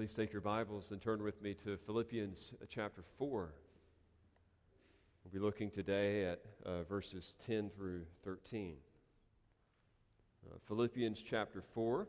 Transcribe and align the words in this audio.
Please 0.00 0.14
take 0.14 0.32
your 0.32 0.40
Bibles 0.40 0.92
and 0.92 1.02
turn 1.02 1.22
with 1.22 1.42
me 1.42 1.52
to 1.62 1.76
Philippians 1.84 2.54
uh, 2.54 2.64
chapter 2.70 3.04
4. 3.18 3.52
We'll 5.22 5.30
be 5.30 5.38
looking 5.38 5.70
today 5.70 6.24
at 6.24 6.40
uh, 6.64 6.84
verses 6.84 7.36
10 7.44 7.68
through 7.68 8.06
13. 8.24 8.76
Uh, 10.46 10.54
Philippians 10.66 11.20
chapter 11.20 11.62
4, 11.74 12.08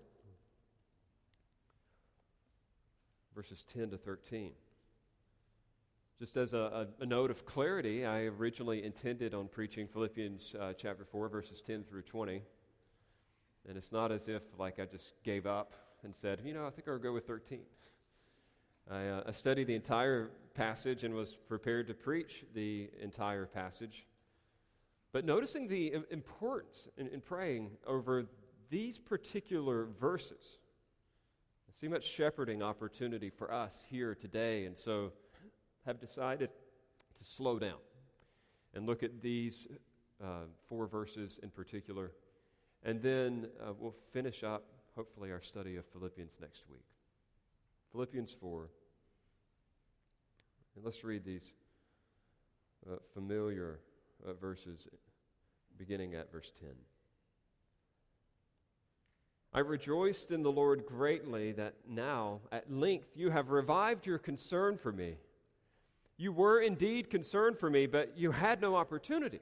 verses 3.35 3.65
10 3.73 3.89
to 3.89 3.97
13. 3.97 4.53
Just 6.17 6.37
as 6.37 6.53
a, 6.53 6.87
a, 7.01 7.05
note 7.05 7.29
of 7.29 7.45
clarity, 7.45 8.05
I 8.05 8.21
originally 8.21 8.85
intended 8.85 9.33
on 9.33 9.49
preaching 9.49 9.85
Philippians 9.85 10.55
uh, 10.57 10.71
chapter 10.77 11.03
4, 11.03 11.27
verses 11.27 11.59
10 11.59 11.83
through 11.83 12.03
20. 12.03 12.41
And 13.67 13.77
it's 13.77 13.91
not 13.91 14.13
as 14.13 14.29
if, 14.29 14.43
like, 14.57 14.79
I 14.79 14.85
just 14.85 15.11
gave 15.25 15.45
up 15.45 15.73
and 16.03 16.15
said, 16.15 16.41
you 16.43 16.53
know, 16.53 16.65
I 16.65 16.69
think 16.69 16.87
I'll 16.87 16.97
go 16.97 17.13
with 17.13 17.27
13. 17.27 17.59
I, 18.89 19.07
uh, 19.07 19.23
I, 19.27 19.31
studied 19.31 19.67
the 19.67 19.75
entire 19.75 20.31
passage 20.53 21.03
and 21.03 21.13
was 21.13 21.35
prepared 21.47 21.87
to 21.87 21.93
preach 21.93 22.43
the 22.53 22.89
entire 23.01 23.45
passage. 23.45 24.05
But 25.13 25.25
noticing 25.25 25.67
the 25.67 25.97
importance 26.09 26.87
in, 26.97 27.07
in 27.07 27.21
praying 27.21 27.71
over 27.85 28.25
these 28.69 28.97
particular 28.97 29.87
verses, 29.99 30.57
I 31.69 31.71
see 31.79 31.87
much 31.87 32.05
shepherding 32.05 32.63
opportunity 32.63 33.29
for 33.29 33.53
us 33.53 33.83
here 33.89 34.15
today, 34.15 34.65
and 34.65 34.77
so 34.77 35.11
have 35.85 35.99
decided 35.99 36.49
to 37.17 37.23
slow 37.23 37.59
down 37.59 37.79
and 38.73 38.85
look 38.85 39.03
at 39.03 39.21
these 39.21 39.67
uh, 40.23 40.45
four 40.67 40.87
verses 40.87 41.39
in 41.43 41.49
particular. 41.49 42.11
And 42.83 43.01
then 43.01 43.47
uh, 43.61 43.73
we'll 43.77 43.95
finish 44.11 44.43
up 44.43 44.63
hopefully, 44.95 45.31
our 45.31 45.41
study 45.41 45.77
of 45.77 45.85
Philippians 45.87 46.33
next 46.39 46.63
week. 46.69 46.85
Philippians 47.91 48.33
4. 48.33 48.69
And 50.75 50.85
let's 50.85 51.03
read 51.03 51.25
these 51.25 51.51
uh, 52.89 52.95
familiar 53.13 53.79
uh, 54.25 54.33
verses 54.33 54.87
beginning 55.77 56.15
at 56.15 56.31
verse 56.31 56.51
10. 56.59 56.69
I 59.53 59.59
rejoiced 59.59 60.31
in 60.31 60.43
the 60.43 60.51
Lord 60.51 60.85
greatly 60.85 61.51
that 61.53 61.73
now, 61.87 62.39
at 62.53 62.71
length, 62.71 63.09
you 63.15 63.29
have 63.31 63.49
revived 63.49 64.05
your 64.05 64.17
concern 64.17 64.77
for 64.77 64.93
me. 64.93 65.15
You 66.17 66.31
were 66.31 66.61
indeed 66.61 67.09
concerned 67.09 67.59
for 67.59 67.69
me, 67.69 67.85
but 67.85 68.17
you 68.17 68.31
had 68.31 68.61
no 68.61 68.75
opportunity. 68.75 69.41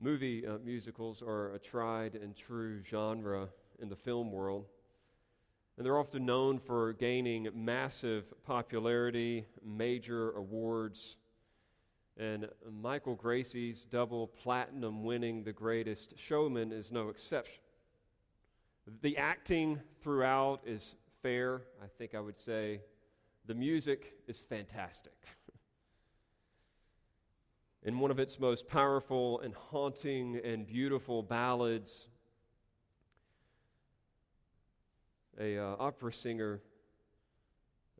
Movie 0.00 0.46
uh, 0.46 0.58
musicals 0.64 1.22
are 1.22 1.54
a 1.54 1.58
tried 1.58 2.14
and 2.14 2.36
true 2.36 2.82
genre 2.82 3.48
in 3.80 3.88
the 3.88 3.96
film 3.96 4.32
world. 4.32 4.66
And 5.76 5.84
they're 5.84 5.98
often 5.98 6.24
known 6.24 6.58
for 6.58 6.92
gaining 6.92 7.48
massive 7.54 8.32
popularity, 8.44 9.46
major 9.64 10.30
awards. 10.32 11.16
And 12.16 12.48
Michael 12.70 13.16
Gracey's 13.16 13.84
double 13.84 14.28
platinum 14.28 15.02
winning 15.02 15.42
The 15.42 15.52
Greatest 15.52 16.16
Showman 16.16 16.70
is 16.70 16.92
no 16.92 17.08
exception. 17.08 17.60
The 19.02 19.16
acting 19.16 19.80
throughout 20.02 20.60
is 20.66 20.94
fair, 21.22 21.62
I 21.82 21.86
think 21.98 22.14
I 22.14 22.20
would 22.20 22.38
say. 22.38 22.80
The 23.46 23.54
music 23.54 24.14
is 24.28 24.42
fantastic. 24.42 25.14
in 27.84 27.98
one 27.98 28.10
of 28.10 28.18
its 28.18 28.40
most 28.40 28.66
powerful 28.66 29.40
and 29.40 29.54
haunting 29.54 30.40
and 30.42 30.66
beautiful 30.66 31.22
ballads, 31.22 32.08
a 35.38 35.58
uh, 35.58 35.76
opera 35.78 36.12
singer 36.12 36.60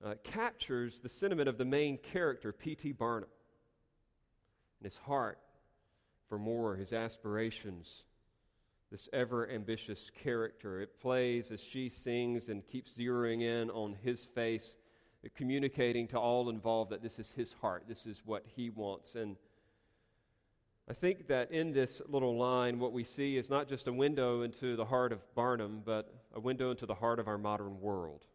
uh, 0.02 0.14
captures 0.22 1.00
the 1.00 1.08
sentiment 1.08 1.48
of 1.48 1.58
the 1.58 1.64
main 1.64 1.98
character, 1.98 2.52
P.T. 2.52 2.92
Barnum, 2.92 3.28
and 4.80 4.84
his 4.84 4.96
heart 4.96 5.38
for 6.28 6.38
more, 6.38 6.76
his 6.76 6.94
aspirations, 6.94 8.04
this 8.90 9.08
ever 9.12 9.50
ambitious 9.50 10.10
character. 10.22 10.80
It 10.80 10.98
plays 10.98 11.50
as 11.50 11.60
she 11.60 11.90
sings 11.90 12.48
and 12.48 12.66
keeps 12.66 12.96
zeroing 12.96 13.42
in 13.42 13.70
on 13.70 13.96
his 14.02 14.24
face, 14.24 14.76
communicating 15.36 16.06
to 16.08 16.18
all 16.18 16.48
involved 16.48 16.90
that 16.90 17.02
this 17.02 17.18
is 17.18 17.30
his 17.32 17.52
heart, 17.60 17.84
this 17.86 18.06
is 18.06 18.22
what 18.24 18.44
he 18.56 18.70
wants. 18.70 19.14
And 19.14 19.36
I 20.88 20.92
think 20.92 21.28
that 21.28 21.50
in 21.50 21.72
this 21.72 22.02
little 22.08 22.36
line, 22.36 22.78
what 22.78 22.92
we 22.92 23.04
see 23.04 23.38
is 23.38 23.48
not 23.48 23.68
just 23.68 23.88
a 23.88 23.92
window 23.92 24.42
into 24.42 24.76
the 24.76 24.84
heart 24.84 25.12
of 25.12 25.34
Barnum, 25.34 25.80
but 25.84 26.12
a 26.34 26.40
window 26.40 26.70
into 26.70 26.84
the 26.84 26.94
heart 26.94 27.18
of 27.18 27.26
our 27.26 27.38
modern 27.38 27.80
world. 27.80 28.26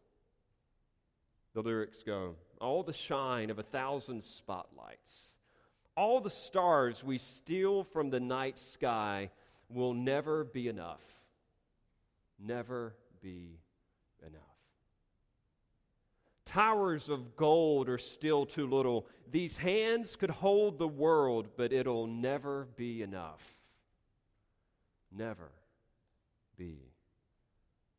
The 1.54 1.62
lyrics 1.62 2.02
go 2.02 2.34
All 2.60 2.82
the 2.82 2.92
shine 2.92 3.50
of 3.50 3.58
a 3.58 3.62
thousand 3.62 4.24
spotlights, 4.24 5.34
all 5.96 6.20
the 6.20 6.30
stars 6.30 7.04
we 7.04 7.18
steal 7.18 7.84
from 7.84 8.10
the 8.10 8.20
night 8.20 8.58
sky 8.58 9.30
will 9.68 9.94
never 9.94 10.44
be 10.44 10.68
enough. 10.68 11.02
Never 12.38 12.94
be. 13.22 13.60
Towers 16.50 17.08
of 17.08 17.36
gold 17.36 17.88
are 17.88 17.96
still 17.96 18.44
too 18.44 18.66
little. 18.66 19.06
These 19.30 19.56
hands 19.56 20.16
could 20.16 20.30
hold 20.30 20.80
the 20.80 20.88
world, 20.88 21.46
but 21.56 21.72
it'll 21.72 22.08
never 22.08 22.66
be 22.74 23.02
enough. 23.02 23.54
Never 25.16 25.52
be 26.56 26.80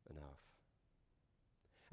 enough. 0.09 0.25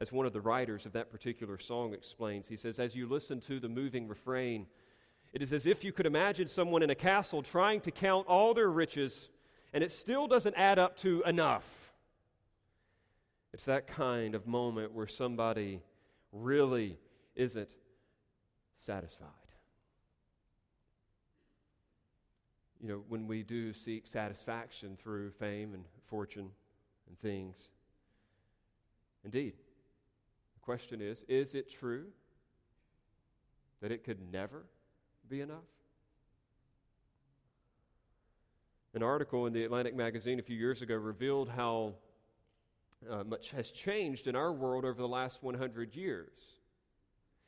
As 0.01 0.11
one 0.11 0.27
of 0.27 0.33
the 0.33 0.41
writers 0.41 0.85
of 0.85 0.95
that 0.95 1.13
particular 1.13 1.61
song 1.61 1.95
explains, 1.95 2.49
he 2.49 2.57
says, 2.57 2.81
As 2.81 2.97
you 2.97 3.07
listen 3.07 3.41
to 3.43 3.61
the 3.61 3.69
moving 3.69 4.09
refrain, 4.09 4.67
it 5.33 5.43
is 5.43 5.53
as 5.53 5.65
if 5.65 5.85
you 5.85 5.93
could 5.93 6.07
imagine 6.07 6.49
someone 6.49 6.83
in 6.83 6.91
a 6.91 6.97
castle 6.97 7.41
trying 7.41 7.81
to 7.83 7.93
count 7.93 8.27
all 8.27 8.53
their 8.53 8.71
riches, 8.71 9.29
and 9.73 9.85
it 9.85 9.93
still 9.93 10.27
doesn't 10.27 10.57
add 10.57 10.81
up 10.81 10.97
to 10.97 11.23
enough. 11.25 11.95
It's 13.55 13.67
that 13.67 13.87
kind 13.87 14.35
of 14.35 14.49
moment 14.49 14.93
where 14.93 15.07
somebody 15.07 15.83
really 16.33 16.99
isn't 17.35 17.69
satisfied. 18.79 19.29
You 22.81 22.89
know, 22.89 23.03
when 23.09 23.27
we 23.27 23.43
do 23.43 23.73
seek 23.73 24.07
satisfaction 24.07 24.97
through 25.01 25.33
fame 25.33 25.75
and 25.75 25.85
fortune 26.07 26.51
and 27.09 27.19
things, 27.19 27.71
indeed, 29.25 29.55
the 30.55 30.61
question 30.61 31.01
is 31.01 31.25
is 31.29 31.55
it 31.55 31.69
true 31.69 32.07
that 33.81 33.91
it 33.91 34.05
could 34.05 34.33
never 34.33 34.65
be 35.29 35.41
enough? 35.41 35.65
An 38.95 39.03
article 39.03 39.47
in 39.47 39.53
the 39.53 39.65
Atlantic 39.65 39.95
magazine 39.95 40.39
a 40.39 40.43
few 40.43 40.57
years 40.57 40.81
ago 40.83 40.95
revealed 40.95 41.49
how 41.49 41.95
uh, 43.09 43.25
much 43.25 43.51
has 43.51 43.71
changed 43.71 44.27
in 44.27 44.35
our 44.35 44.53
world 44.53 44.85
over 44.85 45.01
the 45.01 45.09
last 45.09 45.43
100 45.43 45.95
years. 45.95 46.59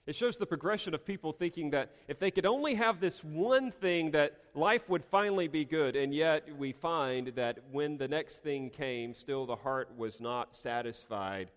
It 0.06 0.14
shows 0.14 0.36
the 0.36 0.46
progression 0.46 0.94
of 0.94 1.04
people 1.04 1.32
thinking 1.32 1.70
that 1.70 1.92
if 2.08 2.18
they 2.18 2.30
could 2.30 2.46
only 2.46 2.74
have 2.74 3.00
this 3.00 3.22
one 3.22 3.70
thing, 3.70 4.10
that 4.12 4.40
life 4.54 4.88
would 4.88 5.04
finally 5.04 5.46
be 5.46 5.64
good. 5.64 5.94
And 5.94 6.14
yet 6.14 6.48
we 6.56 6.72
find 6.72 7.28
that 7.36 7.58
when 7.70 7.98
the 7.98 8.08
next 8.08 8.38
thing 8.38 8.70
came, 8.70 9.14
still 9.14 9.46
the 9.46 9.56
heart 9.56 9.90
was 9.96 10.20
not 10.20 10.54
satisfied. 10.54 11.50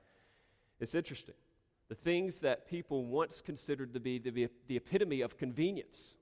It's 0.80 0.94
interesting. 0.94 1.36
The 1.90 1.96
things 1.96 2.40
that 2.40 2.68
people 2.68 3.06
once 3.06 3.42
considered 3.42 3.94
to 3.94 4.00
be 4.00 4.20
the, 4.20 4.50
the 4.68 4.78
epitome 4.78 5.22
of 5.22 5.38
convenience 5.38 6.16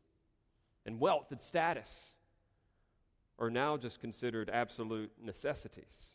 and 0.86 1.00
wealth 1.00 1.32
and 1.32 1.42
status 1.42 2.12
are 3.40 3.50
now 3.50 3.78
just 3.78 4.00
considered 4.00 4.50
absolute 4.50 5.12
necessities. 5.22 6.12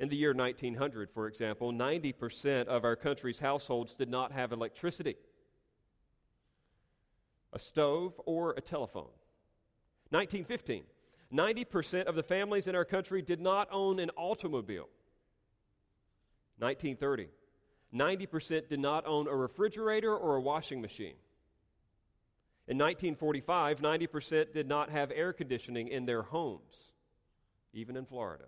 In 0.00 0.08
the 0.08 0.16
year 0.16 0.32
1900, 0.32 1.10
for 1.10 1.26
example, 1.26 1.74
90% 1.74 2.68
of 2.68 2.84
our 2.84 2.96
country's 2.96 3.38
households 3.38 3.94
did 3.94 4.08
not 4.08 4.32
have 4.32 4.50
electricity, 4.50 5.16
a 7.52 7.58
stove, 7.58 8.18
or 8.24 8.54
a 8.56 8.62
telephone. 8.62 9.10
1915, 10.08 10.84
90% 11.30 12.04
of 12.04 12.14
the 12.14 12.22
families 12.22 12.66
in 12.66 12.74
our 12.74 12.86
country 12.86 13.20
did 13.20 13.42
not 13.42 13.68
own 13.70 13.98
an 13.98 14.08
automobile. 14.16 14.88
1930, 16.58 17.28
90% 17.94 18.68
did 18.68 18.80
not 18.80 19.06
own 19.06 19.28
a 19.28 19.36
refrigerator 19.36 20.16
or 20.16 20.36
a 20.36 20.40
washing 20.40 20.80
machine. 20.80 21.16
In 22.68 22.78
1945, 22.78 23.80
90% 23.80 24.54
did 24.54 24.66
not 24.66 24.88
have 24.88 25.12
air 25.14 25.34
conditioning 25.34 25.88
in 25.88 26.06
their 26.06 26.22
homes, 26.22 26.92
even 27.74 27.98
in 27.98 28.06
Florida. 28.06 28.44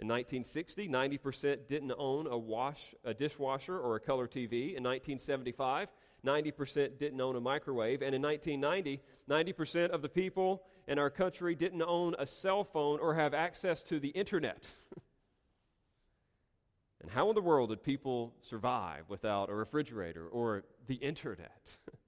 In 0.00 0.06
1960, 0.06 0.88
90% 0.88 1.66
didn't 1.68 1.92
own 1.98 2.28
a, 2.28 2.38
wash, 2.38 2.94
a 3.04 3.12
dishwasher 3.12 3.80
or 3.80 3.96
a 3.96 4.00
color 4.00 4.28
TV. 4.28 4.76
In 4.76 4.84
1975, 4.84 5.88
90% 6.24 6.98
didn't 6.98 7.20
own 7.20 7.34
a 7.34 7.40
microwave. 7.40 8.02
And 8.02 8.14
in 8.14 8.22
1990, 8.22 9.02
90% 9.28 9.90
of 9.90 10.00
the 10.00 10.08
people 10.08 10.62
in 10.86 11.00
our 11.00 11.10
country 11.10 11.56
didn't 11.56 11.82
own 11.82 12.14
a 12.16 12.26
cell 12.26 12.62
phone 12.62 13.00
or 13.00 13.14
have 13.14 13.34
access 13.34 13.82
to 13.82 13.98
the 13.98 14.10
internet. 14.10 14.64
and 17.00 17.10
how 17.10 17.28
in 17.30 17.34
the 17.34 17.42
world 17.42 17.70
did 17.70 17.82
people 17.82 18.34
survive 18.40 19.02
without 19.08 19.50
a 19.50 19.54
refrigerator 19.54 20.28
or 20.28 20.62
the 20.86 20.94
internet? 20.94 21.76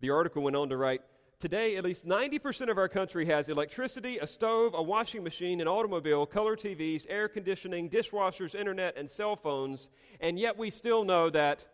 the 0.00 0.08
article 0.08 0.42
went 0.42 0.56
on 0.56 0.70
to 0.70 0.78
write 0.78 1.02
Today, 1.40 1.76
at 1.76 1.84
least 1.84 2.06
90% 2.06 2.68
of 2.68 2.76
our 2.76 2.88
country 2.88 3.24
has 3.24 3.48
electricity, 3.48 4.18
a 4.18 4.26
stove, 4.26 4.74
a 4.74 4.82
washing 4.82 5.24
machine, 5.24 5.62
an 5.62 5.68
automobile, 5.68 6.26
color 6.26 6.54
TVs, 6.54 7.06
air 7.08 7.28
conditioning, 7.28 7.88
dishwashers, 7.88 8.54
internet, 8.54 8.98
and 8.98 9.08
cell 9.08 9.36
phones, 9.36 9.88
and 10.20 10.38
yet 10.38 10.58
we 10.58 10.68
still 10.68 11.02
know 11.02 11.30
that, 11.30 11.64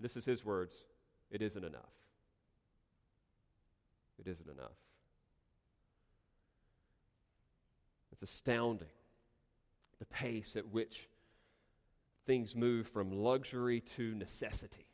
this 0.00 0.16
is 0.16 0.24
his 0.24 0.44
words, 0.44 0.74
it 1.30 1.40
isn't 1.42 1.64
enough. 1.64 1.92
It 4.18 4.26
isn't 4.26 4.48
enough. 4.48 4.72
It's 8.10 8.22
astounding 8.22 8.88
the 10.00 10.06
pace 10.06 10.56
at 10.56 10.66
which 10.72 11.06
things 12.26 12.56
move 12.56 12.88
from 12.88 13.12
luxury 13.12 13.80
to 13.96 14.16
necessity. 14.16 14.87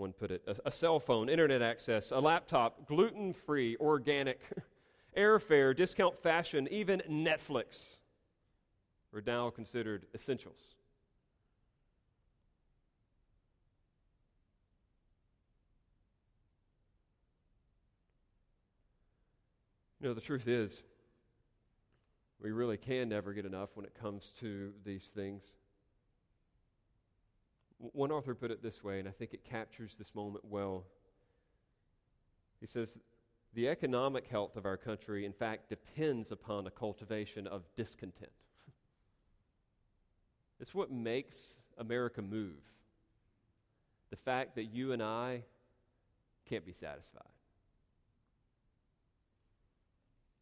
One 0.00 0.14
put 0.14 0.30
it 0.30 0.42
a, 0.46 0.56
a 0.68 0.72
cell 0.72 0.98
phone, 0.98 1.28
internet 1.28 1.60
access, 1.60 2.10
a 2.10 2.18
laptop, 2.18 2.86
gluten 2.86 3.34
free, 3.34 3.76
organic, 3.78 4.40
airfare, 5.16 5.76
discount 5.76 6.18
fashion, 6.22 6.66
even 6.70 7.02
Netflix 7.06 7.98
are 9.14 9.20
now 9.26 9.50
considered 9.50 10.06
essentials. 10.14 10.58
You 20.00 20.08
know, 20.08 20.14
the 20.14 20.22
truth 20.22 20.48
is, 20.48 20.80
we 22.40 22.52
really 22.52 22.78
can 22.78 23.10
never 23.10 23.34
get 23.34 23.44
enough 23.44 23.68
when 23.74 23.84
it 23.84 23.92
comes 24.00 24.32
to 24.40 24.72
these 24.82 25.08
things. 25.08 25.56
One 27.80 28.12
author 28.12 28.34
put 28.34 28.50
it 28.50 28.62
this 28.62 28.84
way, 28.84 28.98
and 28.98 29.08
I 29.08 29.10
think 29.10 29.32
it 29.32 29.42
captures 29.42 29.96
this 29.96 30.14
moment 30.14 30.44
well. 30.44 30.84
He 32.60 32.66
says, 32.66 32.98
The 33.54 33.68
economic 33.68 34.26
health 34.26 34.56
of 34.56 34.66
our 34.66 34.76
country, 34.76 35.24
in 35.24 35.32
fact, 35.32 35.70
depends 35.70 36.30
upon 36.30 36.66
a 36.66 36.70
cultivation 36.70 37.46
of 37.46 37.62
discontent. 37.76 38.32
It's 40.60 40.74
what 40.74 40.92
makes 40.92 41.54
America 41.78 42.20
move. 42.20 42.60
The 44.10 44.16
fact 44.16 44.56
that 44.56 44.64
you 44.64 44.92
and 44.92 45.02
I 45.02 45.44
can't 46.46 46.66
be 46.66 46.74
satisfied. 46.74 47.22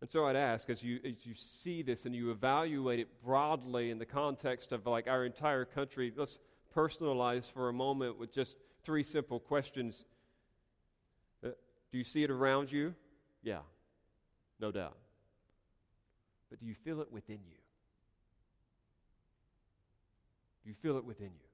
And 0.00 0.08
so 0.08 0.26
I'd 0.26 0.37
ask, 0.37 0.70
as 0.70 0.82
you, 0.82 1.00
as 1.05 1.26
you 1.26 1.34
see 1.34 1.82
this 1.82 2.05
and 2.05 2.14
you 2.14 2.31
evaluate 2.31 3.00
it 3.00 3.08
broadly 3.25 3.91
in 3.91 3.99
the 3.99 4.06
context 4.06 4.73
of 4.73 4.87
like 4.87 5.08
our 5.08 5.25
entire 5.25 5.64
country, 5.64 6.12
let's 6.17 6.38
personalize 6.75 7.50
for 7.50 7.69
a 7.69 7.73
moment 7.73 8.19
with 8.19 8.32
just 8.32 8.56
three 8.85 9.03
simple 9.03 9.41
questions. 9.41 10.05
Uh, 11.44 11.50
do 11.91 11.99
you 11.99 12.05
see 12.05 12.23
it 12.23 12.31
around 12.31 12.70
you? 12.70 12.94
Yeah, 13.43 13.61
no 14.61 14.70
doubt. 14.70 14.97
But 16.50 16.61
do 16.61 16.67
you 16.67 16.75
feel 16.75 17.00
it 17.00 17.12
within 17.12 17.41
you? 17.47 17.56
Do 20.62 20.70
you 20.70 20.75
feel 20.75 20.97
it 20.97 21.05
within 21.05 21.26
you? 21.26 21.49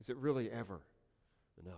Is 0.00 0.08
it 0.08 0.16
really 0.16 0.50
ever 0.50 0.80
enough? 1.64 1.76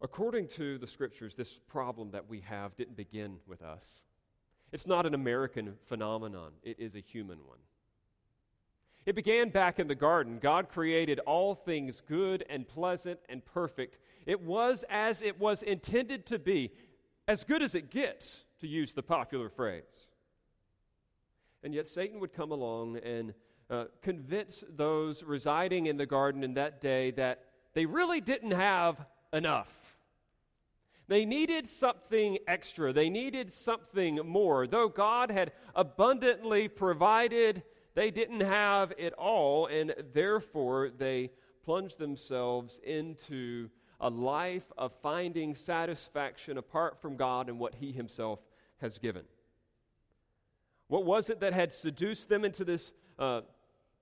According 0.00 0.48
to 0.48 0.78
the 0.78 0.86
scriptures, 0.86 1.36
this 1.36 1.60
problem 1.68 2.10
that 2.10 2.28
we 2.28 2.40
have 2.40 2.76
didn't 2.76 2.96
begin 2.96 3.36
with 3.46 3.62
us. 3.62 4.02
It's 4.72 4.86
not 4.86 5.06
an 5.06 5.14
American 5.14 5.74
phenomenon, 5.86 6.52
it 6.62 6.78
is 6.80 6.96
a 6.96 7.00
human 7.00 7.38
one. 7.46 7.58
It 9.04 9.16
began 9.16 9.48
back 9.48 9.80
in 9.80 9.88
the 9.88 9.94
garden. 9.96 10.38
God 10.40 10.68
created 10.68 11.18
all 11.20 11.54
things 11.54 12.00
good 12.00 12.44
and 12.48 12.66
pleasant 12.66 13.18
and 13.28 13.44
perfect. 13.44 13.98
It 14.26 14.42
was 14.42 14.84
as 14.88 15.22
it 15.22 15.40
was 15.40 15.62
intended 15.62 16.26
to 16.26 16.38
be, 16.38 16.70
as 17.26 17.42
good 17.42 17.62
as 17.62 17.74
it 17.74 17.90
gets, 17.90 18.42
to 18.60 18.68
use 18.68 18.92
the 18.92 19.02
popular 19.02 19.48
phrase. 19.48 19.82
And 21.64 21.74
yet 21.74 21.88
Satan 21.88 22.20
would 22.20 22.32
come 22.32 22.52
along 22.52 22.98
and 22.98 23.34
uh, 23.68 23.86
convince 24.02 24.62
those 24.68 25.24
residing 25.24 25.86
in 25.86 25.96
the 25.96 26.06
garden 26.06 26.44
in 26.44 26.54
that 26.54 26.80
day 26.80 27.10
that 27.12 27.44
they 27.74 27.86
really 27.86 28.20
didn't 28.20 28.52
have 28.52 29.04
enough. 29.32 29.72
They 31.08 31.24
needed 31.24 31.68
something 31.68 32.38
extra. 32.46 32.92
They 32.92 33.10
needed 33.10 33.52
something 33.52 34.16
more. 34.24 34.66
Though 34.66 34.88
God 34.88 35.30
had 35.30 35.52
abundantly 35.74 36.68
provided, 36.68 37.62
they 37.94 38.10
didn't 38.10 38.40
have 38.40 38.92
it 38.96 39.12
all, 39.14 39.66
and 39.66 39.94
therefore 40.12 40.90
they 40.96 41.30
plunged 41.64 41.98
themselves 41.98 42.80
into 42.84 43.68
a 44.00 44.10
life 44.10 44.64
of 44.76 44.92
finding 45.02 45.54
satisfaction 45.54 46.58
apart 46.58 47.00
from 47.00 47.16
God 47.16 47.48
and 47.48 47.58
what 47.58 47.74
He 47.76 47.92
Himself 47.92 48.40
has 48.80 48.98
given. 48.98 49.22
What 50.88 51.04
was 51.04 51.30
it 51.30 51.40
that 51.40 51.54
had 51.54 51.72
seduced 51.72 52.28
them 52.28 52.44
into 52.44 52.64
this, 52.64 52.92
uh, 53.18 53.42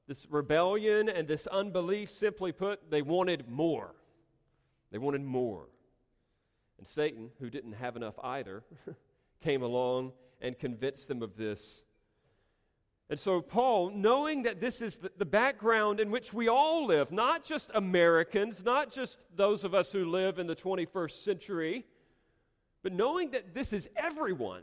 this 0.09 0.27
rebellion 0.31 1.09
and 1.09 1.29
this 1.29 1.47
unbelief? 1.47 2.11
Simply 2.11 2.51
put, 2.51 2.91
they 2.91 3.03
wanted 3.03 3.49
more. 3.49 3.95
They 4.91 4.99
wanted 4.99 5.23
more. 5.23 5.69
And 6.79 6.89
Satan, 6.89 7.31
who 7.39 7.51
didn't 7.51 7.75
have 7.75 7.95
enough 7.95 8.15
either, 8.25 8.65
came 9.45 9.63
along 9.63 10.13
and 10.41 10.59
convinced 10.59 11.09
them 11.09 11.23
of 11.23 11.37
this. 11.37 11.85
And 13.11 13.19
so, 13.19 13.43
Paul, 13.43 13.91
knowing 13.91 14.45
that 14.45 14.61
this 14.61 14.81
is 14.81 14.97
the, 14.97 15.25
background 15.25 15.99
in 16.01 16.11
which 16.13 16.33
we 16.33 16.49
all 16.49 16.87
live, 16.87 17.11
not 17.11 17.45
just 17.45 17.71
Americans, 17.75 18.63
not 18.65 18.93
just 18.93 19.19
those 19.35 19.65
of 19.65 19.75
us 19.75 19.91
who 19.91 20.05
live 20.05 20.39
in 20.39 20.47
the 20.47 20.55
21st 20.55 21.25
century, 21.25 21.85
but 22.83 22.93
knowing 22.93 23.33
that 23.33 23.53
this 23.53 23.73
is 23.73 23.89
everyone, 23.97 24.63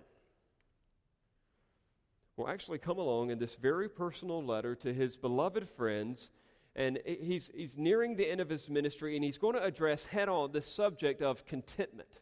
will 2.37 2.47
actually 2.47 2.77
come 2.77 2.97
along 2.97 3.31
in 3.31 3.39
this 3.39 3.55
very 3.55 3.89
personal 3.89 4.41
letter 4.41 4.75
to 4.75 4.93
his 4.93 5.17
beloved 5.17 5.67
friends 5.67 6.29
and 6.77 6.99
he's, 7.05 7.49
he's 7.55 7.75
nearing 7.75 8.15
the 8.15 8.29
end 8.29 8.39
of 8.39 8.49
his 8.49 8.69
ministry, 8.69 9.15
and 9.15 9.25
he's 9.25 9.39
going 9.39 9.55
to 9.55 9.63
address 9.63 10.05
head 10.05 10.29
on 10.29 10.51
this 10.51 10.67
subject 10.67 11.23
of 11.23 11.43
contentment, 11.43 12.21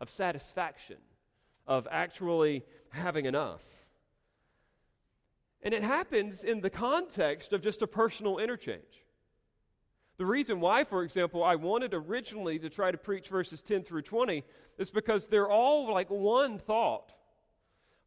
of 0.00 0.08
satisfaction, 0.08 0.96
of 1.66 1.86
actually 1.90 2.64
having 2.88 3.26
enough. 3.26 3.60
And 5.62 5.74
it 5.74 5.82
happens 5.82 6.42
in 6.42 6.60
the 6.60 6.70
context 6.70 7.52
of 7.52 7.60
just 7.60 7.82
a 7.82 7.86
personal 7.86 8.38
interchange. 8.38 9.04
The 10.16 10.26
reason 10.26 10.60
why, 10.60 10.84
for 10.84 11.02
example, 11.02 11.42
I 11.42 11.56
wanted 11.56 11.94
originally 11.94 12.58
to 12.58 12.68
try 12.68 12.90
to 12.90 12.98
preach 12.98 13.28
verses 13.28 13.62
10 13.62 13.84
through 13.84 14.02
20 14.02 14.44
is 14.78 14.90
because 14.90 15.26
they're 15.26 15.50
all 15.50 15.92
like 15.92 16.10
one 16.10 16.58
thought. 16.58 17.12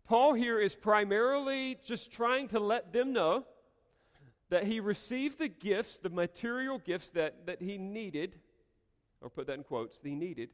Paul 0.06 0.34
here 0.34 0.60
is 0.60 0.76
primarily 0.76 1.80
just 1.84 2.12
trying 2.12 2.50
to 2.50 2.60
let 2.60 2.94
them 2.94 3.14
know 3.14 3.46
that 4.50 4.66
he 4.66 4.80
received 4.80 5.40
the 5.40 5.48
gifts, 5.48 5.98
the 5.98 6.10
material 6.10 6.78
gifts 6.78 7.10
that, 7.12 7.48
that 7.48 7.62
he 7.62 7.78
needed, 7.78 8.36
or 9.22 9.30
put 9.30 9.48
that 9.48 9.58
in 9.58 9.64
quotes, 9.64 10.00
he 10.04 10.14
needed. 10.14 10.50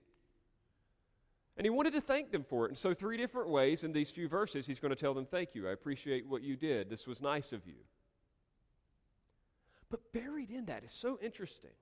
And 1.59 1.65
he 1.65 1.69
wanted 1.71 1.91
to 1.91 1.99
thank 1.99 2.31
them 2.31 2.45
for 2.45 2.65
it. 2.65 2.69
And 2.69 2.77
so, 2.77 2.93
three 2.93 3.17
different 3.17 3.49
ways 3.49 3.83
in 3.83 3.91
these 3.91 4.09
few 4.09 4.29
verses, 4.29 4.65
he's 4.65 4.79
going 4.79 4.95
to 4.95 4.99
tell 4.99 5.13
them, 5.13 5.25
Thank 5.25 5.55
you. 5.55 5.67
I 5.67 5.71
appreciate 5.73 6.25
what 6.25 6.41
you 6.41 6.55
did. 6.55 6.89
This 6.89 7.05
was 7.05 7.21
nice 7.21 7.51
of 7.51 7.67
you. 7.67 7.81
But 9.89 10.13
buried 10.13 10.51
in 10.51 10.67
that 10.67 10.85
is 10.85 10.93
so 10.93 11.19
interesting. 11.21 11.73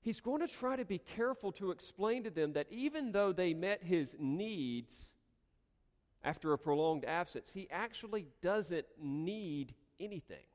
He's 0.00 0.20
going 0.20 0.40
to 0.40 0.48
try 0.48 0.76
to 0.76 0.86
be 0.86 0.96
careful 0.96 1.52
to 1.52 1.72
explain 1.72 2.24
to 2.24 2.30
them 2.30 2.54
that 2.54 2.68
even 2.70 3.12
though 3.12 3.32
they 3.32 3.52
met 3.52 3.82
his 3.82 4.16
needs 4.18 5.10
after 6.24 6.54
a 6.54 6.58
prolonged 6.58 7.04
absence, 7.04 7.50
he 7.52 7.68
actually 7.70 8.28
doesn't 8.40 8.86
need 8.98 9.74
anything. 10.00 10.46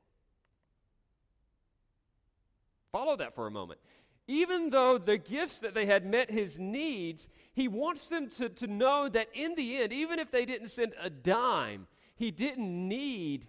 Follow 2.90 3.16
that 3.18 3.36
for 3.36 3.46
a 3.46 3.52
moment. 3.52 3.78
Even 4.26 4.70
though 4.70 4.96
the 4.96 5.18
gifts 5.18 5.60
that 5.60 5.74
they 5.74 5.86
had 5.86 6.06
met 6.06 6.30
his 6.30 6.58
needs, 6.58 7.28
he 7.52 7.68
wants 7.68 8.08
them 8.08 8.28
to, 8.30 8.48
to 8.48 8.66
know 8.66 9.08
that 9.08 9.28
in 9.34 9.54
the 9.54 9.76
end, 9.76 9.92
even 9.92 10.18
if 10.18 10.30
they 10.30 10.46
didn't 10.46 10.68
send 10.68 10.94
a 11.00 11.10
dime, 11.10 11.86
he 12.16 12.30
didn't 12.30 12.88
need 12.88 13.46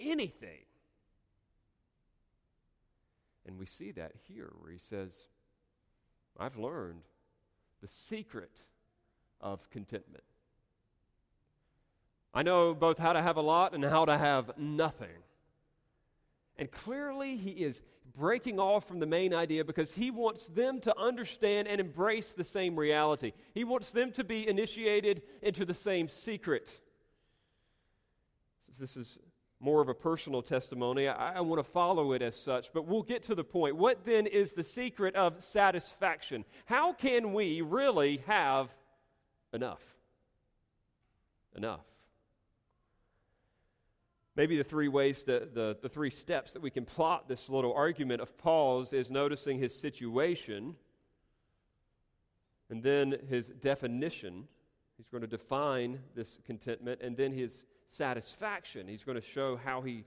anything. 0.00 0.64
And 3.46 3.58
we 3.58 3.66
see 3.66 3.90
that 3.92 4.12
here 4.28 4.52
where 4.60 4.70
he 4.70 4.78
says, 4.78 5.12
I've 6.38 6.56
learned 6.56 7.02
the 7.80 7.88
secret 7.88 8.60
of 9.40 9.68
contentment. 9.70 10.24
I 12.32 12.42
know 12.42 12.72
both 12.74 12.96
how 12.96 13.12
to 13.12 13.20
have 13.20 13.36
a 13.36 13.42
lot 13.42 13.74
and 13.74 13.84
how 13.84 14.04
to 14.04 14.16
have 14.16 14.56
nothing. 14.56 15.08
And 16.58 16.70
clearly, 16.70 17.36
he 17.36 17.50
is 17.50 17.80
breaking 18.16 18.60
off 18.60 18.86
from 18.86 19.00
the 19.00 19.06
main 19.06 19.32
idea 19.32 19.64
because 19.64 19.92
he 19.92 20.10
wants 20.10 20.46
them 20.46 20.80
to 20.80 20.98
understand 20.98 21.66
and 21.66 21.80
embrace 21.80 22.32
the 22.32 22.44
same 22.44 22.78
reality. 22.78 23.32
He 23.54 23.64
wants 23.64 23.90
them 23.90 24.12
to 24.12 24.24
be 24.24 24.46
initiated 24.46 25.22
into 25.40 25.64
the 25.64 25.74
same 25.74 26.08
secret. 26.08 26.68
This 28.78 28.96
is 28.96 29.18
more 29.60 29.80
of 29.80 29.88
a 29.88 29.94
personal 29.94 30.42
testimony. 30.42 31.06
I, 31.08 31.36
I 31.36 31.40
want 31.40 31.64
to 31.64 31.70
follow 31.70 32.12
it 32.12 32.22
as 32.22 32.34
such, 32.34 32.72
but 32.72 32.86
we'll 32.86 33.02
get 33.02 33.22
to 33.24 33.34
the 33.34 33.44
point. 33.44 33.76
What 33.76 34.04
then 34.04 34.26
is 34.26 34.52
the 34.52 34.64
secret 34.64 35.14
of 35.14 35.42
satisfaction? 35.42 36.44
How 36.66 36.92
can 36.92 37.32
we 37.32 37.60
really 37.60 38.22
have 38.26 38.68
enough? 39.52 39.80
Enough. 41.54 41.84
Maybe 44.34 44.56
the 44.56 44.64
three 44.64 44.88
ways, 44.88 45.24
to, 45.24 45.48
the, 45.52 45.76
the 45.82 45.88
three 45.88 46.10
steps 46.10 46.52
that 46.52 46.62
we 46.62 46.70
can 46.70 46.86
plot 46.86 47.28
this 47.28 47.50
little 47.50 47.74
argument 47.74 48.22
of 48.22 48.36
Paul's 48.38 48.92
is 48.92 49.10
noticing 49.10 49.58
his 49.58 49.78
situation 49.78 50.74
and 52.70 52.82
then 52.82 53.16
his 53.28 53.48
definition. 53.48 54.48
He's 54.96 55.08
going 55.08 55.20
to 55.20 55.26
define 55.26 56.00
this 56.14 56.38
contentment 56.46 57.02
and 57.02 57.14
then 57.14 57.32
his 57.32 57.66
satisfaction. 57.90 58.88
He's 58.88 59.04
going 59.04 59.20
to 59.20 59.26
show 59.26 59.56
how 59.56 59.82
he 59.82 60.04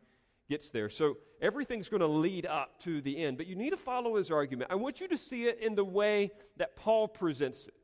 gets 0.50 0.70
there. 0.70 0.90
So 0.90 1.18
everything's 1.40 1.88
going 1.88 2.02
to 2.02 2.08
lead 2.08 2.48
up 2.48 2.80
to 2.80 3.02
the 3.02 3.18
end, 3.18 3.38
but 3.38 3.46
you 3.46 3.56
need 3.56 3.72
to 3.72 3.78
follow 3.78 4.16
his 4.16 4.32
argument. 4.32 4.72
I 4.72 4.76
want 4.76 5.00
you 5.00 5.08
to 5.08 5.18
see 5.18 5.46
it 5.46 5.60
in 5.60 5.76
the 5.76 5.86
way 5.86 6.32
that 6.58 6.76
Paul 6.76 7.08
presents 7.08 7.68
it. 7.68 7.76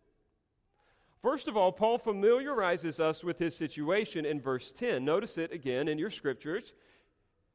First 1.21 1.47
of 1.47 1.55
all, 1.55 1.71
Paul 1.71 1.99
familiarizes 1.99 2.99
us 2.99 3.23
with 3.23 3.37
his 3.37 3.55
situation 3.55 4.25
in 4.25 4.41
verse 4.41 4.71
10. 4.71 5.05
Notice 5.05 5.37
it 5.37 5.51
again 5.51 5.87
in 5.87 5.99
your 5.99 6.09
scriptures. 6.09 6.73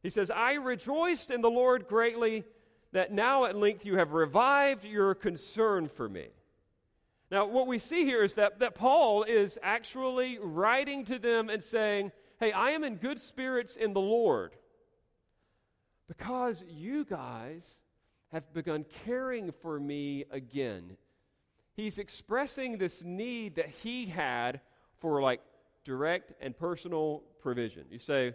He 0.02 0.10
says, 0.10 0.30
I 0.30 0.54
rejoiced 0.54 1.32
in 1.32 1.40
the 1.40 1.50
Lord 1.50 1.88
greatly 1.88 2.44
that 2.92 3.12
now 3.12 3.44
at 3.44 3.56
length 3.56 3.84
you 3.84 3.96
have 3.96 4.12
revived 4.12 4.84
your 4.84 5.14
concern 5.14 5.88
for 5.88 6.08
me. 6.08 6.28
Now, 7.30 7.46
what 7.46 7.66
we 7.66 7.80
see 7.80 8.04
here 8.04 8.22
is 8.22 8.34
that, 8.34 8.60
that 8.60 8.76
Paul 8.76 9.24
is 9.24 9.58
actually 9.62 10.38
writing 10.38 11.04
to 11.06 11.18
them 11.18 11.50
and 11.50 11.62
saying, 11.62 12.12
Hey, 12.38 12.52
I 12.52 12.70
am 12.70 12.84
in 12.84 12.96
good 12.96 13.18
spirits 13.18 13.76
in 13.76 13.94
the 13.94 14.00
Lord 14.00 14.52
because 16.06 16.62
you 16.68 17.04
guys 17.04 17.68
have 18.30 18.52
begun 18.52 18.84
caring 19.04 19.50
for 19.62 19.80
me 19.80 20.24
again. 20.30 20.96
He's 21.76 21.98
expressing 21.98 22.78
this 22.78 23.02
need 23.02 23.56
that 23.56 23.68
he 23.68 24.06
had 24.06 24.60
for 24.98 25.20
like 25.20 25.42
direct 25.84 26.32
and 26.40 26.56
personal 26.56 27.22
provision. 27.38 27.84
You 27.90 27.98
say, 27.98 28.34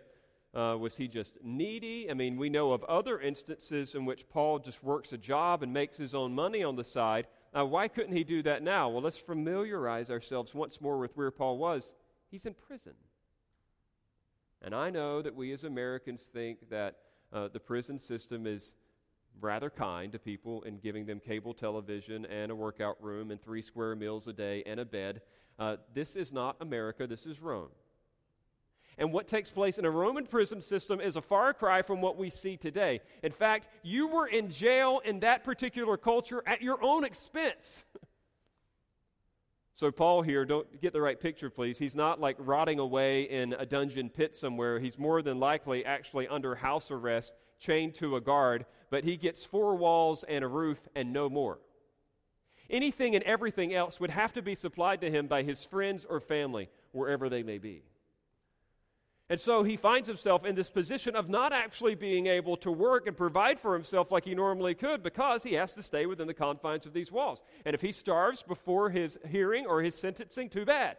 uh, 0.54 0.78
was 0.80 0.96
he 0.96 1.08
just 1.08 1.34
needy? 1.42 2.10
I 2.12 2.14
mean, 2.14 2.38
we 2.38 2.50
know 2.50 2.72
of 2.72 2.84
other 2.84 3.20
instances 3.20 3.96
in 3.96 4.06
which 4.06 4.30
Paul 4.30 4.60
just 4.60 4.84
works 4.84 5.12
a 5.14 5.18
job 5.18 5.64
and 5.64 5.74
makes 5.74 5.98
his 5.98 6.14
own 6.14 6.36
money 6.36 6.64
on 6.64 6.76
the 6.76 6.84
side. 6.84 7.26
Now, 7.54 7.66
why 7.66 7.88
couldn't 7.88 8.16
he 8.16 8.24
do 8.24 8.44
that 8.44 8.62
now? 8.62 8.90
Well, 8.90 9.02
let's 9.02 9.18
familiarize 9.18 10.12
ourselves 10.12 10.54
once 10.54 10.80
more 10.80 11.00
with 11.00 11.18
where 11.18 11.32
Paul 11.32 11.58
was. 11.58 11.96
He's 12.30 12.46
in 12.46 12.54
prison. 12.54 12.94
And 14.62 14.76
I 14.76 14.92
know 14.92 15.24
that 15.24 15.36
we 15.36 15.52
as 15.52 15.64
Americans 15.64 16.30
think 16.32 16.70
that 16.70 16.98
uh, 17.34 17.48
the 17.48 17.60
prison 17.60 17.98
system 17.98 18.46
is 18.46 18.74
rather 19.40 19.70
kind 19.70 20.12
to 20.12 20.20
people 20.20 20.64
in 20.64 20.78
giving 20.78 21.06
them 21.06 21.20
cable 21.20 21.54
television 21.54 22.26
and 22.26 22.52
a 22.52 22.56
workout 22.56 23.02
room 23.02 23.32
and 23.32 23.42
three 23.42 23.62
square 23.62 23.96
meals 23.96 24.28
a 24.28 24.34
day 24.34 24.64
and 24.66 24.80
a 24.80 24.86
bed. 24.86 25.22
Uh, 25.58 25.78
this 25.94 26.16
is 26.16 26.32
not 26.32 26.56
America, 26.62 27.08
this 27.08 27.26
is 27.26 27.40
Rome. 27.40 27.70
And 28.98 29.14
what 29.14 29.28
takes 29.28 29.50
place 29.50 29.78
in 29.78 29.86
a 29.86 29.90
Roman 29.90 30.26
prison 30.26 30.62
system 30.62 31.00
is 31.00 31.16
a 31.16 31.22
far 31.22 31.54
cry 31.54 31.82
from 31.82 32.02
what 32.02 32.18
we 32.18 32.30
see 32.30 32.58
today. 32.58 33.02
In 33.24 33.32
fact, 33.32 33.68
you 33.84 34.08
were 34.08 34.28
in 34.28 34.50
jail 34.50 35.02
in 35.06 35.22
that 35.22 35.44
particular 35.44 35.98
culture 35.98 36.44
at 36.46 36.62
your 36.62 36.84
own 36.84 37.04
expense. 37.04 37.84
So, 39.74 39.90
Paul 39.90 40.22
here, 40.22 40.46
don't 40.46 40.82
get 40.82 40.92
the 40.94 41.02
right 41.02 41.20
picture, 41.20 41.50
please. 41.50 41.80
He's 41.80 41.96
not 41.96 42.20
like 42.20 42.36
rotting 42.40 42.78
away 42.78 43.24
in 43.24 43.54
a 43.54 43.66
dungeon 43.66 44.10
pit 44.10 44.36
somewhere. 44.36 44.80
He's 44.80 45.00
more 45.00 45.22
than 45.22 45.40
likely 45.40 45.86
actually 45.86 46.28
under 46.28 46.54
house 46.54 46.92
arrest, 46.92 47.34
chained 47.58 47.96
to 47.96 48.18
a 48.18 48.22
guard, 48.22 48.66
but 48.92 49.04
he 49.04 49.18
gets 49.18 49.44
four 49.44 49.76
walls 49.76 50.24
and 50.30 50.44
a 50.44 50.48
roof 50.48 50.78
and 50.96 51.12
no 51.12 51.28
more. 51.28 51.58
Anything 52.70 53.16
and 53.16 53.24
everything 53.24 53.74
else 53.74 54.00
would 54.00 54.12
have 54.12 54.34
to 54.34 54.44
be 54.44 54.54
supplied 54.54 55.02
to 55.02 55.10
him 55.10 55.26
by 55.26 55.42
his 55.42 55.64
friends 55.64 56.06
or 56.08 56.20
family, 56.20 56.70
wherever 56.92 57.28
they 57.28 57.42
may 57.42 57.58
be. 57.58 57.84
And 59.30 59.40
so 59.40 59.64
he 59.64 59.78
finds 59.78 60.10
himself 60.10 60.44
in 60.46 60.56
this 60.56 60.70
position 60.70 61.16
of 61.16 61.30
not 61.30 61.54
actually 61.54 61.96
being 61.96 62.28
able 62.28 62.58
to 62.58 62.70
work 62.72 63.08
and 63.08 63.16
provide 63.16 63.62
for 63.62 63.74
himself 63.74 64.12
like 64.12 64.26
he 64.26 64.36
normally 64.36 64.76
could 64.76 65.02
because 65.02 65.42
he 65.42 65.54
has 65.54 65.72
to 65.74 65.82
stay 65.82 66.06
within 66.06 66.28
the 66.28 66.34
confines 66.34 66.86
of 66.86 66.92
these 66.92 67.14
walls. 67.14 67.42
And 67.64 67.74
if 67.74 67.80
he 67.80 67.94
starves 67.94 68.44
before 68.44 68.90
his 68.90 69.18
hearing 69.30 69.66
or 69.66 69.82
his 69.82 69.96
sentencing, 69.96 70.50
too 70.50 70.66
bad. 70.66 70.98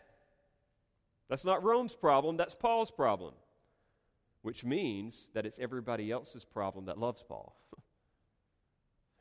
That's 1.29 1.45
not 1.45 1.63
Rome's 1.63 1.95
problem, 1.95 2.39
that's 2.39 2.55
Paul's 2.55 2.91
problem. 2.91 3.35
Which 4.41 4.65
means 4.65 5.29
that 5.35 5.45
it's 5.45 5.59
everybody 5.59 6.11
else's 6.11 6.45
problem 6.45 6.87
that 6.87 6.99
loves 6.99 7.23
Paul. 7.23 7.55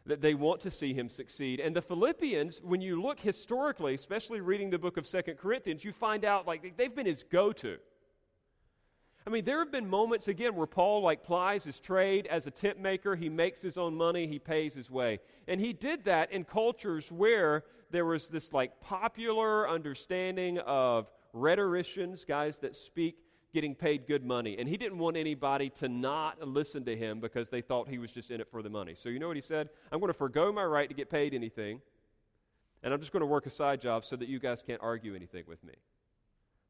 that 0.05 0.21
they 0.21 0.33
want 0.33 0.61
to 0.61 0.71
see 0.71 0.93
him 0.93 1.09
succeed. 1.09 1.59
And 1.59 1.75
the 1.75 1.81
Philippians, 1.81 2.61
when 2.63 2.81
you 2.81 3.01
look 3.01 3.19
historically, 3.19 3.93
especially 3.93 4.41
reading 4.41 4.69
the 4.69 4.79
book 4.79 4.97
of 4.97 5.05
Second 5.05 5.37
Corinthians, 5.37 5.83
you 5.83 5.93
find 5.93 6.25
out 6.25 6.47
like 6.47 6.75
they've 6.77 6.95
been 6.95 7.05
his 7.05 7.23
go 7.23 7.51
to. 7.53 7.77
I 9.25 9.29
mean, 9.29 9.45
there 9.45 9.59
have 9.59 9.71
been 9.71 9.87
moments 9.87 10.27
again 10.27 10.55
where 10.55 10.65
Paul 10.65 11.01
like 11.01 11.23
plies 11.23 11.63
his 11.63 11.79
trade 11.79 12.25
as 12.27 12.47
a 12.47 12.51
tent 12.51 12.79
maker. 12.79 13.15
He 13.15 13.29
makes 13.29 13.61
his 13.61 13.77
own 13.77 13.95
money. 13.95 14.25
He 14.25 14.39
pays 14.39 14.73
his 14.73 14.89
way, 14.89 15.19
and 15.47 15.61
he 15.61 15.73
did 15.73 16.05
that 16.05 16.31
in 16.31 16.43
cultures 16.43 17.11
where 17.11 17.63
there 17.91 18.05
was 18.05 18.29
this 18.29 18.51
like 18.51 18.81
popular 18.81 19.69
understanding 19.69 20.57
of 20.59 21.11
rhetoricians, 21.33 22.25
guys 22.25 22.57
that 22.59 22.75
speak 22.75 23.17
getting 23.53 23.75
paid 23.75 24.07
good 24.07 24.25
money, 24.25 24.57
and 24.57 24.67
he 24.67 24.77
didn't 24.77 24.97
want 24.97 25.17
anybody 25.17 25.69
to 25.69 25.89
not 25.89 26.41
listen 26.47 26.85
to 26.85 26.95
him 26.95 27.19
because 27.19 27.49
they 27.49 27.61
thought 27.61 27.89
he 27.89 27.97
was 27.97 28.11
just 28.11 28.31
in 28.31 28.39
it 28.39 28.47
for 28.49 28.61
the 28.61 28.69
money. 28.69 28.95
So 28.95 29.09
you 29.09 29.19
know 29.19 29.27
what 29.27 29.35
he 29.37 29.41
said? 29.41 29.69
I'm 29.91 29.99
going 29.99 30.11
to 30.11 30.17
forego 30.17 30.51
my 30.51 30.63
right 30.63 30.87
to 30.87 30.95
get 30.95 31.09
paid 31.09 31.33
anything, 31.33 31.81
and 32.83 32.93
I'm 32.93 32.99
just 32.99 33.11
going 33.11 33.21
to 33.21 33.27
work 33.27 33.45
a 33.45 33.49
side 33.49 33.81
job 33.81 34.05
so 34.05 34.15
that 34.15 34.29
you 34.29 34.39
guys 34.39 34.63
can't 34.63 34.81
argue 34.81 35.15
anything 35.15 35.43
with 35.47 35.63
me. 35.63 35.73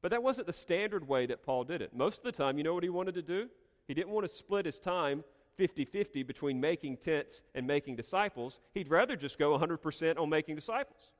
But 0.02 0.10
that 0.12 0.24
wasn't 0.24 0.48
the 0.48 0.54
standard 0.54 1.08
way 1.08 1.28
that 1.28 1.44
Paul 1.44 1.64
did 1.64 1.82
it. 1.82 1.96
Most 1.96 2.20
of 2.20 2.24
the 2.24 2.32
time, 2.32 2.58
you 2.58 2.64
know 2.64 2.74
what 2.74 2.84
he 2.84 2.90
wanted 2.90 3.14
to 3.16 3.22
do? 3.22 3.48
He 3.88 3.94
didn't 3.94 4.10
want 4.10 4.28
to 4.28 4.34
split 4.34 4.66
his 4.66 4.80
time 4.80 5.24
50 5.58 5.86
50 5.86 6.24
between 6.24 6.60
making 6.60 6.98
tents 6.98 7.44
and 7.54 7.68
making 7.68 7.96
disciples. 7.96 8.60
He'd 8.74 8.90
rather 8.90 9.16
just 9.16 9.38
go 9.38 9.58
100% 9.58 10.18
on 10.18 10.30
making 10.30 10.56
disciples. 10.56 11.12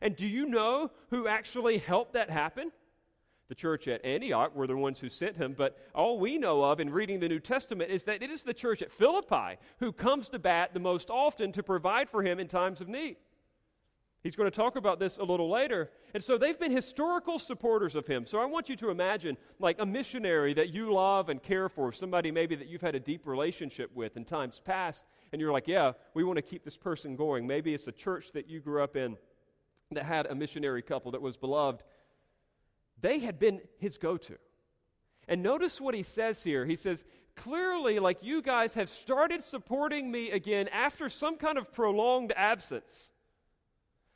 And 0.00 0.16
do 0.16 0.26
you 0.26 0.46
know 0.46 0.90
who 1.10 1.26
actually 1.26 1.78
helped 1.78 2.14
that 2.14 2.30
happen? 2.30 2.72
The 3.52 3.56
church 3.56 3.86
at 3.86 4.02
Antioch 4.02 4.56
were 4.56 4.66
the 4.66 4.78
ones 4.78 4.98
who 4.98 5.10
sent 5.10 5.36
him, 5.36 5.52
but 5.52 5.76
all 5.94 6.18
we 6.18 6.38
know 6.38 6.64
of 6.64 6.80
in 6.80 6.88
reading 6.88 7.20
the 7.20 7.28
New 7.28 7.38
Testament 7.38 7.90
is 7.90 8.04
that 8.04 8.22
it 8.22 8.30
is 8.30 8.42
the 8.42 8.54
church 8.54 8.80
at 8.80 8.90
Philippi 8.90 9.58
who 9.78 9.92
comes 9.92 10.30
to 10.30 10.38
bat 10.38 10.72
the 10.72 10.80
most 10.80 11.10
often 11.10 11.52
to 11.52 11.62
provide 11.62 12.08
for 12.08 12.22
him 12.22 12.40
in 12.40 12.48
times 12.48 12.80
of 12.80 12.88
need. 12.88 13.16
He's 14.22 14.36
going 14.36 14.50
to 14.50 14.56
talk 14.56 14.76
about 14.76 14.98
this 14.98 15.18
a 15.18 15.22
little 15.22 15.50
later. 15.50 15.90
And 16.14 16.24
so 16.24 16.38
they've 16.38 16.58
been 16.58 16.72
historical 16.72 17.38
supporters 17.38 17.94
of 17.94 18.06
him. 18.06 18.24
So 18.24 18.40
I 18.40 18.46
want 18.46 18.70
you 18.70 18.76
to 18.76 18.88
imagine 18.88 19.36
like 19.58 19.78
a 19.80 19.84
missionary 19.84 20.54
that 20.54 20.70
you 20.70 20.90
love 20.90 21.28
and 21.28 21.42
care 21.42 21.68
for, 21.68 21.92
somebody 21.92 22.30
maybe 22.30 22.56
that 22.56 22.68
you've 22.68 22.80
had 22.80 22.94
a 22.94 23.00
deep 23.00 23.26
relationship 23.26 23.90
with 23.94 24.16
in 24.16 24.24
times 24.24 24.62
past, 24.64 25.04
and 25.30 25.42
you're 25.42 25.52
like, 25.52 25.68
yeah, 25.68 25.92
we 26.14 26.24
want 26.24 26.38
to 26.38 26.42
keep 26.42 26.64
this 26.64 26.78
person 26.78 27.16
going. 27.16 27.46
Maybe 27.46 27.74
it's 27.74 27.86
a 27.86 27.92
church 27.92 28.32
that 28.32 28.48
you 28.48 28.60
grew 28.60 28.82
up 28.82 28.96
in 28.96 29.18
that 29.90 30.06
had 30.06 30.24
a 30.24 30.34
missionary 30.34 30.80
couple 30.80 31.12
that 31.12 31.20
was 31.20 31.36
beloved. 31.36 31.82
They 33.02 33.18
had 33.18 33.38
been 33.38 33.60
his 33.78 33.98
go 33.98 34.16
to. 34.16 34.36
And 35.28 35.42
notice 35.42 35.80
what 35.80 35.94
he 35.94 36.02
says 36.02 36.42
here. 36.42 36.64
He 36.64 36.76
says, 36.76 37.04
clearly, 37.36 37.98
like 37.98 38.18
you 38.22 38.42
guys 38.42 38.74
have 38.74 38.88
started 38.88 39.44
supporting 39.44 40.10
me 40.10 40.30
again 40.30 40.68
after 40.68 41.08
some 41.08 41.36
kind 41.36 41.58
of 41.58 41.72
prolonged 41.72 42.32
absence. 42.34 43.10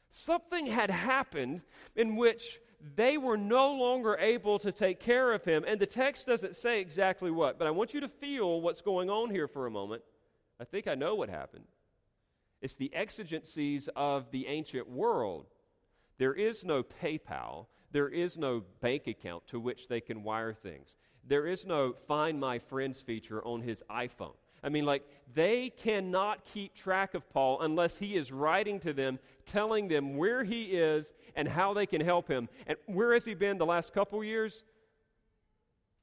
Something 0.09 0.67
had 0.67 0.91
happened 0.91 1.63
in 1.95 2.17
which 2.17 2.61
they 2.95 3.19
were 3.19 3.37
no 3.37 3.75
longer 3.75 4.17
able 4.17 4.59
to 4.61 4.71
take 4.71 5.01
care 5.01 5.33
of 5.33 5.45
him. 5.45 5.65
And 5.67 5.81
the 5.81 5.87
text 5.87 6.27
doesn't 6.27 6.57
say 6.57 6.81
exactly 6.81 7.31
what, 7.31 7.59
but 7.59 7.67
I 7.67 7.71
want 7.71 7.95
you 7.95 8.01
to 8.01 8.09
feel 8.09 8.61
what's 8.61 8.81
going 8.81 9.11
on 9.11 9.31
here 9.31 9.49
for 9.49 9.67
a 9.67 9.71
moment. 9.71 10.03
I 10.61 10.65
think 10.65 10.87
I 10.87 10.95
know 10.95 11.15
what 11.15 11.29
happened. 11.29 11.65
It's 12.63 12.77
the 12.77 12.95
exigencies 12.95 13.89
of 13.97 14.31
the 14.31 14.47
ancient 14.47 14.89
world. 14.89 15.47
There 16.19 16.33
is 16.33 16.65
no 16.65 16.83
PayPal, 16.83 17.67
there 17.93 18.09
is 18.09 18.37
no 18.37 18.63
bank 18.81 19.07
account 19.07 19.47
to 19.49 19.61
which 19.61 19.89
they 19.89 20.01
can 20.01 20.23
wire 20.23 20.53
things. 20.53 20.97
There 21.25 21.47
is 21.47 21.67
no 21.67 21.95
find 22.07 22.39
my 22.39 22.59
friends 22.59 23.03
feature 23.03 23.45
on 23.45 23.63
his 23.63 23.83
iPhone. 23.91 24.35
I 24.63 24.69
mean, 24.69 24.85
like, 24.85 25.05
they 25.35 25.71
cannot 25.71 26.45
keep 26.45 26.75
track 26.75 27.15
of 27.15 27.29
Paul 27.31 27.61
unless 27.61 27.97
he 27.97 28.17
is 28.17 28.33
writing 28.33 28.81
to 28.81 28.93
them, 28.93 29.19
telling 29.45 29.87
them 29.87 30.17
where 30.17 30.45
he 30.45 30.65
is 30.65 31.13
and 31.37 31.47
how 31.47 31.75
they 31.75 31.87
can 31.87 32.01
help 32.01 32.29
him. 32.29 32.49
And 32.67 32.77
where 32.87 33.13
has 33.13 33.25
he 33.25 33.35
been 33.35 33.59
the 33.59 33.67
last 33.67 33.93
couple 33.93 34.23
years? 34.25 34.65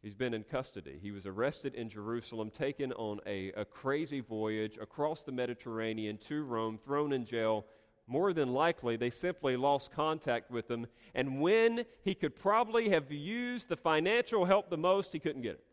He's 0.02 0.14
been 0.14 0.34
in 0.34 0.44
custody. 0.44 1.00
He 1.02 1.12
was 1.12 1.26
arrested 1.26 1.76
in 1.76 1.88
Jerusalem, 1.90 2.52
taken 2.52 2.92
on 2.94 3.22
a, 3.26 3.52
a 3.54 3.64
crazy 3.64 4.20
voyage 4.20 4.78
across 4.82 5.24
the 5.24 5.32
Mediterranean 5.32 6.18
to 6.28 6.44
Rome, 6.44 6.78
thrown 6.78 7.14
in 7.14 7.26
jail. 7.26 7.66
More 8.06 8.34
than 8.34 8.52
likely, 8.52 8.98
they 8.98 9.10
simply 9.10 9.56
lost 9.56 9.92
contact 9.92 10.52
with 10.52 10.70
him. 10.70 10.88
And 11.16 11.40
when 11.42 11.86
he 12.04 12.16
could 12.16 12.36
probably 12.36 12.90
have 12.90 13.12
used 13.12 13.70
the 13.70 13.78
financial 13.78 14.46
help 14.46 14.70
the 14.70 14.78
most, 14.78 15.14
he 15.14 15.20
couldn't 15.20 15.42
get 15.42 15.54
it. 15.54 15.66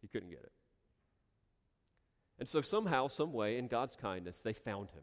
He 0.00 0.08
couldn't 0.08 0.30
get 0.30 0.40
it. 0.40 0.52
And 2.38 2.48
so, 2.48 2.62
somehow, 2.62 3.08
some 3.08 3.32
way, 3.32 3.58
in 3.58 3.66
God's 3.66 3.96
kindness, 3.96 4.38
they 4.40 4.52
found 4.52 4.90
him. 4.90 5.02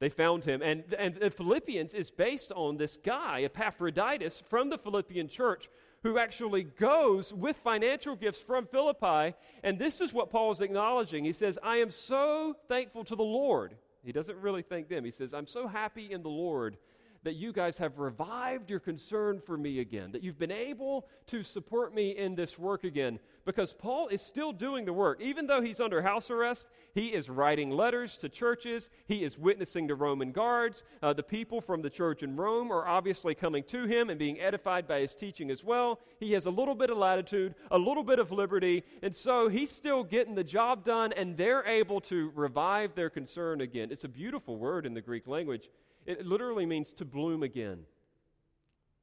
They 0.00 0.08
found 0.08 0.44
him. 0.44 0.62
And, 0.62 0.94
and 0.94 1.14
the 1.16 1.30
Philippians 1.30 1.92
is 1.92 2.10
based 2.10 2.50
on 2.52 2.78
this 2.78 2.98
guy, 3.04 3.42
Epaphroditus, 3.42 4.42
from 4.48 4.70
the 4.70 4.78
Philippian 4.78 5.28
church, 5.28 5.68
who 6.02 6.18
actually 6.18 6.64
goes 6.64 7.32
with 7.32 7.56
financial 7.58 8.16
gifts 8.16 8.40
from 8.40 8.66
Philippi. 8.66 9.36
And 9.62 9.78
this 9.78 10.00
is 10.00 10.14
what 10.14 10.30
Paul 10.30 10.52
is 10.52 10.62
acknowledging. 10.62 11.26
He 11.26 11.34
says, 11.34 11.58
I 11.62 11.76
am 11.76 11.90
so 11.90 12.56
thankful 12.66 13.04
to 13.04 13.14
the 13.14 13.22
Lord. 13.22 13.76
He 14.02 14.12
doesn't 14.12 14.38
really 14.38 14.62
thank 14.62 14.88
them. 14.88 15.04
He 15.04 15.10
says, 15.10 15.34
I'm 15.34 15.46
so 15.46 15.66
happy 15.66 16.12
in 16.12 16.22
the 16.22 16.30
Lord 16.30 16.78
that 17.22 17.34
you 17.34 17.52
guys 17.52 17.76
have 17.76 17.98
revived 17.98 18.70
your 18.70 18.80
concern 18.80 19.40
for 19.40 19.56
me 19.58 19.80
again, 19.80 20.12
that 20.12 20.22
you've 20.22 20.38
been 20.38 20.50
able 20.50 21.06
to 21.26 21.42
support 21.42 21.94
me 21.94 22.16
in 22.16 22.34
this 22.34 22.58
work 22.58 22.84
again. 22.84 23.18
Because 23.44 23.72
Paul 23.72 24.08
is 24.08 24.22
still 24.22 24.52
doing 24.52 24.84
the 24.84 24.92
work. 24.92 25.20
Even 25.20 25.46
though 25.46 25.60
he's 25.60 25.80
under 25.80 26.00
house 26.02 26.30
arrest, 26.30 26.66
he 26.94 27.08
is 27.08 27.28
writing 27.28 27.70
letters 27.70 28.16
to 28.18 28.28
churches, 28.28 28.88
he 29.06 29.24
is 29.24 29.38
witnessing 29.38 29.88
to 29.88 29.94
Roman 29.94 30.32
guards. 30.32 30.82
Uh, 31.02 31.12
the 31.12 31.22
people 31.22 31.60
from 31.60 31.82
the 31.82 31.90
church 31.90 32.22
in 32.22 32.36
Rome 32.36 32.70
are 32.72 32.86
obviously 32.86 33.34
coming 33.34 33.64
to 33.64 33.84
him 33.84 34.08
and 34.08 34.18
being 34.18 34.40
edified 34.40 34.86
by 34.86 35.00
his 35.00 35.14
teaching 35.14 35.50
as 35.50 35.62
well. 35.62 36.00
He 36.20 36.32
has 36.32 36.46
a 36.46 36.50
little 36.50 36.74
bit 36.74 36.90
of 36.90 36.98
latitude, 36.98 37.54
a 37.70 37.78
little 37.78 38.04
bit 38.04 38.18
of 38.18 38.30
liberty, 38.30 38.84
and 39.02 39.14
so 39.14 39.48
he's 39.48 39.70
still 39.70 40.04
getting 40.04 40.34
the 40.34 40.44
job 40.44 40.84
done, 40.84 41.12
and 41.12 41.36
they're 41.36 41.66
able 41.66 42.00
to 42.02 42.32
revive 42.34 42.94
their 42.94 43.10
concern 43.10 43.60
again. 43.60 43.90
It's 43.90 44.04
a 44.04 44.08
beautiful 44.08 44.56
word 44.56 44.86
in 44.86 44.94
the 44.94 45.00
Greek 45.00 45.26
language. 45.26 45.68
It 46.10 46.26
literally 46.26 46.66
means 46.66 46.92
to 46.94 47.04
bloom 47.04 47.42
again. 47.42 47.80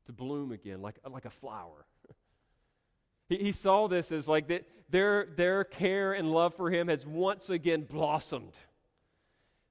To 0.05 0.13
bloom 0.13 0.51
again, 0.51 0.81
like, 0.81 0.99
like 1.09 1.25
a 1.25 1.29
flower. 1.29 1.85
he, 3.29 3.37
he 3.37 3.51
saw 3.51 3.87
this 3.87 4.11
as 4.11 4.27
like 4.27 4.47
that 4.47 4.65
their, 4.89 5.27
their 5.35 5.63
care 5.63 6.13
and 6.13 6.31
love 6.31 6.55
for 6.55 6.69
him 6.69 6.87
has 6.87 7.05
once 7.05 7.49
again 7.49 7.83
blossomed. 7.83 8.53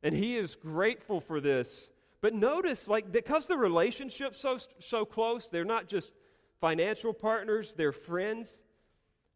And 0.02 0.14
he 0.14 0.36
is 0.36 0.54
grateful 0.54 1.20
for 1.20 1.40
this. 1.40 1.88
But 2.20 2.34
notice, 2.34 2.88
like, 2.88 3.12
because 3.12 3.46
the 3.46 3.56
relationship's 3.56 4.40
so, 4.40 4.58
so 4.78 5.04
close, 5.04 5.48
they're 5.48 5.64
not 5.64 5.88
just 5.88 6.12
financial 6.60 7.12
partners, 7.12 7.74
they're 7.76 7.92
friends. 7.92 8.62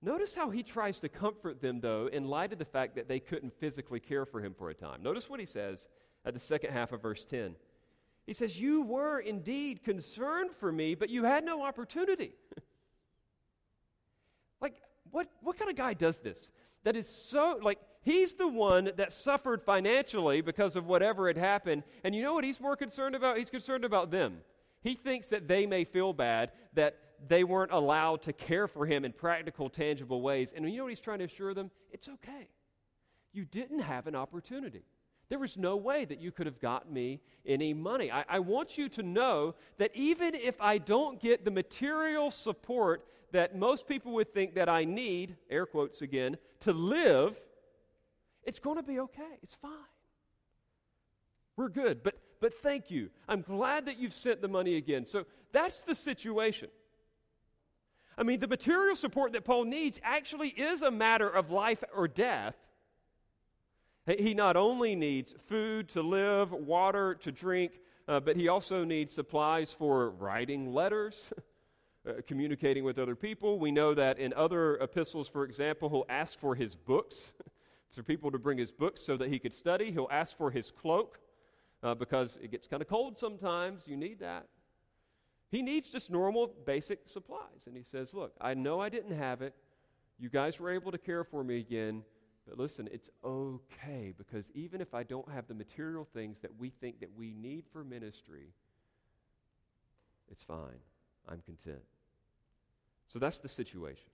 Notice 0.02 0.35
how 0.35 0.50
he 0.50 0.62
tries 0.62 0.99
to 1.00 1.09
comfort 1.09 1.61
them, 1.61 1.80
though, 1.80 2.09
in 2.11 2.25
light 2.25 2.52
of 2.52 2.59
the 2.59 2.64
fact 2.64 2.95
that 2.97 3.09
they 3.09 3.21
couldn't 3.21 3.52
physically 3.59 4.00
care 4.00 4.25
for 4.25 4.40
him 4.40 4.54
for 4.54 4.71
a 4.71 4.75
time. 4.75 5.02
Notice 5.02 5.28
what 5.28 5.40
he 5.40 5.47
says 5.47 5.88
at 6.25 6.35
the 6.35 6.40
second 6.40 6.73
half 6.73 6.92
of 6.92 7.02
verse 7.02 7.25
10. 7.25 7.54
He 8.30 8.34
says, 8.34 8.60
You 8.60 8.82
were 8.82 9.18
indeed 9.18 9.82
concerned 9.82 10.52
for 10.60 10.70
me, 10.70 10.94
but 10.94 11.10
you 11.10 11.25
had 11.25 11.44
no 11.44 11.64
opportunity. 11.64 12.30
like, 14.60 14.76
what, 15.10 15.26
what 15.42 15.58
kind 15.58 15.68
of 15.68 15.76
guy 15.76 15.94
does 15.94 16.18
this? 16.18 16.49
That 16.84 16.95
is 16.95 17.08
so, 17.08 17.58
like, 17.60 17.80
he's 18.02 18.36
the 18.36 18.47
one 18.47 18.93
that 18.99 19.12
suffered 19.12 19.60
financially 19.60 20.43
because 20.43 20.76
of 20.76 20.86
whatever 20.86 21.26
had 21.26 21.38
happened. 21.38 21.82
And 22.04 22.14
you 22.14 22.23
know 22.23 22.32
what 22.32 22.45
he's 22.45 22.60
more 22.60 22.76
concerned 22.76 23.16
about? 23.16 23.36
He's 23.36 23.50
concerned 23.50 23.84
about 23.84 24.12
them. 24.12 24.43
He 24.80 24.95
thinks 24.95 25.26
that 25.30 25.49
they 25.49 25.66
may 25.66 25.82
feel 25.82 26.12
bad, 26.12 26.52
that 26.75 26.99
they 27.26 27.43
weren't 27.43 27.73
allowed 27.73 28.23
to 28.23 28.32
care 28.32 28.69
for 28.69 28.86
him 28.86 29.04
in 29.04 29.12
practical, 29.12 29.69
tangible 29.69 30.23
ways. 30.23 30.52
And 30.54 30.71
you 30.71 30.76
know 30.76 30.84
what 30.84 30.90
he's 30.90 31.00
trying 31.00 31.19
to 31.19 31.25
assure 31.25 31.52
them? 31.52 31.73
It's 31.90 32.08
okay. 32.08 32.49
You 33.32 33.45
didn't 33.45 33.80
have 33.80 34.06
an 34.06 34.14
opportunity. 34.14 34.84
There 35.30 35.38
was 35.38 35.56
no 35.56 35.76
way 35.76 36.04
that 36.04 36.21
you 36.21 36.32
could 36.32 36.47
have 36.47 36.60
got 36.60 36.90
me 36.93 37.21
any 37.47 37.73
money. 37.73 38.10
I, 38.10 38.25
I, 38.28 38.38
want 38.40 38.76
you 38.76 38.88
to 38.90 39.02
know 39.02 39.54
that 39.78 39.93
even 39.95 40.34
if 40.34 40.60
I 40.60 40.76
don't 40.78 41.21
get 41.21 41.45
the 41.45 41.52
material 41.52 42.32
support 42.32 43.06
that 43.30 43.56
most 43.56 43.86
people 43.86 44.12
would 44.14 44.34
think 44.34 44.56
that 44.56 44.69
I 44.69 44.84
need, 44.84 45.36
air 45.49 45.66
quotes 45.66 46.02
again, 46.02 46.36
to 46.60 46.73
live, 46.73 47.40
it's 48.43 48.58
going 48.58 48.76
to 48.76 48.82
be 48.82 48.99
okay. 48.99 49.38
It's 49.43 49.54
fine. 49.54 49.71
We're 51.56 51.69
good. 51.69 52.02
But, 52.02 52.19
but 52.40 52.52
thank 52.60 52.90
you. 52.90 53.10
I'm 53.28 53.43
glad 53.43 53.86
that 53.86 53.99
you've 53.99 54.12
sent 54.12 54.43
the 54.43 54.49
money 54.49 54.76
again. 54.76 55.06
So 55.06 55.26
that's 55.52 55.82
the 55.82 55.95
situation. 55.95 56.71
I 58.19 58.25
mean, 58.25 58.40
the 58.40 58.49
material 58.49 58.97
support 58.97 59.32
that 59.34 59.45
Paul 59.45 59.64
needs 59.64 60.00
actually 60.02 60.49
is 60.49 60.82
a 60.82 60.90
matter 60.90 61.28
of 61.28 61.52
life 61.52 61.84
or 61.95 62.08
death. 62.08 62.56
He 64.18 64.34
not 64.34 64.56
only 64.56 64.96
needs 64.96 65.34
food 65.46 65.88
to 65.90 66.02
live, 66.02 66.52
water 66.52 67.14
to 67.16 67.30
drink, 67.30 67.80
uh, 68.08 68.18
but 68.20 68.36
he 68.36 68.49
also 68.49 68.84
needs 68.84 69.12
supplies 69.12 69.73
for 69.73 70.10
writing 70.10 70.73
letters, 70.73 71.32
uh, 72.08 72.14
communicating 72.26 72.82
with 72.82 72.99
other 72.99 73.14
people. 73.14 73.58
We 73.58 73.70
know 73.70 73.94
that 73.94 74.18
in 74.18 74.32
other 74.34 74.76
epistles, 74.78 75.28
for 75.28 75.44
example, 75.44 75.88
he'll 75.88 76.06
ask 76.08 76.38
for 76.38 76.54
his 76.54 76.75
books, 76.75 77.32
for 77.94 78.02
people 78.02 78.30
to 78.30 78.38
bring 78.38 78.58
his 78.58 78.73
books 78.73 79.02
so 79.02 79.16
that 79.16 79.28
he 79.28 79.38
could 79.38 79.52
study. 79.52 79.92
He'll 79.92 80.08
ask 80.10 80.36
for 80.36 80.50
his 80.50 80.70
cloak 80.70 81.18
uh, 81.82 81.94
because 81.94 82.38
it 82.42 82.50
gets 82.50 82.66
kind 82.66 82.82
of 82.82 82.88
cold 82.88 83.18
sometimes. 83.18 83.82
You 83.86 83.96
need 83.96 84.20
that. 84.20 84.46
He 85.50 85.62
needs 85.62 85.88
just 85.88 86.10
normal, 86.10 86.52
basic 86.64 87.00
supplies. 87.06 87.66
And 87.66 87.76
he 87.76 87.82
says, 87.82 88.14
Look, 88.14 88.34
I 88.40 88.54
know 88.54 88.80
I 88.80 88.88
didn't 88.88 89.16
have 89.16 89.42
it. 89.42 89.54
You 90.18 90.28
guys 90.28 90.60
were 90.60 90.70
able 90.70 90.92
to 90.92 90.99
care 90.99 91.25
for 91.25 91.42
me 91.42 91.58
again. 91.58 92.02
But 92.50 92.58
listen, 92.58 92.89
it's 92.91 93.08
okay 93.25 94.13
because 94.19 94.50
even 94.54 94.80
if 94.80 94.93
I 94.93 95.04
don't 95.04 95.30
have 95.30 95.47
the 95.47 95.54
material 95.54 96.04
things 96.13 96.41
that 96.41 96.50
we 96.58 96.71
think 96.71 96.99
that 96.99 97.10
we 97.17 97.32
need 97.32 97.65
for 97.73 97.84
ministry, 97.84 98.49
it's 100.28 100.43
fine. 100.43 100.80
I'm 101.28 101.43
content. 101.43 101.84
So 103.06 103.21
that's 103.21 103.39
the 103.39 103.49
situation. 103.49 104.10